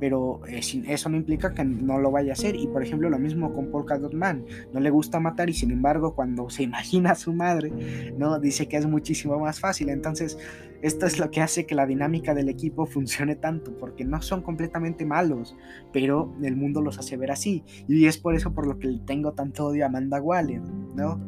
Pero 0.00 0.40
eh, 0.48 0.60
eso 0.88 1.08
no 1.10 1.16
implica 1.16 1.52
que 1.52 1.62
no 1.64 1.98
lo 1.98 2.10
vaya 2.10 2.30
a 2.30 2.32
hacer. 2.32 2.56
Y 2.56 2.66
por 2.66 2.82
ejemplo, 2.82 3.08
lo 3.08 3.18
mismo 3.18 3.54
con 3.54 3.70
Polka 3.70 3.98
Dot 3.98 4.14
Man. 4.14 4.44
No 4.72 4.80
le 4.80 4.90
gusta 4.90 5.20
matar 5.20 5.50
y 5.50 5.52
sin 5.52 5.70
embargo, 5.70 6.14
cuando 6.14 6.48
se 6.50 6.62
imagina 6.64 7.12
a 7.12 7.14
su 7.14 7.32
madre, 7.32 7.70
no 8.16 8.38
dice 8.40 8.66
que 8.66 8.78
es 8.78 8.86
muchísimo 8.86 9.38
más 9.38 9.60
fácil. 9.60 9.90
Entonces, 9.90 10.38
esto 10.82 11.06
es 11.06 11.20
lo 11.20 11.30
que 11.30 11.40
hace 11.40 11.66
que 11.66 11.76
la 11.76 11.86
dinámica 11.86 12.34
del 12.34 12.48
equipo 12.48 12.86
funcione 12.86 13.36
tanto, 13.36 13.76
porque 13.78 14.04
no 14.04 14.20
son 14.20 14.42
completamente 14.42 15.04
malos, 15.04 15.56
pero 15.92 16.34
el 16.42 16.56
mundo 16.56 16.82
los 16.82 16.98
hace 16.98 17.16
ver 17.16 17.30
así. 17.30 17.62
Y 17.86 18.06
es 18.06 18.18
por 18.18 18.34
eso 18.34 18.52
por 18.52 18.66
lo 18.66 18.80
que 18.80 18.98
tengo 19.06 19.32
tanto 19.32 19.66
odio 19.66 19.84
a 19.84 19.86
Amanda 19.86 20.20
Waller, 20.20 20.62
¿no? 20.96 21.20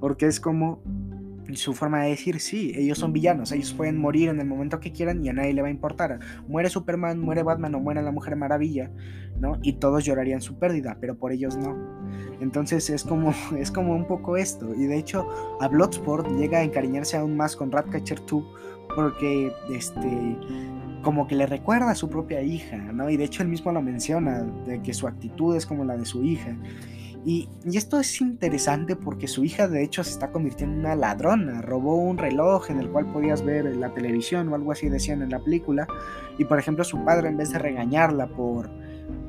Porque 0.00 0.26
es 0.26 0.40
como 0.40 0.80
su 1.56 1.74
forma 1.74 2.02
de 2.02 2.10
decir, 2.10 2.40
sí, 2.40 2.72
ellos 2.76 2.98
son 2.98 3.12
villanos, 3.12 3.52
ellos 3.52 3.72
pueden 3.72 3.98
morir 3.98 4.28
en 4.28 4.40
el 4.40 4.46
momento 4.46 4.80
que 4.80 4.92
quieran 4.92 5.24
y 5.24 5.28
a 5.28 5.32
nadie 5.32 5.52
le 5.52 5.62
va 5.62 5.68
a 5.68 5.70
importar. 5.70 6.18
Muere 6.46 6.70
Superman, 6.70 7.20
muere 7.20 7.42
Batman 7.42 7.74
o 7.74 7.80
muere 7.80 8.02
la 8.02 8.12
Mujer 8.12 8.36
Maravilla, 8.36 8.90
¿no? 9.38 9.58
Y 9.62 9.74
todos 9.74 10.04
llorarían 10.04 10.40
su 10.40 10.58
pérdida, 10.58 10.96
pero 11.00 11.16
por 11.16 11.32
ellos 11.32 11.56
no. 11.56 11.76
Entonces 12.40 12.90
es 12.90 13.04
como, 13.04 13.32
es 13.58 13.70
como 13.70 13.94
un 13.94 14.06
poco 14.06 14.36
esto. 14.36 14.74
Y 14.74 14.86
de 14.86 14.96
hecho, 14.96 15.28
a 15.60 15.68
Bloodsport 15.68 16.28
llega 16.38 16.58
a 16.58 16.62
encariñarse 16.62 17.16
aún 17.16 17.36
más 17.36 17.56
con 17.56 17.70
Ratcatcher 17.70 18.20
2 18.26 18.44
porque, 18.94 19.52
este, 19.70 20.36
como 21.02 21.26
que 21.26 21.34
le 21.34 21.46
recuerda 21.46 21.90
a 21.90 21.94
su 21.94 22.08
propia 22.08 22.42
hija, 22.42 22.76
¿no? 22.76 23.10
Y 23.10 23.16
de 23.16 23.24
hecho 23.24 23.42
él 23.42 23.48
mismo 23.48 23.72
lo 23.72 23.82
menciona, 23.82 24.42
de 24.42 24.82
que 24.82 24.94
su 24.94 25.06
actitud 25.06 25.56
es 25.56 25.66
como 25.66 25.84
la 25.84 25.96
de 25.96 26.04
su 26.04 26.22
hija. 26.24 26.56
Y, 27.24 27.48
esto 27.64 28.00
es 28.00 28.20
interesante 28.20 28.96
porque 28.96 29.28
su 29.28 29.44
hija 29.44 29.68
de 29.68 29.84
hecho 29.84 30.02
se 30.02 30.10
está 30.10 30.32
convirtiendo 30.32 30.74
en 30.74 30.80
una 30.80 30.96
ladrona. 30.96 31.62
Robó 31.62 31.96
un 31.96 32.18
reloj 32.18 32.70
en 32.70 32.80
el 32.80 32.90
cual 32.90 33.12
podías 33.12 33.44
ver 33.44 33.76
la 33.76 33.94
televisión 33.94 34.48
o 34.48 34.54
algo 34.54 34.72
así 34.72 34.88
decían 34.88 35.22
en 35.22 35.30
la 35.30 35.38
película. 35.38 35.86
Y 36.38 36.44
por 36.44 36.58
ejemplo 36.58 36.84
su 36.84 37.04
padre 37.04 37.28
en 37.28 37.36
vez 37.36 37.50
de 37.52 37.58
regañarla 37.58 38.26
por, 38.26 38.70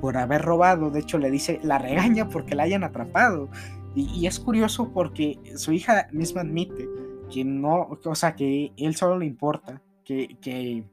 por 0.02 0.18
haber 0.18 0.42
robado, 0.42 0.90
de 0.90 1.02
hecho 1.02 1.20
le 1.20 1.30
dice, 1.30 1.60
la 1.64 1.78
regaña 1.78 2.30
porque 2.30 2.56
la 2.56 2.64
hayan 2.64 2.84
atrapado. 2.84 3.50
Y, 3.96 4.26
es 4.26 4.40
curioso 4.40 4.92
porque 4.92 5.38
su 5.56 5.72
hija 5.72 6.08
misma 6.12 6.42
admite 6.42 6.90
que 7.32 7.46
no, 7.46 8.00
o 8.04 8.16
sea, 8.16 8.36
que 8.36 8.72
él 8.76 8.96
solo 8.96 9.20
le 9.20 9.28
importa 9.28 9.84
que, 10.04 10.38
que 10.42 10.84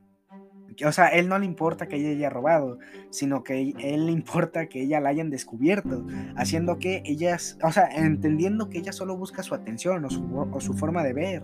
o 0.84 0.92
sea, 0.92 1.08
él 1.08 1.28
no 1.28 1.38
le 1.38 1.46
importa 1.46 1.86
que 1.86 1.96
ella 1.96 2.10
haya 2.10 2.30
robado, 2.30 2.78
sino 3.10 3.42
que 3.42 3.74
él 3.78 4.06
le 4.06 4.12
importa 4.12 4.66
que 4.66 4.82
ella 4.82 5.00
la 5.00 5.10
hayan 5.10 5.30
descubierto, 5.30 6.06
haciendo 6.36 6.78
que 6.78 7.02
ellas, 7.04 7.58
o 7.62 7.72
sea, 7.72 7.88
entendiendo 7.88 8.70
que 8.70 8.78
ella 8.78 8.92
solo 8.92 9.16
busca 9.16 9.42
su 9.42 9.54
atención 9.54 10.04
o 10.04 10.60
su, 10.60 10.74
forma 10.74 11.02
de 11.02 11.12
ver, 11.12 11.42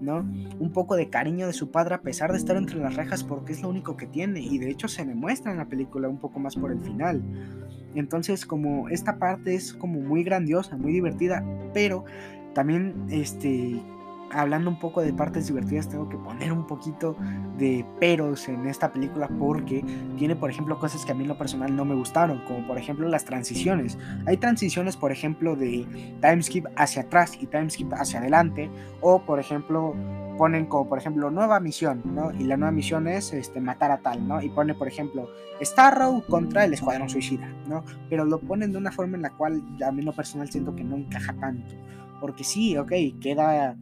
¿no? 0.00 0.18
Un 0.58 0.72
poco 0.72 0.96
de 0.96 1.08
cariño 1.08 1.46
de 1.46 1.52
su 1.52 1.70
padre 1.70 1.94
a 1.94 2.02
pesar 2.02 2.32
de 2.32 2.38
estar 2.38 2.56
entre 2.56 2.78
las 2.78 2.96
rejas 2.96 3.24
porque 3.24 3.52
es 3.52 3.62
lo 3.62 3.68
único 3.70 3.96
que 3.96 4.06
tiene 4.06 4.40
y 4.40 4.58
de 4.58 4.70
hecho 4.70 4.88
se 4.88 5.04
me 5.04 5.14
muestra 5.14 5.52
en 5.52 5.58
la 5.58 5.66
película 5.66 6.08
un 6.08 6.18
poco 6.18 6.38
más 6.38 6.56
por 6.56 6.70
el 6.70 6.80
final. 6.80 7.22
Entonces 7.94 8.44
como 8.44 8.90
esta 8.90 9.18
parte 9.18 9.54
es 9.54 9.72
como 9.72 10.00
muy 10.00 10.22
grandiosa, 10.22 10.76
muy 10.76 10.92
divertida, 10.92 11.42
pero 11.72 12.04
también 12.52 13.06
este 13.10 13.80
hablando 14.36 14.70
un 14.70 14.78
poco 14.78 15.00
de 15.00 15.12
partes 15.12 15.46
divertidas, 15.48 15.88
tengo 15.88 16.08
que 16.08 16.16
poner 16.16 16.52
un 16.52 16.66
poquito 16.66 17.16
de 17.56 17.84
peros 17.98 18.48
en 18.48 18.66
esta 18.66 18.92
película 18.92 19.28
porque 19.38 19.84
tiene, 20.18 20.36
por 20.36 20.50
ejemplo, 20.50 20.78
cosas 20.78 21.04
que 21.04 21.12
a 21.12 21.14
mí 21.14 21.24
lo 21.24 21.38
personal 21.38 21.74
no 21.74 21.84
me 21.84 21.94
gustaron, 21.94 22.42
como 22.46 22.66
por 22.66 22.78
ejemplo 22.78 23.08
las 23.08 23.24
transiciones. 23.24 23.98
Hay 24.26 24.36
transiciones, 24.36 24.96
por 24.96 25.10
ejemplo, 25.10 25.56
de 25.56 25.86
timeskip 26.20 26.66
hacia 26.76 27.02
atrás 27.02 27.38
y 27.40 27.46
timeskip 27.46 27.92
hacia 27.94 28.20
adelante, 28.20 28.70
o 29.00 29.22
por 29.22 29.40
ejemplo, 29.40 29.94
ponen 30.36 30.66
como 30.66 30.88
por 30.88 30.98
ejemplo 30.98 31.30
nueva 31.30 31.58
misión, 31.60 32.02
¿no? 32.04 32.30
Y 32.32 32.44
la 32.44 32.56
nueva 32.56 32.72
misión 32.72 33.08
es 33.08 33.32
este, 33.32 33.60
matar 33.60 33.90
a 33.90 33.98
tal, 33.98 34.28
¿no? 34.28 34.42
Y 34.42 34.50
pone 34.50 34.74
por 34.74 34.86
ejemplo 34.86 35.30
Starrow 35.62 36.22
contra 36.26 36.64
el 36.64 36.74
Escuadrón 36.74 37.08
Suicida, 37.08 37.48
¿no? 37.66 37.84
Pero 38.10 38.26
lo 38.26 38.38
ponen 38.40 38.72
de 38.72 38.78
una 38.78 38.92
forma 38.92 39.16
en 39.16 39.22
la 39.22 39.30
cual 39.30 39.62
a 39.84 39.90
mí 39.92 40.02
lo 40.02 40.12
personal 40.12 40.50
siento 40.50 40.74
que 40.76 40.84
no 40.84 40.96
encaja 40.96 41.32
tanto. 41.34 41.74
Porque 42.20 42.44
sí, 42.44 42.76
ok, 42.76 42.92
queda 43.20 43.76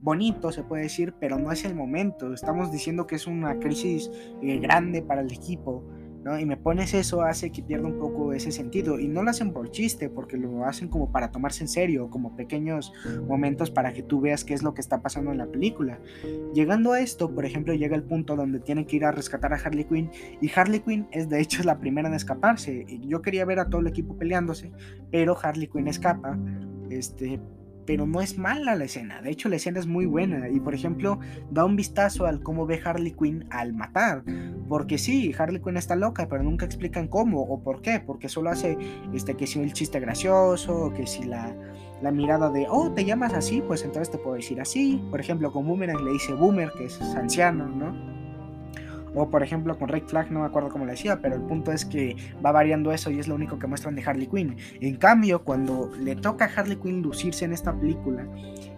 bonito, 0.00 0.52
se 0.52 0.62
puede 0.62 0.84
decir, 0.84 1.14
pero 1.20 1.38
no 1.38 1.52
es 1.52 1.64
el 1.64 1.74
momento. 1.74 2.32
Estamos 2.32 2.70
diciendo 2.70 3.06
que 3.06 3.16
es 3.16 3.26
una 3.26 3.58
crisis 3.58 4.10
eh, 4.42 4.58
grande 4.58 5.02
para 5.02 5.20
el 5.20 5.32
equipo, 5.32 5.84
¿no? 6.24 6.38
Y 6.38 6.46
me 6.46 6.56
pones 6.56 6.94
eso, 6.94 7.22
hace 7.22 7.50
que 7.50 7.62
pierda 7.62 7.86
un 7.86 7.98
poco 7.98 8.32
ese 8.32 8.52
sentido. 8.52 8.98
Y 8.98 9.08
no 9.08 9.22
lo 9.22 9.30
hacen 9.30 9.52
por 9.52 9.70
chiste, 9.70 10.08
porque 10.08 10.36
lo 10.36 10.64
hacen 10.64 10.88
como 10.88 11.12
para 11.12 11.30
tomarse 11.30 11.64
en 11.64 11.68
serio, 11.68 12.10
como 12.10 12.36
pequeños 12.36 12.92
momentos 13.26 13.70
para 13.70 13.92
que 13.92 14.02
tú 14.02 14.20
veas 14.20 14.44
qué 14.44 14.54
es 14.54 14.62
lo 14.62 14.74
que 14.74 14.80
está 14.80 15.02
pasando 15.02 15.32
en 15.32 15.38
la 15.38 15.46
película. 15.46 16.00
Llegando 16.52 16.92
a 16.92 17.00
esto, 17.00 17.32
por 17.32 17.44
ejemplo, 17.44 17.74
llega 17.74 17.96
el 17.96 18.02
punto 18.04 18.36
donde 18.36 18.60
tienen 18.60 18.86
que 18.86 18.96
ir 18.96 19.04
a 19.04 19.12
rescatar 19.12 19.52
a 19.52 19.56
Harley 19.56 19.84
Quinn, 19.84 20.10
y 20.40 20.50
Harley 20.54 20.80
Quinn 20.80 21.06
es 21.12 21.28
de 21.28 21.40
hecho 21.40 21.62
la 21.62 21.78
primera 21.78 22.08
en 22.08 22.14
escaparse. 22.14 22.86
Yo 23.02 23.22
quería 23.22 23.44
ver 23.44 23.60
a 23.60 23.68
todo 23.68 23.80
el 23.80 23.86
equipo 23.86 24.16
peleándose, 24.16 24.72
pero 25.10 25.36
Harley 25.40 25.68
Quinn 25.68 25.88
escapa. 25.88 26.38
Este, 26.88 27.40
pero 27.86 28.06
no 28.06 28.20
es 28.20 28.36
mala 28.36 28.74
la 28.74 28.84
escena. 28.84 29.22
De 29.22 29.30
hecho, 29.30 29.48
la 29.48 29.56
escena 29.56 29.78
es 29.78 29.86
muy 29.86 30.06
buena. 30.06 30.48
Y 30.48 30.60
por 30.60 30.74
ejemplo, 30.74 31.18
da 31.50 31.64
un 31.64 31.76
vistazo 31.76 32.26
al 32.26 32.42
cómo 32.42 32.66
ve 32.66 32.80
Harley 32.84 33.12
Quinn 33.12 33.46
al 33.50 33.72
matar. 33.72 34.24
Porque 34.68 34.98
sí, 34.98 35.34
Harley 35.38 35.62
Quinn 35.62 35.76
está 35.76 35.96
loca, 35.96 36.28
pero 36.28 36.42
nunca 36.42 36.66
explican 36.66 37.08
cómo 37.08 37.42
o 37.42 37.62
por 37.62 37.80
qué. 37.80 38.00
Porque 38.04 38.28
solo 38.28 38.50
hace 38.50 38.76
este, 39.14 39.34
que 39.34 39.46
si 39.46 39.60
el 39.60 39.72
chiste 39.72 40.00
gracioso, 40.00 40.92
que 40.94 41.06
si 41.06 41.24
la, 41.24 41.54
la 42.02 42.10
mirada 42.10 42.50
de, 42.50 42.66
oh, 42.68 42.90
te 42.92 43.04
llamas 43.04 43.32
así, 43.32 43.62
pues 43.66 43.84
entonces 43.84 44.10
te 44.10 44.18
puedo 44.18 44.36
decir 44.36 44.60
así. 44.60 45.02
Por 45.10 45.20
ejemplo, 45.20 45.52
con 45.52 45.66
Boomerang 45.66 46.04
le 46.04 46.12
dice 46.12 46.34
Boomer, 46.34 46.70
que 46.76 46.86
es 46.86 47.00
anciano, 47.00 47.66
¿no? 47.68 48.16
O 49.18 49.30
por 49.30 49.42
ejemplo 49.42 49.78
con 49.78 49.88
Rick 49.88 50.08
Flag, 50.08 50.30
no 50.30 50.40
me 50.40 50.46
acuerdo 50.46 50.68
cómo 50.68 50.84
le 50.84 50.92
decía, 50.92 51.20
pero 51.22 51.34
el 51.34 51.40
punto 51.40 51.72
es 51.72 51.86
que 51.86 52.14
va 52.44 52.52
variando 52.52 52.92
eso 52.92 53.10
y 53.10 53.18
es 53.18 53.26
lo 53.26 53.34
único 53.34 53.58
que 53.58 53.66
muestran 53.66 53.94
de 53.94 54.04
Harley 54.04 54.26
Quinn. 54.26 54.56
En 54.80 54.96
cambio, 54.96 55.42
cuando 55.42 55.90
le 55.98 56.14
toca 56.16 56.44
a 56.44 56.48
Harley 56.48 56.76
Quinn 56.76 57.00
lucirse 57.00 57.46
en 57.46 57.54
esta 57.54 57.72
película, 57.72 58.26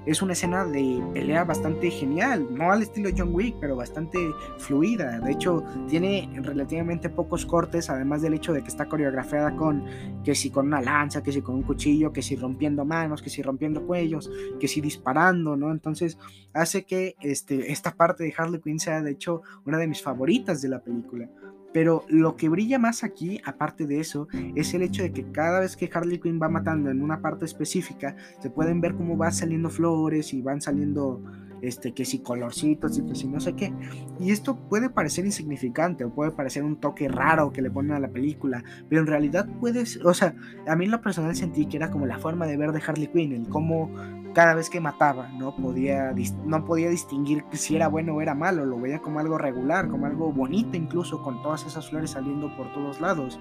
es 0.09 0.23
una 0.23 0.33
escena 0.33 0.65
de 0.65 1.03
pelea 1.13 1.45
bastante 1.45 1.91
genial, 1.91 2.47
no 2.51 2.73
al 2.73 2.81
estilo 2.81 3.11
John 3.15 3.35
Wick, 3.35 3.57
pero 3.61 3.77
bastante 3.77 4.19
fluida. 4.57 5.21
De 5.21 5.33
hecho, 5.33 5.63
tiene 5.87 6.31
relativamente 6.37 7.11
pocos 7.11 7.45
cortes, 7.45 7.91
además 7.91 8.23
del 8.23 8.33
hecho 8.33 8.55
de 8.55 8.63
que 8.63 8.69
está 8.69 8.87
coreografiada 8.87 9.55
con 9.55 9.85
que 10.25 10.35
si 10.35 10.51
con 10.51 10.69
una 10.69 10.81
lanza, 10.81 11.23
que 11.23 11.31
si 11.31 11.43
con 11.43 11.57
un 11.57 11.63
cuchillo, 11.63 12.11
que 12.11 12.23
si 12.23 12.37
rompiendo 12.37 12.87
manos, 12.87 13.21
que 13.21 13.29
si 13.29 13.43
rompiendo 13.43 13.87
cuellos, 13.87 14.31
que 14.59 14.67
si 14.67 14.81
disparando, 14.81 15.57
¿no? 15.57 15.73
Entonces 15.73 16.17
hace 16.55 16.85
que 16.85 17.17
este, 17.21 17.71
esta 17.71 17.95
parte 17.95 18.25
de 18.25 18.33
Harley 18.35 18.61
Quinn 18.61 18.79
sea 18.79 19.03
de 19.03 19.11
hecho 19.11 19.43
una 19.67 19.77
de 19.77 19.89
mis 19.89 20.01
de 20.29 20.69
la 20.69 20.83
película. 20.83 21.29
Pero 21.73 22.05
lo 22.09 22.37
que 22.37 22.49
brilla 22.49 22.79
más 22.79 23.03
aquí, 23.03 23.41
aparte 23.45 23.87
de 23.87 24.01
eso, 24.01 24.29
es 24.55 24.75
el 24.75 24.83
hecho 24.83 25.03
de 25.03 25.13
que 25.13 25.31
cada 25.33 25.61
vez 25.61 25.77
que 25.77 25.91
Harley 25.93 26.19
Quinn 26.19 26.41
va 26.41 26.49
matando 26.49 26.91
en 26.91 27.03
una 27.03 27.21
parte 27.21 27.45
específica, 27.45 28.15
se 28.41 28.51
pueden 28.51 28.81
ver 28.81 28.95
cómo 28.95 29.17
van 29.17 29.33
saliendo 29.33 29.71
flores 29.71 30.33
y 30.33 30.43
van 30.43 30.61
saliendo 30.61 31.23
este, 31.63 31.93
que 31.93 32.05
si 32.05 32.21
colorcitos 32.21 32.99
y 32.99 33.03
que 33.05 33.15
si 33.15 33.29
no 33.29 33.41
sé 33.41 33.55
qué. 33.55 33.73
Y 34.21 34.31
esto 34.31 34.57
puede 34.57 34.91
parecer 34.91 35.27
insignificante 35.27 36.05
o 36.05 36.11
puede 36.11 36.31
parecer 36.31 36.65
un 36.65 36.77
toque 36.77 37.09
raro 37.09 37.53
que 37.53 37.63
le 37.63 37.71
ponen 37.71 37.93
a 37.93 38.01
la 38.01 38.09
película, 38.09 38.63
pero 38.89 39.01
en 39.01 39.07
realidad 39.07 39.47
puede, 39.61 39.85
o 40.05 40.15
sea, 40.15 40.35
a 40.67 40.77
mí 40.77 40.85
en 40.85 40.91
lo 40.91 41.01
personal 41.01 41.35
sentí 41.37 41.67
que 41.67 41.77
era 41.77 41.91
como 41.91 42.07
la 42.07 42.19
forma 42.19 42.47
de 42.47 42.57
ver 42.57 42.73
de 42.73 42.83
Harley 42.87 43.09
Quinn, 43.09 43.33
el 43.33 43.49
cómo 43.49 43.91
cada 44.35 44.55
vez 44.55 44.71
que 44.71 44.81
mataba 44.81 45.29
no 45.29 45.57
podía, 45.57 46.15
no 46.45 46.65
podía 46.65 46.91
distinguir 46.91 47.45
si 47.53 47.77
era 47.77 47.89
bueno 47.89 48.15
o 48.15 48.21
era 48.21 48.35
malo, 48.35 48.65
lo 48.65 48.79
veía 48.79 49.01
como 49.01 49.19
algo 49.19 49.39
regular, 49.39 49.89
como 49.89 50.07
algo 50.07 50.33
bonito 50.33 50.77
incluso, 50.77 51.23
con 51.23 51.43
todas 51.43 51.67
esas 51.67 51.89
flores 51.91 52.11
saliendo 52.11 52.55
por 52.57 52.73
todos 52.73 53.01
lados. 53.01 53.41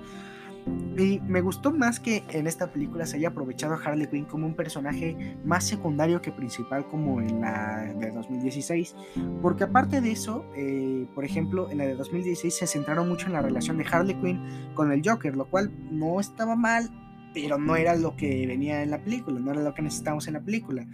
Y 0.98 1.20
me 1.20 1.42
gustó 1.42 1.72
más 1.72 2.00
que 2.00 2.24
en 2.30 2.48
esta 2.48 2.72
película 2.72 3.06
se 3.06 3.18
haya 3.18 3.30
aprovechado 3.30 3.76
a 3.76 3.78
Harley 3.78 4.08
Quinn 4.08 4.26
como 4.26 4.48
un 4.48 4.56
personaje 4.56 5.38
más 5.46 5.64
secundario 5.64 6.22
que 6.22 6.32
principal 6.32 6.88
como 6.88 7.22
en 7.22 7.42
la 7.42 7.94
de 8.00 8.12
2016. 8.12 8.96
Porque 9.42 9.66
aparte 9.66 10.02
de 10.02 10.12
eso, 10.12 10.46
eh, 10.56 11.08
por 11.14 11.24
ejemplo, 11.24 11.70
en 11.70 11.78
la 11.78 11.86
de 11.86 11.96
2016 11.96 12.56
se 12.56 12.68
centraron 12.68 13.08
mucho 13.08 13.28
en 13.28 13.34
la 13.34 13.42
relación 13.42 13.78
de 13.78 13.86
Harley 13.90 14.16
Quinn 14.16 14.42
con 14.74 14.92
el 14.92 15.08
Joker, 15.08 15.36
lo 15.36 15.46
cual 15.46 15.72
no 15.92 16.20
estaba 16.20 16.56
mal, 16.56 16.90
pero 17.34 17.60
no 17.60 17.76
era 17.76 17.96
lo 17.96 18.16
que 18.16 18.48
venía 18.48 18.82
en 18.82 18.90
la 18.90 18.98
película, 19.04 19.40
no 19.40 19.52
era 19.52 19.62
lo 19.62 19.74
que 19.74 19.84
necesitábamos 19.84 20.28
en 20.28 20.34
la 20.34 20.42
película. 20.42 20.88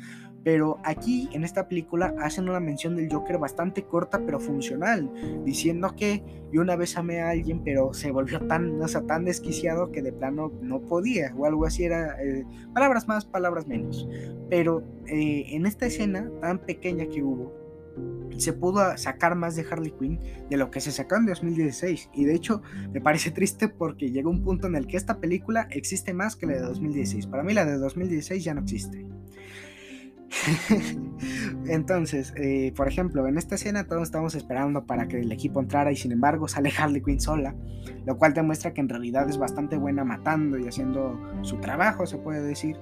Pero 0.43 0.77
aquí, 0.83 1.29
en 1.31 1.43
esta 1.43 1.67
película, 1.67 2.13
hacen 2.19 2.49
una 2.49 2.59
mención 2.59 2.95
del 2.95 3.11
Joker 3.11 3.37
bastante 3.37 3.83
corta 3.83 4.21
pero 4.25 4.39
funcional, 4.39 5.09
diciendo 5.45 5.95
que 5.95 6.23
yo 6.51 6.61
una 6.61 6.75
vez 6.75 6.97
amé 6.97 7.21
a 7.21 7.29
alguien, 7.29 7.63
pero 7.63 7.93
se 7.93 8.11
volvió 8.11 8.39
tan, 8.41 8.81
o 8.81 8.87
sea, 8.87 9.01
tan 9.03 9.23
desquiciado 9.25 9.91
que 9.91 10.01
de 10.01 10.11
plano 10.11 10.51
no 10.61 10.81
podía, 10.81 11.33
o 11.37 11.45
algo 11.45 11.65
así 11.65 11.85
era, 11.85 12.21
eh, 12.21 12.45
palabras 12.73 13.07
más, 13.07 13.25
palabras 13.25 13.67
menos. 13.67 14.07
Pero 14.49 14.83
eh, 15.07 15.45
en 15.49 15.65
esta 15.65 15.85
escena 15.85 16.29
tan 16.41 16.59
pequeña 16.59 17.05
que 17.07 17.23
hubo, 17.23 17.63
se 18.37 18.53
pudo 18.53 18.97
sacar 18.97 19.35
más 19.35 19.55
de 19.55 19.65
Harley 19.69 19.91
Quinn 19.91 20.19
de 20.49 20.57
lo 20.57 20.71
que 20.71 20.81
se 20.81 20.91
sacó 20.91 21.15
en 21.15 21.25
2016. 21.25 22.09
Y 22.13 22.25
de 22.25 22.33
hecho, 22.33 22.61
me 22.91 23.01
parece 23.01 23.31
triste 23.31 23.67
porque 23.69 24.09
llegó 24.09 24.29
un 24.29 24.43
punto 24.43 24.67
en 24.67 24.75
el 24.75 24.87
que 24.87 24.97
esta 24.97 25.19
película 25.19 25.67
existe 25.69 26.13
más 26.13 26.35
que 26.35 26.47
la 26.47 26.53
de 26.53 26.61
2016. 26.61 27.27
Para 27.27 27.43
mí 27.43 27.53
la 27.53 27.65
de 27.65 27.77
2016 27.77 28.43
ya 28.43 28.53
no 28.53 28.61
existe. 28.61 29.05
Entonces, 31.67 32.33
eh, 32.35 32.73
por 32.75 32.87
ejemplo, 32.87 33.27
en 33.27 33.37
esta 33.37 33.55
escena 33.55 33.85
todos 33.85 34.03
estamos 34.03 34.35
esperando 34.35 34.85
para 34.85 35.07
que 35.07 35.19
el 35.19 35.31
equipo 35.31 35.59
entrara 35.59 35.91
y 35.91 35.95
sin 35.95 36.11
embargo 36.11 36.47
sale 36.47 36.71
Harley 36.77 37.01
Quinn 37.01 37.19
sola, 37.19 37.55
lo 38.05 38.17
cual 38.17 38.33
demuestra 38.33 38.73
que 38.73 38.81
en 38.81 38.89
realidad 38.89 39.29
es 39.29 39.37
bastante 39.37 39.77
buena 39.77 40.03
matando 40.03 40.57
y 40.57 40.67
haciendo 40.67 41.19
su 41.41 41.57
trabajo, 41.57 42.05
se 42.05 42.17
puede 42.17 42.41
decir, 42.41 42.77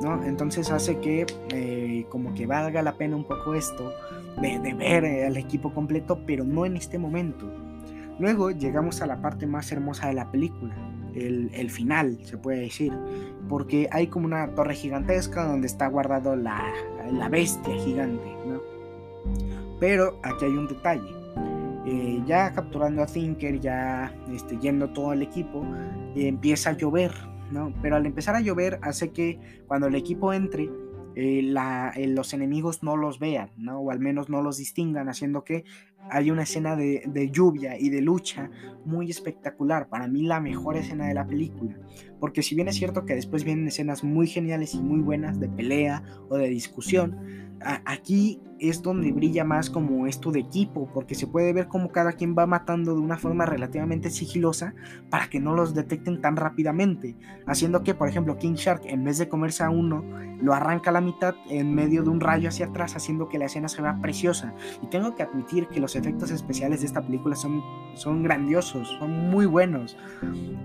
¿no? 0.00 0.24
Entonces 0.24 0.70
hace 0.70 0.98
que 0.98 1.26
eh, 1.50 2.06
como 2.08 2.34
que 2.34 2.46
valga 2.46 2.82
la 2.82 2.96
pena 2.96 3.16
un 3.16 3.24
poco 3.24 3.54
esto 3.54 3.92
de, 4.40 4.74
ver 4.74 5.04
al 5.26 5.36
equipo 5.36 5.72
completo, 5.74 6.20
pero 6.26 6.44
no 6.44 6.64
en 6.64 6.76
este 6.76 6.98
momento. 6.98 7.50
Luego 8.18 8.50
llegamos 8.50 9.02
a 9.02 9.06
la 9.06 9.20
parte 9.20 9.46
más 9.46 9.72
hermosa 9.72 10.06
de 10.08 10.14
la 10.14 10.30
película, 10.30 10.74
el, 11.14 11.70
final, 11.70 12.18
se 12.22 12.38
puede 12.38 12.60
decir, 12.60 12.92
porque 13.48 13.88
hay 13.90 14.06
como 14.06 14.26
una 14.26 14.54
torre 14.54 14.74
gigantesca 14.74 15.44
donde 15.44 15.66
está 15.66 15.86
guardado 15.86 16.36
la, 16.36 16.62
la 17.10 17.28
bestia 17.28 17.74
gigante, 17.74 18.28
¿no? 18.46 18.60
Pero 19.80 20.18
aquí 20.22 20.44
hay 20.44 20.52
un 20.52 20.68
detalle. 20.68 21.22
Eh, 21.84 22.22
ya 22.24 22.52
capturando 22.52 23.02
a 23.02 23.06
Thinker, 23.06 23.58
ya 23.58 24.14
este, 24.32 24.56
yendo 24.58 24.90
todo 24.90 25.12
el 25.12 25.22
equipo, 25.22 25.64
empieza 26.14 26.70
a 26.70 26.72
llover, 26.74 27.12
¿no? 27.50 27.72
Pero 27.82 27.96
al 27.96 28.06
empezar 28.06 28.36
a 28.36 28.40
llover 28.40 28.78
hace 28.82 29.10
que 29.10 29.40
cuando 29.66 29.88
el 29.88 29.96
equipo 29.96 30.32
entre, 30.32 30.70
eh, 31.14 31.42
la, 31.42 31.92
eh, 31.94 32.06
los 32.06 32.32
enemigos 32.32 32.82
no 32.82 32.96
los 32.96 33.18
vean, 33.18 33.50
¿no? 33.56 33.80
O 33.80 33.90
al 33.90 34.00
menos 34.00 34.30
no 34.30 34.40
los 34.40 34.56
distingan, 34.56 35.08
haciendo 35.08 35.44
que 35.44 35.64
hay 36.10 36.30
una 36.30 36.42
escena 36.42 36.76
de, 36.76 37.30
lluvia 37.32 37.78
y 37.78 37.90
de 37.90 38.00
lucha 38.00 38.50
muy 38.84 39.10
espectacular, 39.10 39.88
para 39.88 40.08
mí 40.08 40.22
la 40.22 40.40
mejor 40.40 40.76
escena 40.76 41.06
de 41.06 41.14
la 41.14 41.26
película, 41.26 41.78
porque 42.20 42.42
si 42.42 42.54
bien 42.54 42.68
es 42.68 42.76
cierto 42.76 43.04
que 43.04 43.14
después 43.14 43.44
vienen 43.44 43.68
escenas 43.68 44.04
muy 44.04 44.26
geniales 44.26 44.74
y 44.74 44.80
muy 44.80 45.00
buenas 45.00 45.40
de 45.40 45.48
pelea 45.48 46.02
o 46.28 46.36
de 46.36 46.48
discusión, 46.48 47.16
aquí 47.84 48.40
es 48.58 48.82
donde 48.82 49.12
brilla 49.12 49.44
más 49.44 49.70
como 49.70 50.06
esto 50.06 50.30
de 50.30 50.40
equipo, 50.40 50.88
porque 50.94 51.14
se 51.14 51.26
puede 51.26 51.52
ver 51.52 51.66
como 51.66 51.90
cada 51.90 52.12
quien 52.12 52.36
va 52.36 52.46
matando 52.46 52.94
de 52.94 53.00
una 53.00 53.18
forma 53.18 53.44
relativamente 53.44 54.08
sigilosa 54.10 54.74
para 55.10 55.28
que 55.28 55.40
no 55.40 55.54
los 55.54 55.74
detecten 55.74 56.20
tan 56.20 56.36
rápidamente, 56.36 57.16
haciendo 57.46 57.82
que, 57.82 57.94
por 57.94 58.08
ejemplo, 58.08 58.38
King 58.38 58.54
Shark, 58.54 58.82
en 58.84 59.02
vez 59.02 59.18
de 59.18 59.28
comerse 59.28 59.64
a 59.64 59.70
uno, 59.70 60.04
lo 60.40 60.54
arranca 60.54 60.90
a 60.90 60.92
la 60.92 61.00
mitad 61.00 61.34
en 61.48 61.74
medio 61.74 62.02
de 62.02 62.10
un 62.10 62.20
rayo 62.20 62.48
hacia 62.48 62.66
atrás, 62.66 62.94
haciendo 62.94 63.28
que 63.28 63.38
la 63.38 63.46
escena 63.46 63.68
se 63.68 63.82
vea 63.82 63.98
preciosa. 64.00 64.54
Y 64.82 64.86
tengo 64.86 65.14
que 65.16 65.24
admitir 65.24 65.66
que 65.66 65.80
los 65.80 65.91
efectos 65.96 66.30
especiales 66.30 66.80
de 66.80 66.86
esta 66.86 67.02
película 67.02 67.36
son, 67.36 67.62
son 67.94 68.22
grandiosos, 68.22 68.88
son 68.98 69.30
muy 69.30 69.46
buenos. 69.46 69.96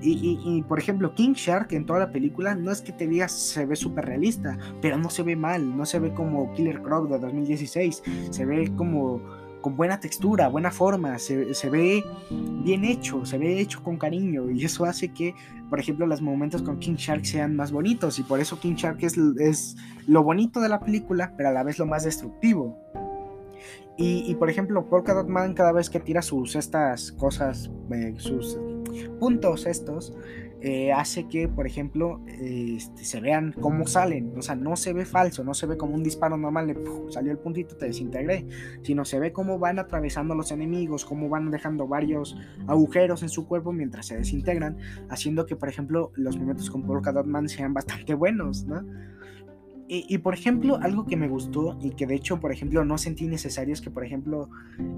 Y, 0.02 0.40
y, 0.44 0.62
por 0.64 0.80
ejemplo, 0.80 1.14
King 1.14 1.34
Shark 1.34 1.74
en 1.74 1.86
toda 1.86 2.00
la 2.00 2.12
película 2.12 2.56
no 2.56 2.72
es 2.72 2.82
que 2.82 2.92
te 2.92 3.08
digas 3.08 3.32
se 3.32 3.66
ve 3.66 3.76
súper 3.76 4.06
realista, 4.06 4.58
pero 4.82 4.98
no 4.98 5.10
se 5.10 5.24
ve 5.24 5.36
mal, 5.36 5.76
no 5.76 5.86
se 5.86 6.00
ve 6.00 6.14
como 6.14 6.54
Killer 6.54 6.82
Croc 6.82 7.10
de 7.10 7.20
2016 7.20 8.04
se 8.30 8.46
ve 8.46 8.72
como 8.76 9.22
con 9.62 9.76
buena 9.76 10.00
textura, 10.00 10.48
buena 10.48 10.72
forma, 10.72 11.18
se, 11.20 11.70
ve 11.70 12.04
bien 12.64 12.86
hecho, 12.86 13.26
se 13.26 13.38
ve 13.38 13.60
hecho 13.60 13.84
con 13.84 13.98
cariño 13.98 14.50
y 14.52 14.64
eso 14.64 14.86
hace 14.86 15.10
que, 15.10 15.34
por 15.70 15.80
ejemplo, 15.80 16.06
los 16.06 16.22
momentos 16.22 16.62
con 16.62 16.80
King 16.80 16.96
Shark 16.96 17.26
sean 17.26 17.56
más 17.56 17.72
bonitos 17.72 18.20
y 18.20 18.24
por 18.24 18.40
eso 18.40 18.60
King 18.60 18.76
Shark 18.76 19.00
es, 19.02 19.18
es 19.40 19.76
lo 20.08 20.24
bonito 20.24 20.62
de 20.62 20.70
la 20.70 20.80
película, 20.80 21.34
pero 21.36 21.50
a 21.50 21.52
la 21.52 21.64
vez 21.64 21.80
lo 21.80 21.86
más 21.86 22.04
destructivo. 22.04 22.78
Y, 24.00 24.36
por 24.36 24.50
ejemplo, 24.50 24.88
Polka 24.88 25.16
Dot 25.16 25.28
Man 25.28 25.56
cada 25.56 25.72
vez 25.72 25.90
que 25.90 26.00
tira 26.00 26.22
sus 26.22 26.56
estas 26.56 27.12
cosas, 27.14 27.72
eh, 27.92 28.14
sus 28.18 28.60
puntos 29.20 29.66
estos, 29.66 30.14
eh, 30.60 30.92
hace 30.92 31.28
que, 31.28 31.48
por 31.48 31.68
ejemplo, 31.68 32.20
este, 32.28 33.06
se 33.06 33.20
vean 33.20 33.54
cómo 33.60 33.88
salen. 33.88 34.34
O 34.38 34.42
sea, 34.42 34.56
no 34.56 34.76
se 34.76 34.94
ve 34.94 35.06
falso, 35.06 35.44
no 35.44 35.54
se 35.54 35.68
ve 35.68 35.78
como 35.78 35.96
un 35.96 36.04
disparo 36.04 36.38
normal 36.38 36.68
de 36.68 36.78
salió 37.10 37.32
el 37.32 37.38
puntito, 37.38 37.76
te 37.76 37.86
desintegré, 37.86 38.48
sino 38.82 39.06
se 39.06 39.20
ve 39.20 39.32
cómo 39.32 39.60
van 39.60 39.80
atravesando 39.80 40.36
los 40.36 40.52
enemigos, 40.52 41.06
cómo 41.06 41.30
van 41.30 41.52
dejando 41.52 41.88
varios 41.88 42.38
agujeros 42.68 43.22
en 43.22 43.30
su 43.30 43.48
cuerpo 43.48 43.72
mientras 43.72 44.08
se 44.08 44.18
desintegran, 44.18 44.78
haciendo 45.10 45.46
que, 45.46 45.56
por 45.56 45.70
ejemplo, 45.70 46.12
los 46.16 46.38
momentos 46.38 46.70
con 46.70 46.84
Polka 46.84 47.12
Dot 47.12 47.28
Man 47.28 47.50
sean 47.50 47.74
bastante 47.74 48.14
buenos, 48.16 48.66
¿no? 48.66 48.84
Y, 49.90 50.18
por 50.18 50.34
ejemplo, 50.34 50.78
algo 50.82 51.06
que 51.06 51.16
me 51.16 51.30
gustó 51.30 51.78
y 51.80 51.92
que 51.92 52.06
de 52.06 52.16
hecho, 52.16 52.42
por 52.42 52.52
ejemplo, 52.52 52.84
no 52.84 52.98
sentí 52.98 53.26
necesario 53.26 53.74
es 53.74 53.80
que, 53.80 53.90
por 53.90 54.04
ejemplo, 54.04 54.50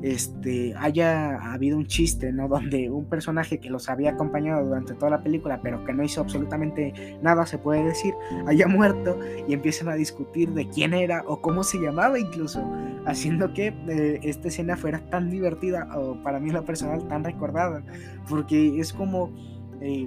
este, 0.02 0.74
haya 0.76 1.54
habido 1.54 1.78
un 1.78 1.86
chiste, 1.86 2.34
¿no? 2.34 2.48
Donde 2.48 2.90
un 2.90 3.06
personaje 3.06 3.60
que 3.60 3.70
los 3.70 3.88
había 3.88 4.12
acompañado 4.12 4.66
durante 4.66 4.96
toda 4.96 5.12
la 5.12 5.22
película, 5.22 5.62
pero 5.62 5.86
que 5.86 5.94
no 5.94 6.04
hizo 6.04 6.22
absolutamente 6.22 7.20
nada, 7.22 7.46
se 7.46 7.60
puede 7.60 7.84
decir, 7.84 8.16
haya 8.48 8.68
muerto 8.68 9.20
y 9.48 9.54
empiezan 9.54 9.90
a 9.90 9.94
discutir 9.94 10.50
de 10.54 10.68
quién 10.68 10.96
era 10.96 11.24
o 11.28 11.40
cómo 11.40 11.64
se 11.64 11.78
llamaba 11.78 12.18
incluso, 12.18 12.68
haciendo 13.06 13.54
que 13.54 13.68
eh, 13.68 14.20
esta 14.24 14.48
escena 14.48 14.76
fuera 14.76 15.08
tan 15.12 15.30
divertida 15.30 15.88
o 15.96 16.16
para 16.24 16.40
mí 16.40 16.50
en 16.50 16.56
lo 16.56 16.66
personal 16.66 17.08
tan 17.08 17.24
recordada, 17.24 17.84
porque 18.28 18.80
es 18.80 18.92
como 18.92 19.32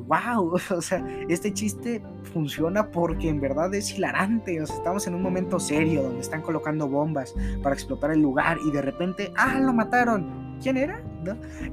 wow, 0.06 0.54
o 0.70 0.80
sea, 0.80 1.04
este 1.28 1.52
chiste 1.52 2.02
funciona 2.32 2.90
porque 2.90 3.28
en 3.28 3.40
verdad 3.40 3.74
es 3.74 3.96
hilarante, 3.96 4.60
o 4.60 4.66
sea, 4.66 4.76
estamos 4.76 5.06
en 5.06 5.14
un 5.14 5.22
momento 5.22 5.58
serio 5.58 6.02
donde 6.02 6.20
están 6.20 6.42
colocando 6.42 6.88
bombas 6.88 7.34
para 7.62 7.74
explotar 7.74 8.10
el 8.10 8.20
lugar 8.20 8.58
y 8.66 8.70
de 8.70 8.82
repente, 8.82 9.32
ah, 9.36 9.58
lo 9.58 9.72
mataron, 9.72 10.58
¿quién 10.62 10.76
era? 10.76 11.02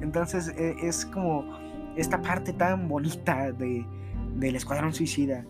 Entonces 0.00 0.48
e, 0.56 0.76
es 0.82 1.04
como 1.06 1.44
esta 1.96 2.20
parte 2.22 2.52
tan 2.52 2.88
bonita 2.88 3.52
de, 3.52 3.84
del 4.36 4.56
Escuadrón 4.56 4.92
Suicida. 4.92 5.44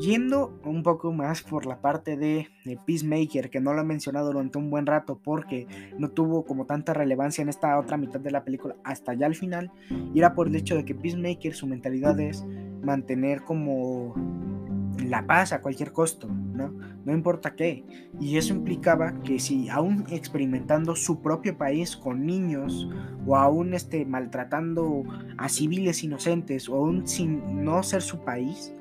Yendo 0.00 0.58
un 0.64 0.82
poco 0.82 1.12
más 1.12 1.42
por 1.42 1.66
la 1.66 1.80
parte 1.80 2.16
de, 2.16 2.48
Peacemaker, 2.86 3.50
que 3.50 3.60
no 3.60 3.74
lo 3.74 3.82
he 3.82 3.84
mencionado 3.84 4.32
durante 4.32 4.58
un 4.58 4.70
buen 4.70 4.86
rato 4.86 5.18
porque 5.22 5.66
no 5.98 6.10
tuvo 6.10 6.44
como 6.44 6.66
tanta 6.66 6.94
relevancia 6.94 7.42
en 7.42 7.48
esta 7.48 7.78
otra 7.78 7.96
mitad 7.96 8.20
de 8.20 8.30
la 8.30 8.44
película 8.44 8.76
hasta 8.84 9.14
ya 9.14 9.26
al 9.26 9.34
final, 9.34 9.70
era 10.14 10.34
por 10.34 10.48
el 10.48 10.56
hecho 10.56 10.76
de 10.76 10.84
que 10.84 10.94
Peacemaker 10.94 11.54
su 11.54 11.66
mentalidad 11.66 12.18
es 12.20 12.44
mantener 12.82 13.42
como 13.42 14.14
la 15.02 15.26
paz 15.26 15.52
a 15.52 15.60
cualquier 15.60 15.92
costo, 15.92 16.28
¿no? 16.28 16.72
No 17.04 17.12
importa 17.12 17.54
qué. 17.54 17.84
Y 18.20 18.36
eso 18.36 18.54
implicaba 18.54 19.20
que 19.22 19.38
si 19.38 19.68
aún 19.68 20.04
experimentando 20.08 20.96
su 20.96 21.20
propio 21.20 21.56
país 21.56 21.96
con 21.96 22.24
niños, 22.24 22.88
o 23.26 23.36
aún 23.36 23.74
este, 23.74 24.04
maltratando 24.06 25.02
a 25.36 25.48
civiles 25.48 26.02
inocentes, 26.02 26.68
o 26.68 26.76
aún 26.76 27.06
sin 27.06 27.64
no 27.64 27.82
ser 27.82 28.02
su 28.02 28.20
país, 28.24 28.72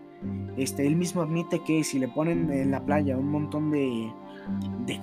este, 0.57 0.85
él 0.85 0.95
mismo 0.95 1.21
admite 1.21 1.63
que 1.63 1.83
si 1.83 1.99
le 1.99 2.07
ponen 2.07 2.51
en 2.51 2.71
la 2.71 2.85
playa 2.85 3.17
un 3.17 3.29
montón 3.29 3.71
de, 3.71 4.11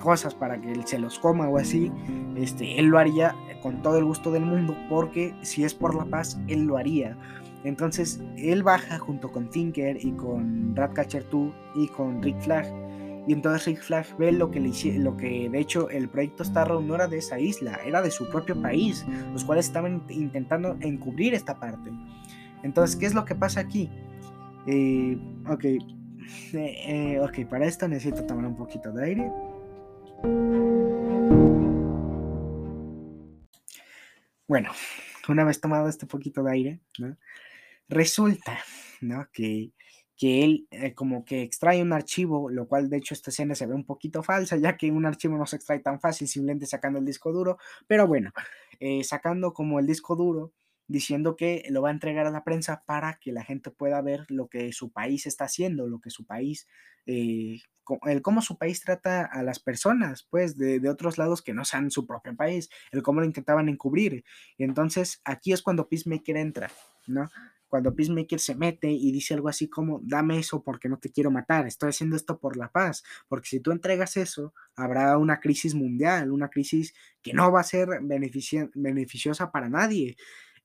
cosas 0.00 0.34
para 0.34 0.60
que 0.60 0.70
él 0.70 0.86
se 0.86 0.98
los 0.98 1.18
coma 1.18 1.48
o 1.48 1.58
así, 1.58 1.90
este, 2.36 2.78
él 2.78 2.86
lo 2.86 2.98
haría 2.98 3.34
con 3.62 3.82
todo 3.82 3.98
el 3.98 4.04
gusto 4.04 4.30
del 4.30 4.44
mundo, 4.44 4.76
porque 4.88 5.34
si 5.42 5.64
es 5.64 5.74
por 5.74 5.94
la 5.94 6.04
paz, 6.04 6.38
él 6.48 6.64
lo 6.64 6.76
haría. 6.76 7.16
Entonces 7.64 8.22
él 8.36 8.62
baja 8.62 8.98
junto 8.98 9.30
con 9.30 9.50
Tinker 9.50 9.98
y 10.00 10.12
con 10.12 10.74
Ratcatcher 10.74 11.26
2 11.30 11.52
y 11.76 11.88
con 11.88 12.22
Rick 12.22 12.40
Flag. 12.40 12.66
Y 13.26 13.32
entonces 13.32 13.66
Rick 13.66 13.82
Flag 13.82 14.06
ve 14.18 14.32
lo 14.32 14.50
que, 14.50 14.60
le 14.60 14.98
lo 14.98 15.16
que 15.16 15.48
de 15.50 15.58
hecho 15.58 15.90
el 15.90 16.08
proyecto 16.08 16.42
Starro 16.42 16.80
no 16.80 16.94
era 16.94 17.06
de 17.06 17.18
esa 17.18 17.38
isla, 17.38 17.78
era 17.84 18.00
de 18.00 18.10
su 18.10 18.28
propio 18.30 18.60
país, 18.60 19.04
los 19.32 19.44
cuales 19.44 19.66
estaban 19.66 20.02
intentando 20.08 20.76
encubrir 20.80 21.34
esta 21.34 21.60
parte. 21.60 21.90
Entonces, 22.62 22.96
¿qué 22.96 23.06
es 23.06 23.14
lo 23.14 23.24
que 23.24 23.34
pasa 23.34 23.60
aquí? 23.60 23.90
Eh, 24.66 25.18
ok, 27.20 27.48
para 27.48 27.66
esto 27.66 27.88
necesito 27.88 28.26
tomar 28.26 28.44
un 28.46 28.56
poquito 28.56 28.92
de 28.92 29.04
aire. 29.04 29.32
Bueno, 34.46 34.70
una 35.28 35.44
vez 35.44 35.60
tomado 35.60 35.88
este 35.88 36.06
poquito 36.06 36.42
de 36.42 36.52
aire. 36.52 36.80
Resulta, 37.88 38.58
¿no? 39.00 39.28
Que, 39.32 39.72
que 40.16 40.44
él 40.44 40.66
eh, 40.70 40.92
como 40.92 41.24
que 41.24 41.42
extrae 41.42 41.80
un 41.82 41.92
archivo, 41.92 42.50
lo 42.50 42.68
cual 42.68 42.90
de 42.90 42.98
hecho 42.98 43.14
esta 43.14 43.30
escena 43.30 43.54
se 43.54 43.66
ve 43.66 43.74
un 43.74 43.84
poquito 43.86 44.22
falsa, 44.22 44.56
ya 44.56 44.76
que 44.76 44.90
un 44.90 45.06
archivo 45.06 45.38
no 45.38 45.46
se 45.46 45.56
extrae 45.56 45.78
tan 45.78 45.98
fácil 45.98 46.28
simplemente 46.28 46.66
sacando 46.66 46.98
el 46.98 47.06
disco 47.06 47.32
duro, 47.32 47.58
pero 47.86 48.06
bueno, 48.06 48.32
eh, 48.80 49.02
sacando 49.02 49.54
como 49.54 49.78
el 49.78 49.86
disco 49.86 50.16
duro, 50.16 50.52
diciendo 50.90 51.36
que 51.36 51.64
lo 51.70 51.82
va 51.82 51.90
a 51.90 51.92
entregar 51.92 52.26
a 52.26 52.32
la 52.32 52.42
prensa 52.42 52.82
para 52.84 53.18
que 53.20 53.30
la 53.30 53.44
gente 53.44 53.70
pueda 53.70 54.02
ver 54.02 54.26
lo 54.28 54.48
que 54.48 54.72
su 54.72 54.90
país 54.90 55.24
está 55.24 55.44
haciendo, 55.44 55.86
lo 55.86 56.00
que 56.00 56.10
su 56.10 56.24
país, 56.26 56.66
eh, 57.06 57.60
el 58.06 58.22
cómo 58.22 58.42
su 58.42 58.58
país 58.58 58.80
trata 58.80 59.24
a 59.24 59.44
las 59.44 59.60
personas, 59.60 60.26
pues, 60.28 60.58
de, 60.58 60.86
otros 60.88 61.16
lados 61.16 61.42
que 61.42 61.54
no 61.54 61.64
sean 61.64 61.92
su 61.92 62.06
propio 62.06 62.34
país, 62.34 62.70
el 62.90 63.04
cómo 63.04 63.20
lo 63.20 63.26
intentaban 63.26 63.68
encubrir. 63.68 64.24
Y 64.58 64.64
entonces 64.64 65.20
aquí 65.24 65.52
es 65.52 65.62
cuando 65.62 65.88
Peacemaker 65.88 66.36
entra, 66.36 66.70
¿no? 67.06 67.30
cuando 67.68 67.94
Peacemaker 67.94 68.40
se 68.40 68.56
mete 68.56 68.90
y 68.90 69.12
dice 69.12 69.34
algo 69.34 69.48
así 69.48 69.68
como, 69.68 70.00
dame 70.02 70.40
eso 70.40 70.64
porque 70.64 70.88
no 70.88 70.98
te 70.98 71.12
quiero 71.12 71.30
matar, 71.30 71.68
estoy 71.68 71.90
haciendo 71.90 72.16
esto 72.16 72.40
por 72.40 72.56
la 72.56 72.72
paz, 72.72 73.04
porque 73.28 73.48
si 73.48 73.60
tú 73.60 73.70
entregas 73.70 74.16
eso, 74.16 74.52
habrá 74.74 75.16
una 75.18 75.38
crisis 75.38 75.76
mundial, 75.76 76.32
una 76.32 76.48
crisis 76.48 76.94
que 77.22 77.32
no 77.32 77.52
va 77.52 77.60
a 77.60 77.62
ser 77.62 78.00
beneficiosa 78.02 79.52
para 79.52 79.68
nadie. 79.68 80.16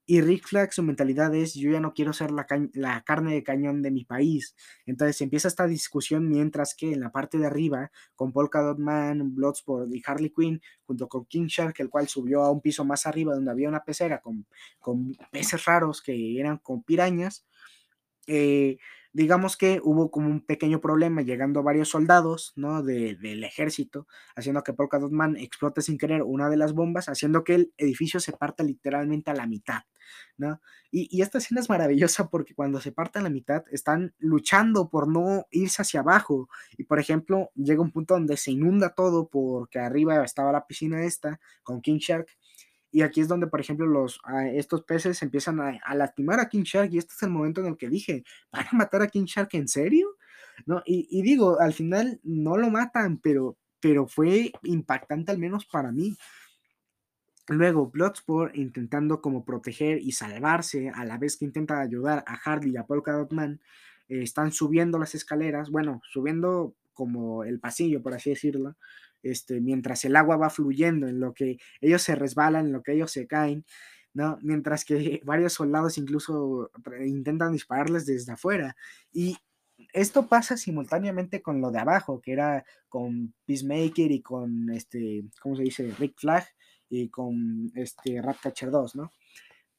Y 0.07 0.21
Rick 0.21 0.47
Flag, 0.47 0.71
su 0.71 0.83
mentalidad 0.83 1.33
es, 1.33 1.55
yo 1.55 1.71
ya 1.71 1.79
no 1.79 1.93
quiero 1.93 2.13
ser 2.13 2.29
la, 2.29 2.45
la, 2.73 3.03
carne 3.03 3.33
de 3.33 3.43
cañón 3.43 3.81
de 3.81 3.89
mi 3.89 4.05
país. 4.05 4.55
Entonces 4.85 5.19
empieza 5.21 5.47
esta 5.47 5.65
discusión 5.65 6.29
mientras 6.29 6.75
que 6.75 6.93
en 6.93 6.99
la 6.99 7.11
parte 7.11 7.39
de 7.39 7.47
arriba, 7.47 7.91
con 8.15 8.31
Polka 8.31 8.61
Dot 8.61 8.77
Man, 8.77 9.33
Bloodsport 9.33 9.91
y 9.93 10.03
Harley 10.05 10.31
Quinn, 10.31 10.61
junto 10.85 11.07
con 11.07 11.25
King 11.25 11.47
Shark, 11.47 11.75
el 11.79 11.89
cual 11.89 12.07
subió 12.07 12.43
a 12.43 12.51
un 12.51 12.61
piso 12.61 12.85
más 12.85 13.07
arriba 13.07 13.33
donde 13.33 13.49
había 13.49 13.67
una 13.67 13.83
pecera 13.83 14.21
con, 14.21 14.45
con 14.79 15.15
peces 15.31 15.65
raros 15.65 16.03
que 16.03 16.39
eran 16.39 16.59
con 16.59 16.83
pirañas, 16.83 17.45
eh, 18.27 18.77
digamos 19.15 19.55
que 19.55 19.79
hubo 19.81 20.11
como 20.11 20.27
un 20.27 20.41
pequeño 20.41 20.81
problema 20.81 21.21
llegando 21.21 21.63
varios 21.63 21.87
soldados, 21.87 22.51
¿no? 22.57 22.83
del 22.83 23.45
ejército, 23.45 24.07
haciendo 24.35 24.61
que 24.61 24.73
Polka 24.73 24.99
Dot 24.99 25.13
Man 25.13 25.37
explote 25.37 25.81
sin 25.81 25.97
querer 25.97 26.21
una 26.21 26.49
de 26.49 26.57
las 26.57 26.73
bombas, 26.73 27.07
haciendo 27.07 27.45
que 27.45 27.55
el 27.55 27.73
edificio 27.77 28.19
se 28.19 28.33
parta 28.33 28.61
literalmente 28.61 29.31
a 29.31 29.33
la 29.33 29.47
mitad, 29.47 29.83
¿no? 30.35 30.59
Y, 30.91 31.21
esta 31.21 31.37
escena 31.37 31.61
es 31.61 31.69
maravillosa 31.69 32.29
porque 32.29 32.55
cuando 32.55 32.81
se 32.81 32.91
parte 32.91 33.19
a 33.19 33.21
la 33.21 33.29
mitad 33.29 33.63
están 33.71 34.13
luchando 34.19 34.89
por 34.89 35.07
no 35.07 35.45
irse 35.49 35.81
hacia 35.81 36.01
abajo 36.01 36.49
y 36.77 36.83
por 36.83 36.99
ejemplo 36.99 37.51
llega 37.55 37.81
un 37.81 37.91
punto 37.91 38.15
donde 38.15 38.35
se 38.35 38.51
inunda 38.51 38.89
todo 38.95 39.29
porque 39.29 39.79
arriba 39.79 40.23
estaba 40.25 40.51
la 40.51 40.67
piscina 40.67 41.03
esta 41.05 41.39
con 41.63 41.81
King 41.81 41.99
Shark 41.99 42.27
y 42.95 43.01
aquí 43.01 43.19
es 43.19 43.27
donde, 43.27 43.47
por 43.47 43.59
ejemplo, 43.59 43.85
los, 43.85 44.21
ah, 44.23 44.47
estos 44.47 44.83
peces 44.83 45.21
empiezan 45.21 45.59
a, 45.59 45.95
lastimar 45.95 46.39
a 46.39 46.47
King 46.47 46.63
Shark. 46.63 46.93
Y 46.93 46.97
este 46.97 47.13
es 47.13 47.23
el 47.23 47.29
momento 47.29 47.59
en 47.59 47.67
el 47.67 47.75
que 47.75 47.89
dije, 47.89 48.23
¿van 48.53 48.67
a 48.71 48.77
matar 48.77 49.01
a 49.01 49.07
King 49.07 49.25
Shark 49.25 49.49
en 49.51 49.67
serio? 49.67 50.15
¿No? 50.65 50.81
Y, 50.85 51.21
digo, 51.21 51.59
al 51.59 51.73
final 51.73 52.21
no 52.23 52.55
lo 52.55 52.69
matan, 52.69 53.17
pero, 53.17 53.57
pero 53.81 54.07
fue 54.07 54.49
impactante 54.63 55.33
al 55.33 55.39
menos 55.39 55.65
para 55.65 55.91
mí. 55.91 56.15
Luego, 57.49 57.91
Bloodsport 57.91 58.55
intentando 58.55 59.19
como 59.19 59.43
proteger 59.43 59.99
y 60.01 60.13
salvarse 60.13 60.89
a 60.95 61.03
la 61.03 61.17
vez 61.17 61.35
que 61.35 61.43
intenta 61.43 61.81
ayudar 61.81 62.23
a 62.25 62.37
Hardy 62.37 62.71
y 62.71 62.77
a 62.77 62.85
Polka 62.85 63.11
Dot 63.11 63.33
Man, 63.33 63.59
eh, 64.07 64.21
están 64.21 64.53
subiendo 64.53 64.97
las 64.99 65.15
escaleras, 65.15 65.69
bueno, 65.69 65.99
subiendo 66.13 66.73
como 66.93 67.43
el 67.43 67.59
pasillo, 67.59 68.01
por 68.01 68.13
así 68.13 68.29
decirlo, 68.29 68.77
este, 69.25 69.61
mientras 69.61 70.05
el 70.05 70.15
agua 70.15 70.37
va 70.37 70.49
fluyendo, 70.49 71.07
en 71.07 71.19
lo 71.19 71.33
que 71.33 71.57
ellos 71.81 72.01
se 72.01 72.15
resbalan, 72.15 72.67
en 72.67 72.73
lo 72.73 72.83
que 72.83 72.93
ellos 72.93 73.11
se 73.11 73.27
caen, 73.27 73.65
¿no? 74.13 74.37
Mientras 74.41 74.85
que 74.85 75.21
varios 75.25 75.53
soldados 75.53 75.97
incluso 75.97 76.71
intentan 77.05 77.53
dispararles 77.53 78.05
desde 78.05 78.33
afuera. 78.33 78.75
Y 79.11 79.37
esto 79.93 80.27
pasa 80.27 80.57
simultáneamente 80.57 81.41
con 81.41 81.61
lo 81.61 81.71
de 81.71 81.79
abajo, 81.79 82.21
que 82.21 82.33
era 82.33 82.65
con 82.89 83.33
Peacemaker 83.45 84.11
y 84.11 84.21
con 84.21 84.69
este, 84.69 85.25
¿cómo 85.41 85.55
se 85.55 85.63
dice? 85.63 85.93
Rick 85.99 86.17
Flag 86.17 86.45
y 86.89 87.09
con 87.09 87.71
este 87.75 88.21
Ratcatcher 88.21 88.71
2, 88.71 88.95
¿no? 88.95 89.11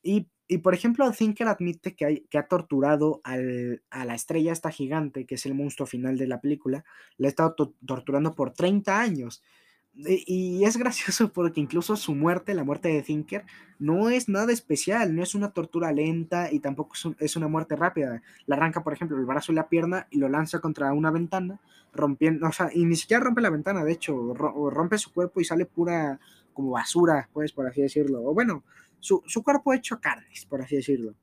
Y 0.07 0.59
por 0.59 0.75
ejemplo, 0.75 1.11
Thinker 1.11 1.49
admite 1.49 1.97
que, 1.97 2.25
que 2.31 2.39
ha 2.39 2.47
torturado 2.47 3.21
a 3.25 4.05
la 4.05 4.15
estrella 4.15 4.53
esta 4.53 4.71
gigante, 4.71 5.27
que 5.27 5.35
es 5.35 5.47
el 5.47 5.55
monstruo 5.55 5.87
final 5.87 6.19
de 6.19 6.29
la 6.29 6.41
película, 6.41 6.85
la 7.17 7.27
ha 7.27 7.31
estado 7.31 7.57
torturando 7.85 8.35
por 8.35 8.53
30 8.53 9.01
años. 9.01 9.43
Y, 9.97 10.63
es 10.65 10.77
gracioso 10.77 11.33
porque 11.33 11.61
incluso 11.61 11.97
su 11.97 12.15
muerte, 12.15 12.55
la 12.55 12.65
muerte 12.65 12.89
de 12.89 13.03
Thinker, 13.03 13.45
no 13.79 14.11
es 14.11 14.29
nada 14.29 14.53
especial, 14.53 15.17
no 15.17 15.23
es 15.23 15.35
una 15.35 15.51
tortura 15.51 15.91
lenta 15.93 16.53
y 16.53 16.61
tampoco 16.61 16.95
es, 17.19 17.37
una 17.37 17.49
muerte 17.49 17.77
rápida. 17.77 18.23
Le 18.47 18.55
arranca, 18.55 18.85
por 18.85 18.93
ejemplo, 18.93 19.19
el 19.19 19.25
brazo 19.25 19.53
y 19.53 19.55
la 19.55 19.69
pierna 19.69 20.07
y 20.11 20.19
lo 20.19 20.29
lanza 20.29 20.61
contra 20.61 20.93
una 20.93 21.11
ventana, 21.11 21.61
rompiendo, 21.93 22.47
o 22.47 22.53
sea, 22.53 22.71
y 22.73 22.85
ni 22.85 22.95
siquiera 22.95 23.25
rompe 23.25 23.41
la 23.41 23.51
ventana, 23.51 23.85
de 23.85 23.93
hecho, 23.93 24.35
rompe 24.35 24.99
su 24.99 25.13
cuerpo 25.13 25.41
y 25.41 25.45
sale 25.45 25.67
pura 25.67 26.21
como 26.53 26.71
basura, 26.71 27.29
pues, 27.33 27.53
por 27.53 27.67
así 27.67 27.83
decirlo. 27.83 28.23
O 28.23 28.35
bueno, 28.35 28.65
su, 29.01 29.23
cuerpo 29.43 29.73
hecho 29.73 30.01
carnes, 30.01 30.47
por 30.47 30.63
así 30.63 30.77
decirlo. 30.77 31.15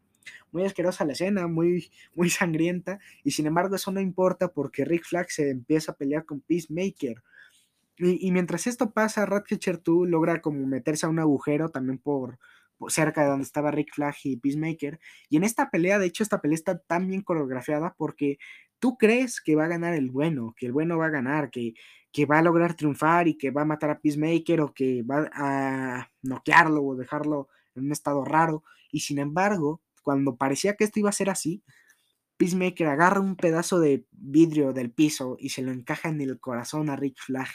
Muy 0.52 0.64
asquerosa 0.64 1.06
la 1.06 1.14
escena, 1.14 1.48
muy, 1.48 1.92
muy 2.16 2.30
sangrienta, 2.30 3.00
y 3.24 3.32
sin 3.32 3.48
embargo 3.48 3.76
eso 3.76 3.92
no 3.92 4.00
importa 4.00 4.54
porque 4.54 4.86
Rick 4.86 5.06
Flag 5.06 5.30
se 5.32 5.50
empieza 5.50 5.92
a 5.92 5.96
pelear 5.96 6.26
con 6.26 6.42
Peacemaker. 6.42 7.24
Y, 7.98 8.32
mientras 8.32 8.66
esto 8.66 8.92
pasa, 8.92 9.26
Ratcatcher 9.26 9.82
2 9.84 10.10
logra 10.10 10.42
como 10.42 10.66
meterse 10.66 11.06
a 11.06 11.10
un 11.10 11.20
agujero 11.20 11.70
también 11.70 12.00
por, 12.00 12.40
cerca 12.90 13.24
de 13.24 13.30
donde 13.30 13.44
estaba 13.44 13.72
Rick 13.72 13.94
Flag 13.94 14.16
y 14.24 14.38
Peacemaker. 14.38 15.00
Y 15.30 15.38
en 15.38 15.44
esta 15.44 15.70
pelea, 15.70 16.00
de 16.00 16.08
hecho, 16.08 16.24
esta 16.24 16.42
pelea 16.42 16.56
está 16.56 16.80
tan 16.80 17.08
bien 17.08 17.22
coreografiada 17.22 17.96
porque 17.98 18.38
tú 18.80 18.98
crees 18.98 19.42
que 19.42 19.56
va 19.56 19.66
a 19.66 19.70
ganar 19.70 19.94
el 19.94 20.10
bueno, 20.10 20.54
que 20.58 20.66
el 20.66 20.74
bueno 20.74 20.98
va 20.98 21.06
a 21.06 21.12
ganar, 21.12 21.52
que, 21.52 21.74
que 22.12 22.26
va 22.26 22.40
a 22.40 22.44
lograr 22.44 22.76
triunfar 22.76 23.28
y 23.28 23.38
que 23.38 23.52
va 23.52 23.62
a 23.64 23.66
matar 23.66 23.90
a 23.90 24.00
Peacemaker 24.00 24.62
o 24.62 24.74
que 24.74 25.04
va 25.04 25.30
a 25.34 26.12
noquearlo 26.22 26.84
o 26.84 26.96
dejarlo 26.96 27.48
en 27.76 27.86
un 27.86 27.92
estado 27.92 28.24
raro. 28.26 28.64
Y 28.92 29.02
sin 29.02 29.20
embargo, 29.20 29.82
cuando 30.02 30.36
parecía 30.36 30.76
que 30.76 30.84
esto 30.84 31.00
iba 31.00 31.10
a 31.10 31.14
ser 31.14 31.30
así, 31.30 31.64
Peacemaker 32.38 32.88
agarra 32.88 33.22
un 33.22 33.36
pedazo 33.36 33.80
de 33.80 34.06
vidrio 34.12 34.74
del 34.74 34.92
piso 34.92 35.38
y 35.40 35.50
se 35.50 35.62
lo 35.62 35.72
encaja 35.72 36.10
en 36.10 36.22
el 36.22 36.40
corazón 36.40 36.90
a 36.90 36.96
Rick 36.96 37.18
Flag. 37.20 37.48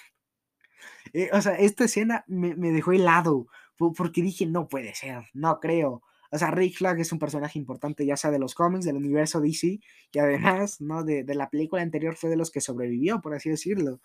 Eh, 1.12 1.30
o 1.32 1.40
sea, 1.40 1.54
esta 1.54 1.84
escena 1.84 2.24
me, 2.28 2.54
dejó 2.54 2.92
helado 2.92 3.46
porque 3.76 4.22
dije, 4.22 4.46
no 4.46 4.68
puede 4.68 4.94
ser, 4.94 5.24
no 5.34 5.60
creo. 5.60 6.02
O 6.30 6.38
sea, 6.38 6.50
Rick 6.50 6.76
Flag 6.76 7.00
es 7.00 7.12
un 7.12 7.18
personaje 7.18 7.58
importante, 7.58 8.04
ya 8.04 8.16
sea 8.16 8.30
de 8.30 8.38
los 8.38 8.54
cómics, 8.54 8.84
del 8.84 8.96
universo 8.96 9.40
DC, 9.40 9.80
y 10.12 10.18
además, 10.18 10.80
¿no? 10.80 11.02
De, 11.04 11.24
de, 11.24 11.34
la 11.34 11.48
película 11.48 11.82
anterior 11.82 12.16
fue 12.16 12.28
de 12.28 12.36
los 12.36 12.50
que 12.50 12.60
sobrevivió, 12.60 13.20
por 13.20 13.34
así 13.34 13.48
decirlo. 13.48 14.00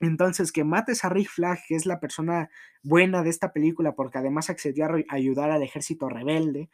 Entonces, 0.00 0.52
que 0.52 0.64
mates 0.64 1.04
a 1.04 1.08
Rick 1.08 1.28
Flag, 1.30 1.58
que 1.68 1.76
es 1.76 1.86
la 1.86 2.00
persona 2.00 2.50
buena 2.82 3.22
de 3.22 3.30
esta 3.30 3.52
película, 3.52 3.94
porque 3.94 4.18
además 4.18 4.50
accedió 4.50 4.86
a 4.86 4.90
ayudar 5.10 5.50
al 5.50 5.62
ejército 5.62 6.08
rebelde, 6.08 6.70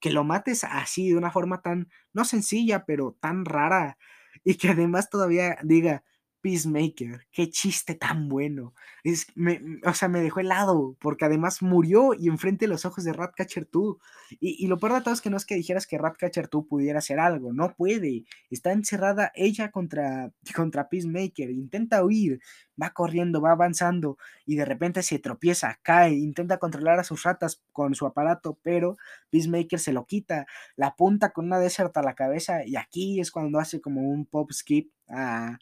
que 0.00 0.10
lo 0.10 0.24
mates 0.24 0.64
así, 0.64 1.10
de 1.10 1.16
una 1.18 1.30
forma 1.32 1.62
tan, 1.62 1.88
no 2.12 2.24
sencilla, 2.24 2.84
pero 2.86 3.16
tan 3.20 3.44
rara, 3.44 3.98
Y 4.44 4.56
que 4.56 4.70
además 4.70 5.10
todavía 5.10 5.58
diga, 5.62 6.04
Peacemaker, 6.40 7.26
qué 7.32 7.50
chiste 7.50 7.94
tan 7.94 8.28
bueno. 8.28 8.74
Es, 9.04 9.26
me, 9.34 9.60
o 9.84 9.94
sea, 9.94 10.08
me 10.08 10.20
dejó 10.20 10.40
helado, 10.40 10.96
porque 11.00 11.24
además 11.24 11.62
murió 11.62 12.14
y 12.14 12.28
enfrente 12.28 12.66
los 12.66 12.84
ojos 12.84 13.04
de 13.04 13.12
Ratcatcher 13.12 13.68
2. 13.70 13.96
Y, 14.40 14.66
lo 14.66 14.78
peor 14.78 14.94
de 14.94 15.00
todo 15.02 15.14
es 15.14 15.20
que 15.20 15.30
no 15.30 15.36
es 15.36 15.44
que 15.44 15.54
dijeras 15.54 15.86
que 15.86 15.98
Ratcatcher 15.98 16.48
2 16.50 16.66
pudiera 16.68 16.98
hacer 17.00 17.18
algo, 17.20 17.52
no 17.52 17.74
puede. 17.74 18.24
Está 18.50 18.72
encerrada 18.72 19.32
ella 19.34 19.70
contra, 19.70 20.32
contra 20.54 20.88
Peacemaker, 20.88 21.50
intenta 21.50 22.04
huir, 22.04 22.40
va 22.80 22.90
corriendo, 22.90 23.40
va 23.40 23.52
avanzando 23.52 24.16
y 24.46 24.56
de 24.56 24.64
repente 24.64 25.02
se 25.02 25.18
tropieza, 25.18 25.78
cae, 25.82 26.12
intenta 26.12 26.58
controlar 26.58 26.98
a 26.98 27.04
sus 27.04 27.22
ratas 27.22 27.62
con 27.72 27.94
su 27.94 28.06
aparato, 28.06 28.58
pero 28.62 28.96
Peacemaker 29.30 29.78
se 29.78 29.92
lo 29.92 30.06
quita, 30.06 30.46
la 30.76 30.88
apunta 30.88 31.30
con 31.30 31.46
una 31.46 31.58
desert 31.58 31.96
a 31.96 32.02
la 32.02 32.14
cabeza 32.14 32.64
y 32.66 32.76
aquí 32.76 33.20
es 33.20 33.30
cuando 33.30 33.58
hace 33.58 33.80
como 33.80 34.02
un 34.02 34.26
pop 34.26 34.50
skip 34.52 34.90
a 35.08 35.58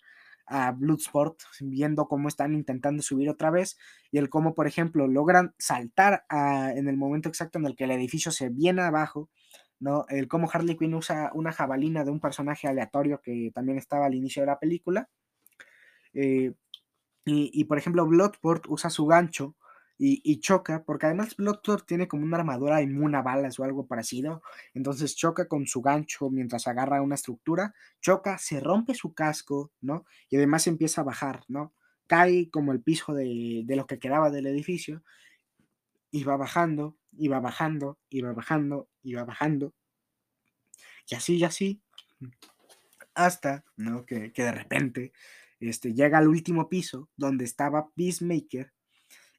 a 0.49 0.73
Bloodsport, 0.73 1.41
viendo 1.61 2.09
cómo 2.09 2.29
están 2.29 2.55
intentando 2.55 3.03
subir 3.03 3.29
otra 3.31 3.51
vez 3.51 3.79
y 4.11 4.19
el 4.19 4.29
cómo, 4.29 4.55
por 4.55 4.67
ejemplo, 4.67 5.07
logran 5.07 5.55
saltar 5.59 6.25
en 6.31 6.89
el 6.89 6.97
momento 6.97 7.29
exacto 7.29 7.59
en 7.59 7.67
el 7.67 7.77
que 7.77 7.85
el 7.85 7.91
edificio 7.91 8.33
se 8.33 8.49
viene 8.49 8.83
abajo, 8.83 9.31
¿no? 9.81 10.07
El 10.09 10.29
cómo 10.29 10.49
Harley 10.53 10.77
Quinn 10.77 10.95
usa 10.95 11.31
una 11.35 11.53
jabalina 11.53 12.05
de 12.05 12.11
un 12.11 12.21
personaje 12.21 12.67
aleatorio 12.67 13.21
que 13.23 13.51
también 13.55 13.79
estaba 13.79 14.07
al 14.07 14.15
inicio 14.15 14.43
de 14.43 14.47
la 14.47 14.59
película. 14.59 15.09
Eh, 16.15 16.55
y, 17.25 17.51
y, 17.53 17.65
por 17.65 17.79
ejemplo, 17.79 18.07
Bloodsport 18.07 18.67
usa 18.69 18.91
su 18.91 19.07
gancho 19.07 19.55
y, 20.01 20.39
choca, 20.41 20.85
porque 20.85 21.07
además 21.07 21.35
Bloodsport 21.37 21.85
tiene 21.85 22.07
como 22.07 22.25
una 22.25 22.37
armadura 22.39 22.81
inmune 22.81 23.19
a 23.19 23.23
balas 23.23 23.59
o 23.59 23.65
algo 23.65 23.87
parecido, 23.87 24.43
entonces 24.73 25.17
choca 25.17 25.49
con 25.49 25.67
su 25.67 25.83
gancho 25.83 26.31
mientras 26.31 26.69
agarra 26.69 27.03
una 27.03 27.17
estructura, 27.17 27.75
choca, 28.01 28.39
se 28.39 28.61
rompe 28.61 28.95
su 28.95 29.13
casco, 29.13 29.73
¿no? 29.81 30.07
Y 30.31 30.37
además 30.37 30.69
empieza 30.69 31.01
a 31.01 31.05
bajar, 31.05 31.43
¿no? 31.49 31.75
Cae 32.07 32.49
como 32.51 32.73
el 32.73 32.81
piso 32.81 33.13
de, 33.13 33.63
de 33.65 33.77
lo 33.77 33.87
que 33.87 33.99
quedaba 33.99 34.31
del 34.31 34.47
edificio 34.47 35.03
y 36.13 36.23
va 36.23 36.37
bajando, 36.37 36.97
y 37.13 37.27
va 37.27 37.41
bajando, 37.41 37.99
y 38.09 38.23
va 38.23 38.33
bajando, 38.33 38.89
y 39.03 39.15
va 39.15 39.25
bajando, 39.25 39.75
y 41.11 41.15
así, 41.17 41.37
y 41.39 41.45
así, 41.45 41.83
hasta, 43.15 43.65
¿no? 43.77 44.07
Que, 44.07 44.33
que 44.33 44.45
de 44.45 44.53
repente 44.53 45.13
este, 45.59 45.93
llega 45.93 46.19
al 46.19 46.29
último 46.29 46.69
piso 46.69 47.09
donde 47.17 47.45
estaba 47.45 47.91
Peacemaker 47.91 48.73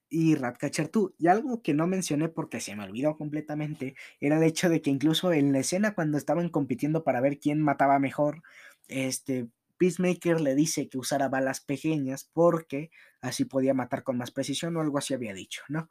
y 0.10 0.36
Ratcatcher 0.36 0.90
2. 0.92 1.12
Y 1.18 1.28
algo 1.28 1.62
que 1.62 1.74
no 1.74 1.88
mencioné 1.88 2.30
porque 2.30 2.60
se 2.60 2.76
me 2.76 2.84
olvidó 2.84 3.18
completamente 3.18 3.96
era 4.20 4.38
el 4.38 4.44
hecho 4.44 4.70
de 4.70 4.82
que 4.82 4.90
incluso 4.90 5.32
en 5.34 5.54
la 5.54 5.60
escena 5.60 5.94
cuando 5.94 6.18
estaban 6.18 6.50
compitiendo 6.50 7.04
para 7.04 7.22
ver 7.22 7.40
quién 7.40 7.62
mataba 7.62 8.00
mejor, 8.00 8.42
este 8.88 9.48
Peacemaker 9.78 10.42
le 10.42 10.56
dice 10.56 10.90
que 10.90 10.98
usara 10.98 11.30
balas 11.30 11.62
pequeñas 11.62 12.30
porque 12.34 12.92
así 13.22 13.46
podía 13.46 13.74
matar 13.74 14.04
con 14.04 14.18
más 14.18 14.32
precisión 14.32 14.76
o 14.76 14.82
algo 14.82 14.98
así 14.98 15.14
había 15.14 15.34
dicho, 15.34 15.64
¿no? 15.70 15.90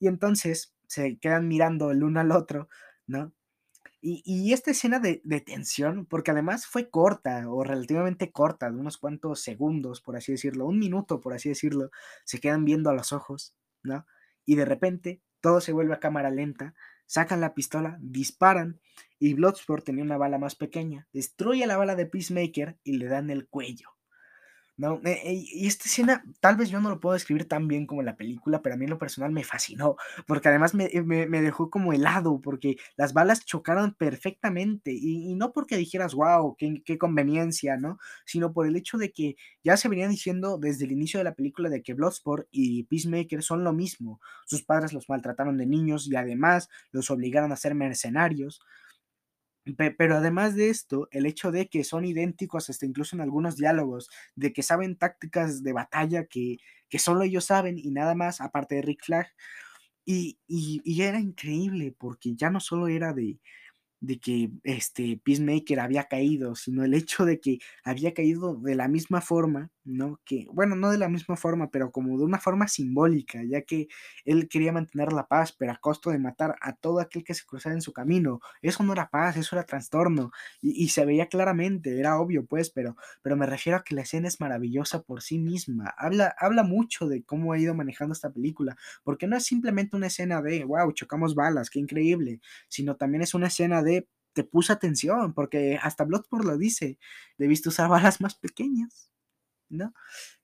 Y 0.00 0.08
entonces 0.08 0.74
se 0.86 1.18
quedan 1.18 1.48
mirando 1.48 1.90
el 1.90 2.02
uno 2.02 2.20
al 2.20 2.32
otro, 2.32 2.68
¿no? 3.06 3.32
Y, 4.00 4.52
esta 4.52 4.70
escena 4.70 4.98
de, 5.00 5.20
de, 5.24 5.40
tensión, 5.40 6.06
porque 6.06 6.30
además 6.30 6.66
fue 6.66 6.90
corta 6.90 7.48
o 7.48 7.64
relativamente 7.64 8.30
corta, 8.32 8.70
de 8.70 8.76
unos 8.76 8.98
cuantos 8.98 9.40
segundos, 9.40 10.00
por 10.00 10.16
así 10.16 10.32
decirlo, 10.32 10.66
un 10.66 10.78
minuto, 10.78 11.20
por 11.20 11.34
así 11.34 11.48
decirlo, 11.48 11.90
se 12.24 12.40
quedan 12.40 12.64
viendo 12.64 12.90
a 12.90 12.94
los 12.94 13.12
ojos, 13.12 13.54
¿no? 13.82 14.06
Y 14.44 14.56
de 14.56 14.64
repente 14.64 15.20
todo 15.40 15.60
se 15.60 15.72
vuelve 15.72 15.94
a 15.94 16.00
cámara 16.00 16.30
lenta, 16.30 16.74
sacan 17.06 17.40
la 17.40 17.54
pistola, 17.54 17.98
disparan 18.00 18.80
y 19.18 19.34
Bloodsport 19.34 19.84
tenía 19.84 20.04
una 20.04 20.18
bala 20.18 20.38
más 20.38 20.54
pequeña, 20.54 21.08
destruye 21.12 21.66
la 21.66 21.76
bala 21.76 21.96
de 21.96 22.06
Peacemaker 22.06 22.78
y 22.84 22.98
le 22.98 23.06
dan 23.06 23.30
el 23.30 23.48
cuello. 23.48 23.95
¿No? 24.76 25.00
Eh, 25.04 25.20
eh, 25.24 25.44
y 25.52 25.66
esta 25.66 25.84
escena, 25.88 26.24
tal 26.40 26.56
vez 26.56 26.68
yo 26.68 26.80
no 26.80 26.90
lo 26.90 27.00
puedo 27.00 27.14
describir 27.14 27.48
tan 27.48 27.66
bien 27.68 27.86
como 27.86 28.02
la 28.02 28.16
película, 28.16 28.62
pero 28.62 28.74
a 28.74 28.78
mí 28.78 28.84
en 28.84 28.90
lo 28.90 28.98
personal 28.98 29.32
me 29.32 29.44
fascinó, 29.44 29.96
porque 30.26 30.48
además 30.48 30.74
me, 30.74 30.86
eh, 30.86 31.02
me, 31.02 31.26
me 31.26 31.40
dejó 31.40 31.70
como 31.70 31.92
helado, 31.92 32.40
porque 32.40 32.76
las 32.96 33.12
balas 33.12 33.44
chocaron 33.44 33.94
perfectamente, 33.94 34.92
y, 34.92 35.30
y 35.30 35.34
no 35.34 35.52
porque 35.52 35.76
dijeras, 35.76 36.14
wow, 36.14 36.56
qué, 36.56 36.82
qué, 36.84 36.98
conveniencia, 36.98 37.76
¿no? 37.76 37.98
Sino 38.24 38.52
por 38.52 38.66
el 38.66 38.76
hecho 38.76 38.98
de 38.98 39.12
que 39.12 39.36
ya 39.64 39.76
se 39.76 39.88
venía 39.88 40.08
diciendo 40.08 40.58
desde 40.58 40.84
el 40.84 40.92
inicio 40.92 41.18
de 41.18 41.24
la 41.24 41.34
película 41.34 41.68
de 41.68 41.82
que 41.82 41.94
Bloodsport 41.94 42.46
y 42.50 42.84
Peacemaker 42.84 43.42
son 43.42 43.64
lo 43.64 43.72
mismo, 43.72 44.20
sus 44.46 44.62
padres 44.62 44.92
los 44.92 45.08
maltrataron 45.08 45.56
de 45.58 45.66
niños 45.66 46.06
y 46.06 46.16
además 46.16 46.68
los 46.92 47.10
obligaron 47.10 47.52
a 47.52 47.56
ser 47.56 47.74
mercenarios, 47.74 48.60
pero 49.98 50.16
además 50.16 50.54
de 50.54 50.70
esto, 50.70 51.08
el 51.10 51.26
hecho 51.26 51.50
de 51.50 51.68
que 51.68 51.84
son 51.84 52.04
idénticos, 52.04 52.70
hasta 52.70 52.86
incluso 52.86 53.16
en 53.16 53.22
algunos 53.22 53.56
diálogos, 53.56 54.08
de 54.34 54.52
que 54.52 54.62
saben 54.62 54.96
tácticas 54.96 55.62
de 55.62 55.72
batalla 55.72 56.26
que, 56.26 56.58
que 56.88 56.98
solo 56.98 57.22
ellos 57.22 57.46
saben 57.46 57.78
y 57.78 57.90
nada 57.90 58.14
más, 58.14 58.40
aparte 58.40 58.76
de 58.76 58.82
Rick 58.82 59.04
Flag. 59.04 59.26
Y, 60.04 60.38
y, 60.46 60.80
y 60.84 61.02
era 61.02 61.18
increíble 61.20 61.94
porque 61.98 62.34
ya 62.36 62.50
no 62.50 62.60
solo 62.60 62.88
era 62.88 63.12
de, 63.12 63.40
de 64.00 64.18
que 64.20 64.50
este 64.64 65.20
Peacemaker 65.24 65.80
había 65.80 66.04
caído, 66.04 66.54
sino 66.54 66.84
el 66.84 66.94
hecho 66.94 67.24
de 67.24 67.40
que 67.40 67.58
había 67.84 68.14
caído 68.14 68.54
de 68.56 68.74
la 68.76 68.88
misma 68.88 69.20
forma, 69.20 69.70
¿no? 69.86 70.20
Que, 70.24 70.46
bueno, 70.52 70.76
no 70.76 70.90
de 70.90 70.98
la 70.98 71.08
misma 71.08 71.36
forma, 71.36 71.70
pero 71.70 71.90
como 71.90 72.18
de 72.18 72.24
una 72.24 72.38
forma 72.38 72.68
simbólica, 72.68 73.42
ya 73.44 73.62
que 73.62 73.88
él 74.24 74.48
quería 74.48 74.72
mantener 74.72 75.12
la 75.12 75.26
paz, 75.26 75.52
pero 75.52 75.72
a 75.72 75.76
costo 75.76 76.10
de 76.10 76.18
matar 76.18 76.56
a 76.60 76.74
todo 76.74 77.00
aquel 77.00 77.24
que 77.24 77.34
se 77.34 77.44
cruzara 77.46 77.74
en 77.74 77.82
su 77.82 77.92
camino. 77.92 78.40
Eso 78.62 78.82
no 78.82 78.92
era 78.92 79.08
paz, 79.08 79.36
eso 79.36 79.56
era 79.56 79.64
trastorno, 79.64 80.32
y, 80.60 80.88
se 80.88 81.04
veía 81.04 81.28
claramente, 81.28 81.98
era 81.98 82.18
obvio, 82.18 82.46
pues, 82.46 82.70
pero, 82.70 82.96
pero 83.22 83.36
me 83.36 83.46
refiero 83.46 83.78
a 83.78 83.84
que 83.84 83.94
la 83.94 84.02
escena 84.02 84.28
es 84.28 84.40
maravillosa 84.40 85.02
por 85.02 85.22
sí 85.22 85.38
misma. 85.38 85.94
Habla, 85.96 86.34
habla 86.38 86.62
mucho 86.62 87.06
de 87.08 87.22
cómo 87.24 87.52
ha 87.52 87.58
ido 87.58 87.74
manejando 87.74 88.12
esta 88.12 88.30
película, 88.30 88.76
porque 89.04 89.26
no 89.26 89.36
es 89.36 89.44
simplemente 89.44 89.96
una 89.96 90.08
escena 90.08 90.42
de, 90.42 90.64
wow, 90.64 90.92
chocamos 90.92 91.34
balas, 91.34 91.70
qué 91.70 91.78
increíble, 91.78 92.40
sino 92.68 92.96
también 92.96 93.22
es 93.22 93.34
una 93.34 93.48
escena 93.48 93.82
de 93.82 94.08
te 94.32 94.44
puse 94.44 94.72
atención, 94.72 95.32
porque 95.32 95.78
hasta 95.82 96.04
Bloodsport 96.04 96.44
lo 96.44 96.58
dice, 96.58 96.98
debiste 97.38 97.70
usar 97.70 97.88
balas 97.88 98.20
más 98.20 98.34
pequeñas, 98.34 99.10
¿no? 99.68 99.94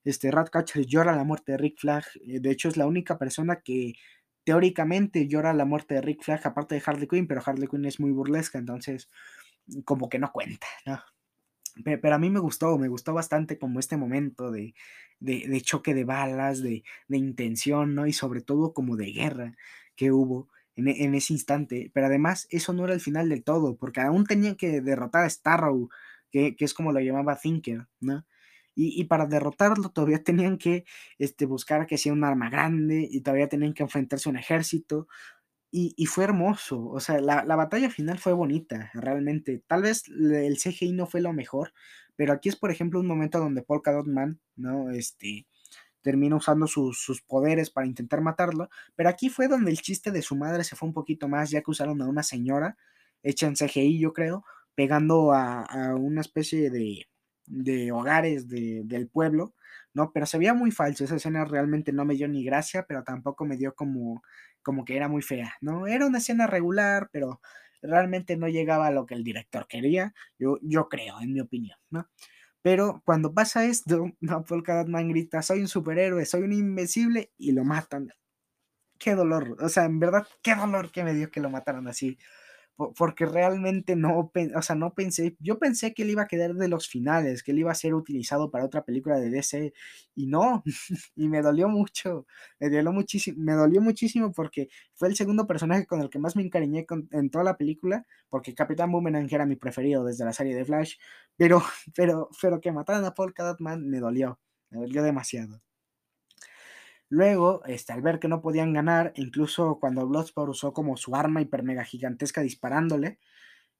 Este 0.05 0.31
Ratcatcher 0.31 0.87
llora 0.87 1.17
la 1.17 1.25
muerte 1.25 1.53
de 1.53 1.59
Rick 1.59 1.79
Flag, 1.81 2.05
eh, 2.27 2.41
de 2.41 2.51
hecho 2.51 2.69
es 2.69 2.77
la 2.77 2.87
única 2.87 3.19
persona 3.19 3.61
que 3.63 3.95
teóricamente 4.45 5.29
llora 5.29 5.53
la 5.55 5.65
muerte 5.65 5.95
de 5.95 6.03
Rick 6.03 6.23
Flag, 6.23 6.41
aparte 6.45 6.75
de 6.75 6.83
Harley 6.85 7.09
Quinn, 7.09 7.27
pero 7.27 7.43
Harley 7.45 7.69
Quinn 7.69 7.85
es 7.85 8.01
muy 8.01 8.11
burlesca, 8.11 8.59
entonces 8.59 9.09
como 9.85 10.09
que 10.09 10.19
no 10.19 10.33
cuenta, 10.33 10.67
¿no? 10.87 11.01
Pero, 11.85 12.15
a 12.15 12.19
mí 12.19 12.31
me 12.31 12.41
gustó, 12.41 12.77
me 12.79 12.89
gustó 12.89 13.15
bastante 13.15 13.59
como 13.59 13.81
este 13.81 13.97
momento 13.97 14.51
de, 14.51 14.75
de, 15.21 15.61
choque 15.63 15.95
de 15.95 16.05
balas, 16.05 16.63
de, 16.63 16.85
de 17.09 17.17
intención, 17.17 17.95
¿no? 17.95 18.07
Y 18.07 18.13
sobre 18.13 18.43
todo 18.43 18.75
como 18.75 18.97
de 18.97 19.13
guerra 19.13 19.57
que 19.97 20.13
hubo 20.13 20.49
e, 20.77 21.05
en, 21.05 21.15
ese 21.15 21.33
instante. 21.33 21.91
Pero 21.95 22.07
además, 22.07 22.47
eso 22.51 22.73
no 22.73 22.85
era 22.85 22.95
el 22.95 23.01
final 23.01 23.29
del 23.29 23.45
todo, 23.45 23.77
porque 23.77 24.01
aún 24.01 24.27
tenían 24.27 24.57
que 24.57 24.81
derrotar 24.83 25.25
a 25.25 25.31
Starrow, 25.31 25.89
que, 26.31 26.57
que 26.57 26.65
es 26.65 26.75
como 26.75 26.93
lo 26.93 27.01
llamaba 27.01 27.37
Thinker, 27.37 27.87
¿no? 28.01 28.27
Y, 28.75 29.05
para 29.05 29.27
derrotarlo 29.27 29.91
todavía 29.91 30.23
tenían 30.23 30.57
que 30.59 30.85
este, 31.19 31.45
buscar 31.47 31.87
que 31.87 31.99
sea 31.99 32.13
un 32.13 32.25
arma 32.25 32.49
grande 32.49 33.07
y 33.11 33.21
todavía 33.21 33.49
tenían 33.49 33.75
que 33.75 33.83
enfrentarse 33.83 34.29
a 34.29 34.33
un 34.33 34.39
ejército. 34.39 35.09
Y, 35.71 36.07
fue 36.07 36.25
hermoso, 36.25 36.87
o 36.89 37.01
sea, 37.01 37.21
la, 37.21 37.45
la, 37.45 37.57
batalla 37.57 37.91
final 37.91 38.19
fue 38.19 38.35
bonita, 38.35 38.91
realmente. 38.95 39.63
Tal 39.67 39.83
vez 39.83 40.05
el 40.09 40.59
CGI 40.59 40.93
no 40.93 41.07
fue 41.07 41.23
lo 41.23 41.33
mejor, 41.33 41.73
pero 42.17 42.35
aquí 42.35 42.51
es, 42.51 42.57
por 42.57 42.71
ejemplo, 42.71 43.01
un 43.01 43.07
momento 43.07 43.39
donde 43.39 43.63
Polka 43.63 43.93
Dot 43.93 44.07
Man, 44.07 44.39
¿no? 44.57 44.91
Este, 44.91 45.47
termina 46.03 46.37
usando 46.37 46.67
sus, 46.67 47.01
sus, 47.03 47.23
poderes 47.23 47.71
para 47.71 47.87
intentar 47.87 48.21
matarlo, 48.21 48.69
pero 48.97 49.09
aquí 49.09 49.31
fue 49.31 49.49
donde 49.49 49.71
el 49.71 49.81
chiste 49.81 50.11
de 50.11 50.23
su 50.23 50.37
madre 50.37 50.65
se 50.65 50.77
fue 50.77 50.89
un 50.89 50.95
poquito 50.95 51.29
más, 51.29 51.51
ya 51.51 51.63
que 51.63 51.71
usaron 51.71 52.03
a 52.03 52.09
una 52.09 52.23
señora 52.23 52.77
hecha 53.23 53.47
en 53.47 53.55
CGI, 53.57 53.99
yo 53.99 54.13
creo, 54.13 54.45
pegando 54.75 55.33
a, 55.33 55.63
a 55.63 55.95
una 55.95 56.21
especie 56.21 56.71
de, 56.71 57.07
de 57.53 57.93
hogares 57.93 58.49
de, 58.49 58.83
del 58.85 59.09
pueblo, 59.09 59.55
¿no? 59.95 60.13
Pero 60.13 60.27
se 60.27 60.39
veía 60.39 60.55
muy 60.55 60.71
falso, 60.71 61.05
esa 61.05 61.17
escena 61.17 61.45
realmente 61.45 61.93
no 61.93 62.05
me 62.05 62.15
dio 62.15 62.29
ni 62.29 62.45
gracia, 62.45 62.87
pero 62.89 63.05
tampoco 63.05 63.45
me 63.45 63.57
dio 63.57 63.75
como, 63.75 64.23
como 64.63 64.85
que 64.85 64.97
era 64.97 65.09
muy 65.09 65.23
fea, 65.23 65.55
¿no? 65.61 65.87
Era 65.87 66.07
una 66.07 66.19
escena 66.19 66.47
regular, 66.47 67.11
pero 67.13 67.41
realmente 67.83 68.37
no 68.37 68.49
llegaba 68.49 68.87
a 68.87 68.91
lo 68.91 69.07
que 69.07 69.15
el 69.15 69.25
director 69.25 69.67
quería, 69.69 70.15
yo, 70.39 70.59
yo 70.63 70.89
creo, 70.89 71.21
en 71.21 71.33
mi 71.33 71.41
opinión, 71.41 71.79
¿no? 71.91 72.09
Pero 72.63 73.03
cuando 73.05 73.35
pasa 73.35 73.65
esto, 73.67 74.13
no, 74.21 74.45
Polka 74.45 74.85
Man 74.87 75.09
grita, 75.11 75.43
soy 75.43 75.61
un 75.61 75.69
superhéroe, 75.69 76.25
soy 76.25 76.43
un 76.43 76.53
invencible, 76.53 77.33
y 77.37 77.53
lo 77.53 77.65
matan. 77.65 78.13
Qué 78.99 79.15
dolor, 79.15 79.57
o 79.61 79.69
sea, 79.69 79.85
en 79.85 79.99
verdad, 79.99 80.27
qué 80.43 80.55
dolor 80.55 80.93
que 80.93 81.05
me 81.05 81.15
dio 81.15 81.31
que 81.31 81.41
lo 81.41 81.51
mataran 81.51 81.89
así. 81.89 82.19
Porque 82.77 83.27
realmente 83.27 83.97
no, 83.97 84.33
o 84.57 84.63
sea, 84.63 84.77
no 84.77 84.95
pensé, 84.95 85.37
yo 85.41 85.59
pensé 85.59 85.95
que 85.95 86.03
él 86.03 86.11
iba 86.11 86.23
a 86.23 86.27
quedar 86.27 86.55
de 86.55 86.69
los 86.69 86.89
finales, 86.89 87.43
que 87.43 87.53
él 87.53 87.59
iba 87.61 87.71
a 87.71 87.75
ser 87.75 87.95
utilizado 87.95 88.51
para 88.51 88.65
otra 88.65 88.85
película 88.85 89.19
de 89.19 89.31
DC 89.31 89.73
y 90.15 90.27
no, 90.27 90.63
y 91.17 91.29
me 91.29 91.43
dolió 91.43 91.69
mucho, 91.69 92.27
me 92.59 92.71
dolió 92.71 92.93
muchísimo, 92.93 93.37
me 93.43 93.53
dolió 93.53 93.81
muchísimo 93.81 94.33
porque 94.33 94.69
fue 94.95 95.09
el 95.09 95.17
segundo 95.17 95.47
personaje 95.47 95.87
con 95.87 96.01
el 96.01 96.11
que 96.11 96.19
más 96.19 96.37
me 96.37 96.43
encariñé 96.43 96.87
en 97.11 97.31
toda 97.31 97.45
la 97.45 97.57
película, 97.57 98.07
porque 98.29 98.55
Capitán 98.55 98.91
Boomerang 98.93 99.29
era 99.33 99.47
mi 99.47 99.57
preferido 99.57 100.05
desde 100.05 100.25
la 100.25 100.33
serie 100.33 100.55
de 100.55 100.65
Flash, 100.65 100.97
pero, 101.37 101.63
pero, 101.97 102.29
pero 102.41 102.61
que 102.61 102.73
mataran 102.73 103.05
a 103.05 103.15
Paul 103.15 103.35
Catman 103.35 103.89
me 103.89 104.01
dolió, 104.01 104.41
me 104.71 104.81
dolió 104.81 105.03
demasiado. 105.03 105.63
Luego, 107.13 107.63
este, 107.67 107.93
al 107.93 108.01
ver 108.01 108.19
que 108.19 108.27
no 108.27 108.41
podían 108.41 108.73
ganar, 108.73 109.13
incluso 109.17 109.79
cuando 109.79 110.09
Bloodsport 110.09 110.49
usó 110.49 110.73
como 110.73 110.97
su 110.97 111.15
arma 111.15 111.43
hiper 111.43 111.63
mega 111.63 111.85
gigantesca 111.85 112.41
disparándole, 112.41 113.19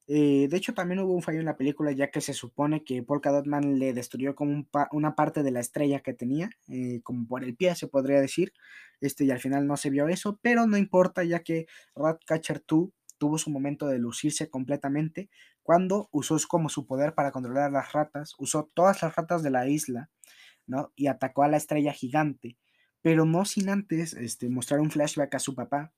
eh, 0.07 0.49
de 0.51 0.57
hecho 0.59 0.75
también 0.75 1.01
hubo 1.01 1.15
un 1.15 1.23
fallo 1.23 1.41
en 1.41 1.47
la 1.47 1.57
película 1.57 1.93
ya 1.93 2.11
que 2.11 2.21
se 2.21 2.35
supone 2.35 2.85
que 2.85 3.03
Polka 3.03 3.33
Dotman 3.33 3.79
le 3.79 3.95
destruyó 3.95 4.35
como 4.35 4.67
una 4.93 5.15
parte 5.15 5.43
de 5.43 5.51
la 5.51 5.61
estrella 5.61 6.01
que 6.01 6.13
tenía, 6.13 6.51
eh, 6.69 7.01
como 7.05 7.27
por 7.27 7.43
el 7.43 7.57
pie 7.57 7.75
se 7.75 7.89
podría 7.89 8.21
decir, 8.21 8.53
este, 9.01 9.25
y 9.25 9.31
al 9.31 9.41
final 9.41 9.67
no 9.67 9.79
se 9.79 9.89
vio 9.89 10.09
eso, 10.09 10.39
pero 10.43 10.67
no 10.67 10.77
importa 10.77 11.25
ya 11.25 11.41
que 11.41 11.67
Ratcatcher 11.95 12.63
2 12.69 12.91
tuvo 13.17 13.39
su 13.39 13.49
momento 13.49 13.87
de 13.87 13.99
lucirse 13.99 14.51
completamente 14.51 15.31
cuando 15.63 16.11
usó 16.13 16.37
como 16.47 16.69
su 16.69 16.87
poder 16.87 17.15
para 17.15 17.33
controlar 17.33 17.73
las 17.73 17.93
ratas, 17.95 18.35
usó 18.37 18.71
todas 18.75 19.03
las 19.03 19.17
ratas 19.17 19.43
de 19.43 19.51
la 19.51 19.67
isla, 19.69 20.11
¿no? 20.67 20.93
Y 20.97 21.07
atacó 21.07 21.45
a 21.45 21.49
la 21.49 21.57
estrella 21.57 21.95
gigante 21.95 22.59
pero 23.03 23.25
no 23.27 23.45
sin 23.45 23.69
antes 23.69 24.15
este, 24.15 24.49
mostrar 24.49 24.81
un 24.81 24.91
flashback 24.91 25.35
a 25.35 25.39
su 25.41 25.55
papá, 25.55 25.93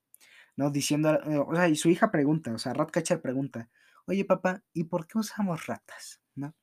¿no? 0.57 0.71
Diciendo, 0.71 1.15
eh, 1.15 1.39
o 1.39 1.55
sea, 1.55 1.69
y 1.69 1.77
su 1.77 1.91
hija 1.91 2.11
pregunta, 2.11 2.53
o 2.53 2.59
sea, 2.59 2.73
Ratcatcher 2.73 3.21
pregunta, 3.21 3.69
oye 4.07 4.25
papá, 4.25 4.63
¿y 4.73 4.85
por 4.85 5.07
qué 5.07 5.19
usamos 5.19 5.67
ratas? 5.67 6.21
¿No? 6.35 6.55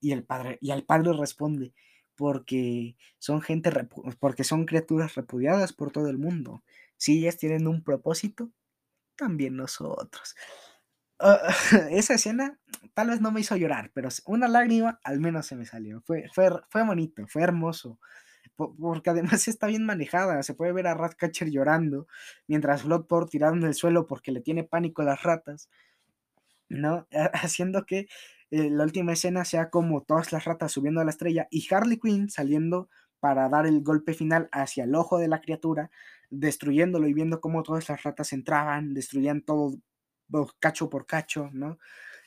Y 0.00 0.12
el 0.12 0.24
padre, 0.24 0.58
y 0.60 0.72
el 0.72 0.84
padre 0.84 1.12
responde, 1.12 1.74
porque 2.16 2.96
son 3.18 3.42
gente, 3.42 3.70
porque 4.18 4.44
son 4.44 4.66
criaturas 4.66 5.14
repudiadas 5.14 5.72
por 5.72 5.92
todo 5.92 6.08
el 6.08 6.18
mundo. 6.18 6.64
Si 6.96 7.18
ellas 7.18 7.36
tienen 7.36 7.66
un 7.68 7.84
propósito, 7.84 8.50
también 9.16 9.56
nosotros. 9.56 10.34
Ah, 11.18 11.38
esa 11.90 12.14
escena 12.14 12.58
tal 12.94 13.10
vez 13.10 13.20
no 13.20 13.30
me 13.30 13.40
hizo 13.40 13.56
llorar, 13.56 13.90
pero 13.94 14.08
una 14.26 14.48
lágrima 14.48 15.00
al 15.04 15.20
menos 15.20 15.46
se 15.46 15.56
me 15.56 15.66
salió. 15.66 16.02
Fue, 16.02 16.28
fue, 16.34 16.50
fue 16.70 16.84
bonito, 16.84 17.26
fue 17.28 17.42
hermoso 17.42 17.98
porque 18.78 19.10
además 19.10 19.46
está 19.48 19.66
bien 19.66 19.84
manejada. 19.84 20.42
Se 20.42 20.54
puede 20.54 20.72
ver 20.72 20.86
a 20.86 20.94
Ratcatcher 20.94 21.50
llorando 21.50 22.06
mientras 22.46 22.84
Bloodport 22.84 23.30
tirado 23.30 23.54
en 23.54 23.64
el 23.64 23.74
suelo 23.74 24.06
porque 24.06 24.32
le 24.32 24.40
tiene 24.40 24.64
pánico 24.64 25.02
a 25.02 25.06
las 25.06 25.22
ratas, 25.22 25.68
¿no? 26.68 27.06
Haciendo 27.32 27.86
que 27.86 28.08
eh, 28.50 28.70
la 28.70 28.84
última 28.84 29.12
escena 29.12 29.44
sea 29.44 29.70
como 29.70 30.02
todas 30.02 30.32
las 30.32 30.44
ratas 30.44 30.72
subiendo 30.72 31.00
a 31.00 31.04
la 31.04 31.10
estrella 31.10 31.48
y 31.50 31.66
Harley 31.72 31.98
Quinn 31.98 32.28
saliendo 32.30 32.88
para 33.20 33.48
dar 33.48 33.66
el 33.66 33.82
golpe 33.82 34.14
final 34.14 34.48
hacia 34.52 34.84
el 34.84 34.94
ojo 34.96 35.18
de 35.18 35.28
la 35.28 35.40
criatura, 35.40 35.90
destruyéndolo 36.30 37.06
y 37.06 37.14
viendo 37.14 37.40
cómo 37.40 37.62
todas 37.62 37.88
las 37.88 38.02
ratas 38.02 38.32
entraban, 38.32 38.94
destruían 38.94 39.42
todo 39.42 39.78
cacho 40.58 40.90
por 40.90 41.06
cacho, 41.06 41.50
¿no? 41.52 41.78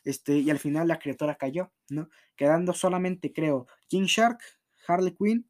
Este, 0.03 0.37
y 0.37 0.49
al 0.49 0.59
final 0.59 0.87
la 0.87 0.99
criatura 0.99 1.35
cayó, 1.35 1.71
¿no? 1.89 2.09
Quedando 2.35 2.73
solamente, 2.73 3.33
creo, 3.33 3.67
King 3.87 4.05
Shark, 4.05 4.39
Harley 4.87 5.15
Quinn 5.15 5.49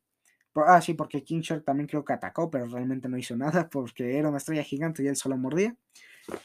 Ah, 0.55 0.81
sí, 0.81 0.93
porque 0.93 1.23
King 1.23 1.41
Shark 1.41 1.63
también 1.65 1.87
creo 1.87 2.05
que 2.05 2.13
atacó, 2.13 2.49
pero 2.49 2.65
realmente 2.67 3.09
no 3.09 3.17
hizo 3.17 3.35
nada 3.37 3.69
porque 3.69 4.17
era 4.17 4.29
una 4.29 4.37
estrella 4.37 4.63
gigante 4.63 5.03
y 5.03 5.07
él 5.07 5.15
solo 5.15 5.37
mordía. 5.37 5.75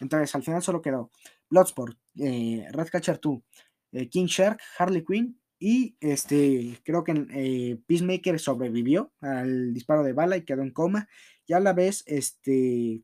Entonces, 0.00 0.34
al 0.34 0.42
final 0.42 0.62
solo 0.62 0.82
quedó 0.82 1.10
Bloodsport, 1.48 1.98
eh, 2.18 2.66
Redcatcher 2.72 3.18
2, 3.20 3.40
eh, 3.92 4.08
King 4.08 4.26
Shark, 4.26 4.60
Harley 4.78 5.04
Quinn 5.04 5.40
y 5.58 5.96
este, 6.00 6.78
creo 6.84 7.04
que 7.04 7.26
eh, 7.32 7.78
Peacemaker 7.86 8.38
sobrevivió 8.38 9.12
al 9.20 9.74
disparo 9.74 10.02
de 10.02 10.12
bala 10.12 10.36
y 10.36 10.44
quedó 10.44 10.62
en 10.62 10.70
coma. 10.70 11.08
Y 11.46 11.52
a 11.52 11.60
la 11.60 11.72
vez, 11.72 12.02
este, 12.06 13.02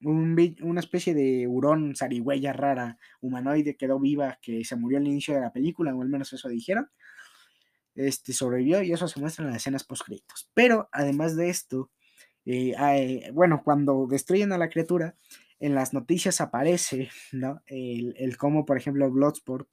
una 0.00 0.80
especie 0.80 1.14
de 1.14 1.46
hurón 1.46 1.94
zarigüeya 1.96 2.52
rara 2.52 2.98
humanoide 3.20 3.76
quedó 3.76 4.00
viva 4.00 4.38
que 4.42 4.64
se 4.64 4.76
murió 4.76 4.98
al 4.98 5.06
inicio 5.06 5.34
de 5.34 5.40
la 5.40 5.52
película, 5.52 5.94
o 5.94 6.02
al 6.02 6.08
menos 6.08 6.32
eso 6.32 6.48
dijeron 6.48 6.88
este, 7.94 8.32
sobrevivió 8.32 8.82
y 8.82 8.92
eso 8.92 9.08
se 9.08 9.20
muestra 9.20 9.44
en 9.44 9.50
las 9.50 9.62
escenas 9.62 9.84
post-créditos. 9.84 10.50
Pero 10.54 10.88
además 10.92 11.36
de 11.36 11.48
esto, 11.50 11.90
eh, 12.44 12.74
eh, 12.78 13.30
bueno, 13.32 13.62
cuando 13.64 14.06
destruyen 14.06 14.52
a 14.52 14.58
la 14.58 14.68
criatura, 14.68 15.16
en 15.60 15.74
las 15.74 15.92
noticias 15.92 16.40
aparece, 16.40 17.10
¿no? 17.32 17.62
El, 17.66 18.14
el 18.18 18.36
cómo, 18.36 18.64
por 18.64 18.76
ejemplo, 18.76 19.10
Bloodsport 19.10 19.68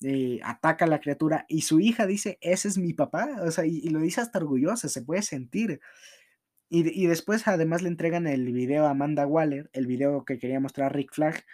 eh, 0.00 0.38
ataca 0.44 0.84
a 0.84 0.88
la 0.88 1.00
criatura 1.00 1.44
y 1.48 1.62
su 1.62 1.80
hija 1.80 2.06
dice, 2.06 2.38
ese 2.40 2.68
es 2.68 2.78
mi 2.78 2.94
papá, 2.94 3.42
o 3.42 3.50
sea, 3.50 3.66
y, 3.66 3.80
lo 3.88 3.98
dice 3.98 4.20
hasta 4.20 4.38
orgullosa, 4.38 4.88
se 4.88 5.02
puede 5.02 5.22
sentir. 5.22 5.80
Y, 6.68 7.02
y, 7.02 7.06
después 7.06 7.48
además 7.48 7.82
le 7.82 7.88
entregan 7.88 8.26
el 8.26 8.52
video 8.52 8.86
a 8.86 8.90
Amanda 8.90 9.26
Waller, 9.26 9.70
el 9.72 9.86
video 9.86 10.24
que 10.24 10.38
quería 10.38 10.60
mostrar 10.60 10.94
Rick 10.94 11.14
Flag, 11.14 11.44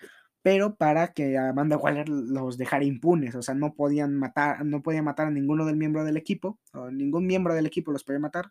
pero 0.45 0.77
para 0.77 1.15
que 1.15 1.39
Amanda 1.39 1.79
Waller 1.79 2.07
los 2.11 2.59
dejara 2.59 2.85
impunes, 2.85 3.35
o 3.35 3.41
sea, 3.41 3.55
no 3.55 3.73
podían 3.75 4.15
matar, 4.15 4.63
no 4.67 4.83
podía 4.83 5.03
matar 5.03 5.29
a 5.29 5.31
ninguno 5.31 5.65
del 5.65 5.77
miembro 5.79 6.05
del 6.05 6.19
equipo, 6.19 6.61
o 6.75 6.91
ningún 6.91 7.27
miembro 7.27 7.55
del 7.55 7.65
equipo 7.65 7.93
los 7.93 8.05
podía 8.05 8.21
matar. 8.21 8.51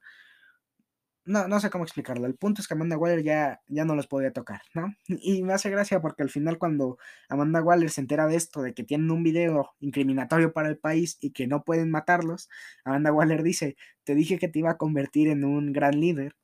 No, 1.25 1.47
no 1.47 1.59
sé 1.59 1.69
cómo 1.69 1.83
explicarlo. 1.83 2.25
El 2.25 2.33
punto 2.35 2.61
es 2.61 2.67
que 2.67 2.73
Amanda 2.73 2.97
Waller 2.97 3.21
ya, 3.21 3.61
ya 3.67 3.85
no 3.85 3.93
los 3.95 4.07
podía 4.07 4.33
tocar, 4.33 4.61
¿no? 4.73 4.95
Y 5.07 5.43
me 5.43 5.53
hace 5.53 5.69
gracia 5.69 6.01
porque 6.01 6.23
al 6.23 6.31
final 6.31 6.57
cuando 6.57 6.97
Amanda 7.29 7.61
Waller 7.61 7.91
se 7.91 8.01
entera 8.01 8.25
de 8.25 8.37
esto, 8.37 8.63
de 8.63 8.73
que 8.73 8.83
tienen 8.83 9.11
un 9.11 9.21
video 9.21 9.75
incriminatorio 9.79 10.51
para 10.51 10.69
el 10.69 10.79
país 10.79 11.19
y 11.21 11.29
que 11.29 11.45
no 11.45 11.63
pueden 11.63 11.91
matarlos, 11.91 12.49
Amanda 12.85 13.13
Waller 13.13 13.43
dice, 13.43 13.77
te 14.03 14.15
dije 14.15 14.39
que 14.39 14.47
te 14.47 14.57
iba 14.57 14.71
a 14.71 14.77
convertir 14.77 15.27
en 15.27 15.45
un 15.45 15.73
gran 15.73 15.99
líder. 15.99 16.35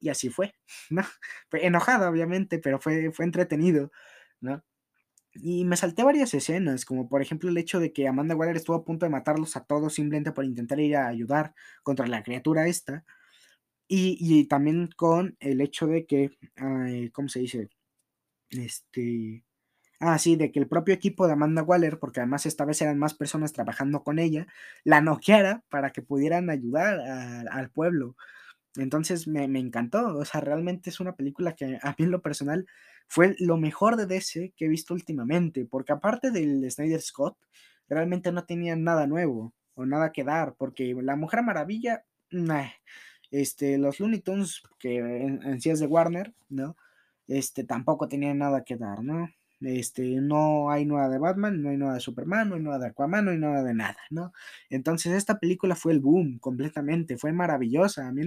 Y 0.00 0.08
así 0.08 0.30
fue, 0.30 0.54
¿no? 0.90 1.02
Fue 1.48 1.64
enojada, 1.64 2.10
obviamente, 2.10 2.58
pero 2.58 2.80
fue, 2.80 3.12
fue 3.12 3.24
entretenido. 3.24 3.92
Y 5.34 5.64
me 5.64 5.76
salté 5.76 6.02
varias 6.02 6.34
escenas, 6.34 6.84
como 6.84 7.08
por 7.08 7.22
ejemplo 7.22 7.50
el 7.50 7.58
hecho 7.58 7.80
de 7.80 7.92
que 7.92 8.08
Amanda 8.08 8.34
Waller 8.36 8.56
estuvo 8.56 8.76
a 8.76 8.84
punto 8.84 9.06
de 9.06 9.10
matarlos 9.10 9.56
a 9.56 9.64
todos 9.64 9.94
simplemente 9.94 10.32
por 10.32 10.44
intentar 10.44 10.80
ir 10.80 10.96
a 10.96 11.08
ayudar 11.08 11.54
contra 11.82 12.06
la 12.06 12.22
criatura 12.22 12.66
esta. 12.66 13.04
Y, 13.90 14.44
también 14.48 14.90
con 14.96 15.36
el 15.40 15.60
hecho 15.62 15.86
de 15.86 16.06
que, 16.06 16.30
¿cómo 17.12 17.28
se 17.28 17.40
dice? 17.40 17.70
Este... 18.50 19.44
Ah, 20.00 20.18
sí, 20.18 20.36
de 20.36 20.52
que 20.52 20.60
el 20.60 20.68
propio 20.68 20.94
equipo 20.94 21.26
de 21.26 21.32
Amanda 21.34 21.62
Waller, 21.62 21.98
porque 21.98 22.20
además 22.20 22.46
esta 22.46 22.64
vez 22.64 22.80
eran 22.82 22.98
más 22.98 23.14
personas 23.14 23.52
trabajando 23.52 24.04
con 24.04 24.18
ella, 24.20 24.46
la 24.84 25.00
noqueara 25.00 25.64
para 25.70 25.90
que 25.90 26.02
pudieran 26.02 26.50
ayudar 26.50 27.00
al 27.50 27.70
pueblo. 27.70 28.16
Entonces 28.76 29.26
me, 29.26 29.48
me, 29.48 29.58
encantó, 29.58 30.16
o 30.16 30.24
sea, 30.24 30.40
realmente 30.40 30.90
es 30.90 31.00
una 31.00 31.16
película 31.16 31.54
que 31.54 31.78
a 31.82 31.96
mí 31.98 32.04
en 32.04 32.10
lo 32.10 32.22
personal 32.22 32.66
fue 33.08 33.34
lo 33.38 33.56
mejor 33.56 33.96
de 33.96 34.06
DC 34.06 34.52
que 34.56 34.66
he 34.66 34.68
visto 34.68 34.94
últimamente, 34.94 35.66
porque 35.66 35.92
aparte 35.92 36.30
del 36.30 36.70
Snyder 36.70 37.00
Scott, 37.00 37.36
realmente 37.88 38.32
no 38.32 38.44
tenía 38.44 38.76
nada 38.76 39.06
nuevo 39.06 39.54
o 39.74 39.86
nada 39.86 40.12
que 40.12 40.24
dar, 40.24 40.54
porque 40.56 40.94
La 41.02 41.16
Mujer 41.16 41.42
Maravilla, 41.42 42.04
este, 43.30 43.78
los 43.78 44.00
Looney 44.00 44.20
Tunes 44.20 44.62
que 44.78 44.98
en, 44.98 45.42
en 45.42 45.58
de 45.58 45.86
Warner, 45.86 46.34
¿no? 46.48 46.76
Este, 47.26 47.64
tampoco 47.64 48.08
tenían 48.08 48.38
nada 48.38 48.64
que 48.64 48.76
dar, 48.76 49.02
¿no? 49.02 49.28
Este, 49.60 50.20
no 50.20 50.70
hay 50.70 50.86
nada 50.86 51.08
de 51.08 51.18
Batman, 51.18 51.62
no 51.62 51.70
hay 51.70 51.76
nada 51.76 51.94
de 51.94 52.00
Superman, 52.00 52.48
no 52.48 52.54
hay 52.54 52.62
nada 52.62 52.78
de 52.78 52.86
Aquaman, 52.88 53.24
no 53.24 53.30
hay 53.32 53.38
nada 53.38 53.64
de 53.64 53.74
nada, 53.74 53.98
¿no? 54.10 54.32
Entonces 54.70 55.14
esta 55.14 55.38
película 55.38 55.74
fue 55.74 55.92
el 55.92 56.00
boom 56.00 56.38
completamente, 56.38 57.18
fue 57.18 57.32
maravillosa. 57.32 58.06
A 58.06 58.12
mí, 58.12 58.22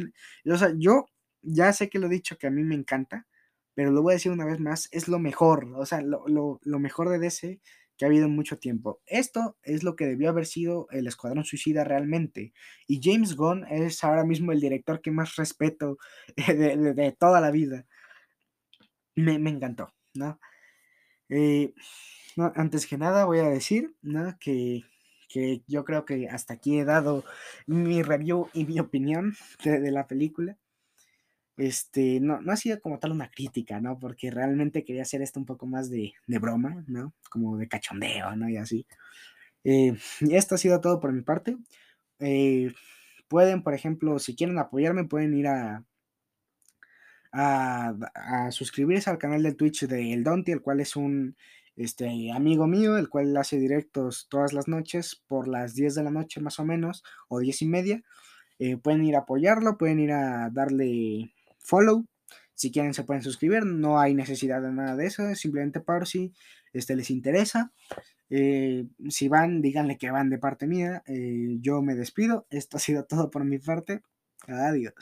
o 0.45 0.57
sea, 0.57 0.73
yo 0.77 1.05
ya 1.41 1.71
sé 1.73 1.89
que 1.89 1.99
lo 1.99 2.07
he 2.07 2.09
dicho 2.09 2.37
que 2.37 2.47
a 2.47 2.51
mí 2.51 2.63
me 2.63 2.75
encanta, 2.75 3.27
pero 3.73 3.91
lo 3.91 4.01
voy 4.01 4.13
a 4.13 4.15
decir 4.15 4.31
una 4.31 4.45
vez 4.45 4.59
más, 4.59 4.89
es 4.91 5.07
lo 5.07 5.19
mejor, 5.19 5.71
o 5.75 5.85
sea, 5.85 6.01
lo, 6.01 6.25
lo, 6.27 6.79
mejor 6.79 7.09
de 7.09 7.19
DC 7.19 7.61
que 7.97 8.05
ha 8.05 8.07
habido 8.07 8.25
en 8.25 8.35
mucho 8.35 8.57
tiempo. 8.59 9.01
Esto 9.05 9.57
es 9.63 9.83
lo 9.83 9.95
que 9.95 10.07
debió 10.07 10.29
haber 10.29 10.45
sido 10.45 10.87
el 10.91 11.07
Escuadrón 11.07 11.45
Suicida 11.45 11.83
realmente. 11.83 12.53
Y 12.87 12.99
James 13.01 13.35
Gunn 13.35 13.65
es 13.69 14.03
ahora 14.03 14.25
mismo 14.25 14.51
el 14.51 14.59
director 14.59 15.01
que 15.01 15.11
más 15.11 15.35
respeto 15.35 15.97
de, 16.35 17.15
toda 17.19 17.39
la 17.41 17.51
vida. 17.51 17.85
Me, 19.15 19.39
me 19.39 19.51
encantó, 19.51 19.93
¿no? 20.15 20.39
Eh, 21.31 21.73
no, 22.35 22.51
antes 22.55 22.85
que 22.85 22.97
nada 22.97 23.25
voy 23.25 23.39
a 23.39 23.49
decir 23.49 23.95
que, 24.39 24.83
que, 25.29 25.63
yo 25.67 25.85
creo 25.85 26.05
que 26.05 26.27
hasta 26.29 26.53
aquí 26.53 26.77
he 26.77 26.85
dado 26.85 27.23
mi 27.65 28.03
review 28.03 28.49
y 28.53 28.65
mi 28.65 28.79
opinión 28.79 29.33
de, 29.63 29.91
la 29.91 30.05
película. 30.07 30.57
Este, 31.57 32.19
no, 32.19 32.41
no 32.41 32.51
ha 32.51 32.57
sido 32.57 32.79
como 32.81 32.99
tal 32.99 33.11
una 33.11 33.29
crítica, 33.29 33.79
¿no? 33.79 33.97
Porque 33.97 34.29
realmente 34.31 34.83
quería 34.83 35.03
hacer 35.03 35.21
esto 35.21 35.39
un 35.39 35.45
poco 35.45 35.65
más 35.65 35.89
de, 35.89 36.13
de 36.27 36.39
broma, 36.39 36.83
¿no? 36.87 37.13
Como 37.29 37.57
de 37.57 37.67
cachondeo, 37.67 38.35
¿no? 38.35 38.49
Y 38.49 38.57
así. 38.57 38.85
Eh, 39.63 39.95
y 40.21 40.35
esto 40.35 40.55
ha 40.55 40.57
sido 40.57 40.81
todo 40.81 40.99
por 40.99 41.13
mi 41.13 41.21
parte. 41.21 41.57
Eh, 42.19 42.73
pueden, 43.27 43.63
por 43.63 43.73
ejemplo, 43.73 44.19
si 44.19 44.35
quieren 44.35 44.59
apoyarme, 44.59 45.05
pueden 45.05 45.33
ir 45.35 45.47
a, 47.31 48.49
suscribirse 48.51 49.09
al 49.09 49.17
canal 49.17 49.43
de 49.43 49.53
Twitch 49.53 49.85
de 49.85 50.13
El 50.13 50.23
Donti, 50.23 50.51
el 50.51 50.61
cual 50.61 50.79
es 50.79 50.95
un 50.95 51.35
este 51.75 52.31
amigo 52.31 52.67
mío, 52.67 52.97
el 52.97 53.09
cual 53.09 53.35
hace 53.37 53.57
directos 53.57 54.27
todas 54.29 54.53
las 54.53 54.67
noches 54.67 55.21
por 55.27 55.47
las 55.47 55.73
10 55.73 55.95
de 55.95 56.03
la 56.03 56.11
noche 56.11 56.41
más 56.41 56.59
o 56.59 56.65
menos, 56.65 57.03
o 57.27 57.39
10 57.39 57.61
y 57.61 57.65
media. 57.67 58.03
Eh, 58.59 58.77
pueden 58.77 59.03
ir 59.05 59.15
a 59.15 59.19
apoyarlo, 59.19 59.77
pueden 59.77 59.99
ir 59.99 60.11
a 60.11 60.49
darle 60.51 61.33
follow. 61.59 62.05
Si 62.53 62.71
quieren 62.71 62.93
se 62.93 63.03
pueden 63.03 63.23
suscribir, 63.23 63.65
no 63.65 63.99
hay 63.99 64.13
necesidad 64.13 64.61
de 64.61 64.71
nada 64.71 64.95
de 64.95 65.07
eso, 65.07 65.33
simplemente 65.33 65.79
por 65.79 66.07
si 66.07 66.33
este, 66.73 66.95
les 66.95 67.09
interesa. 67.09 67.71
Eh, 68.29 68.85
si 69.09 69.27
van, 69.27 69.61
díganle 69.61 69.97
que 69.97 70.11
van 70.11 70.29
de 70.29 70.37
parte 70.37 70.67
mía. 70.67 71.03
Eh, 71.07 71.57
yo 71.59 71.81
me 71.81 71.95
despido. 71.95 72.45
Esto 72.49 72.77
ha 72.77 72.79
sido 72.79 73.05
todo 73.05 73.31
por 73.31 73.43
mi 73.45 73.59
parte. 73.59 74.01
Adiós. 74.47 74.93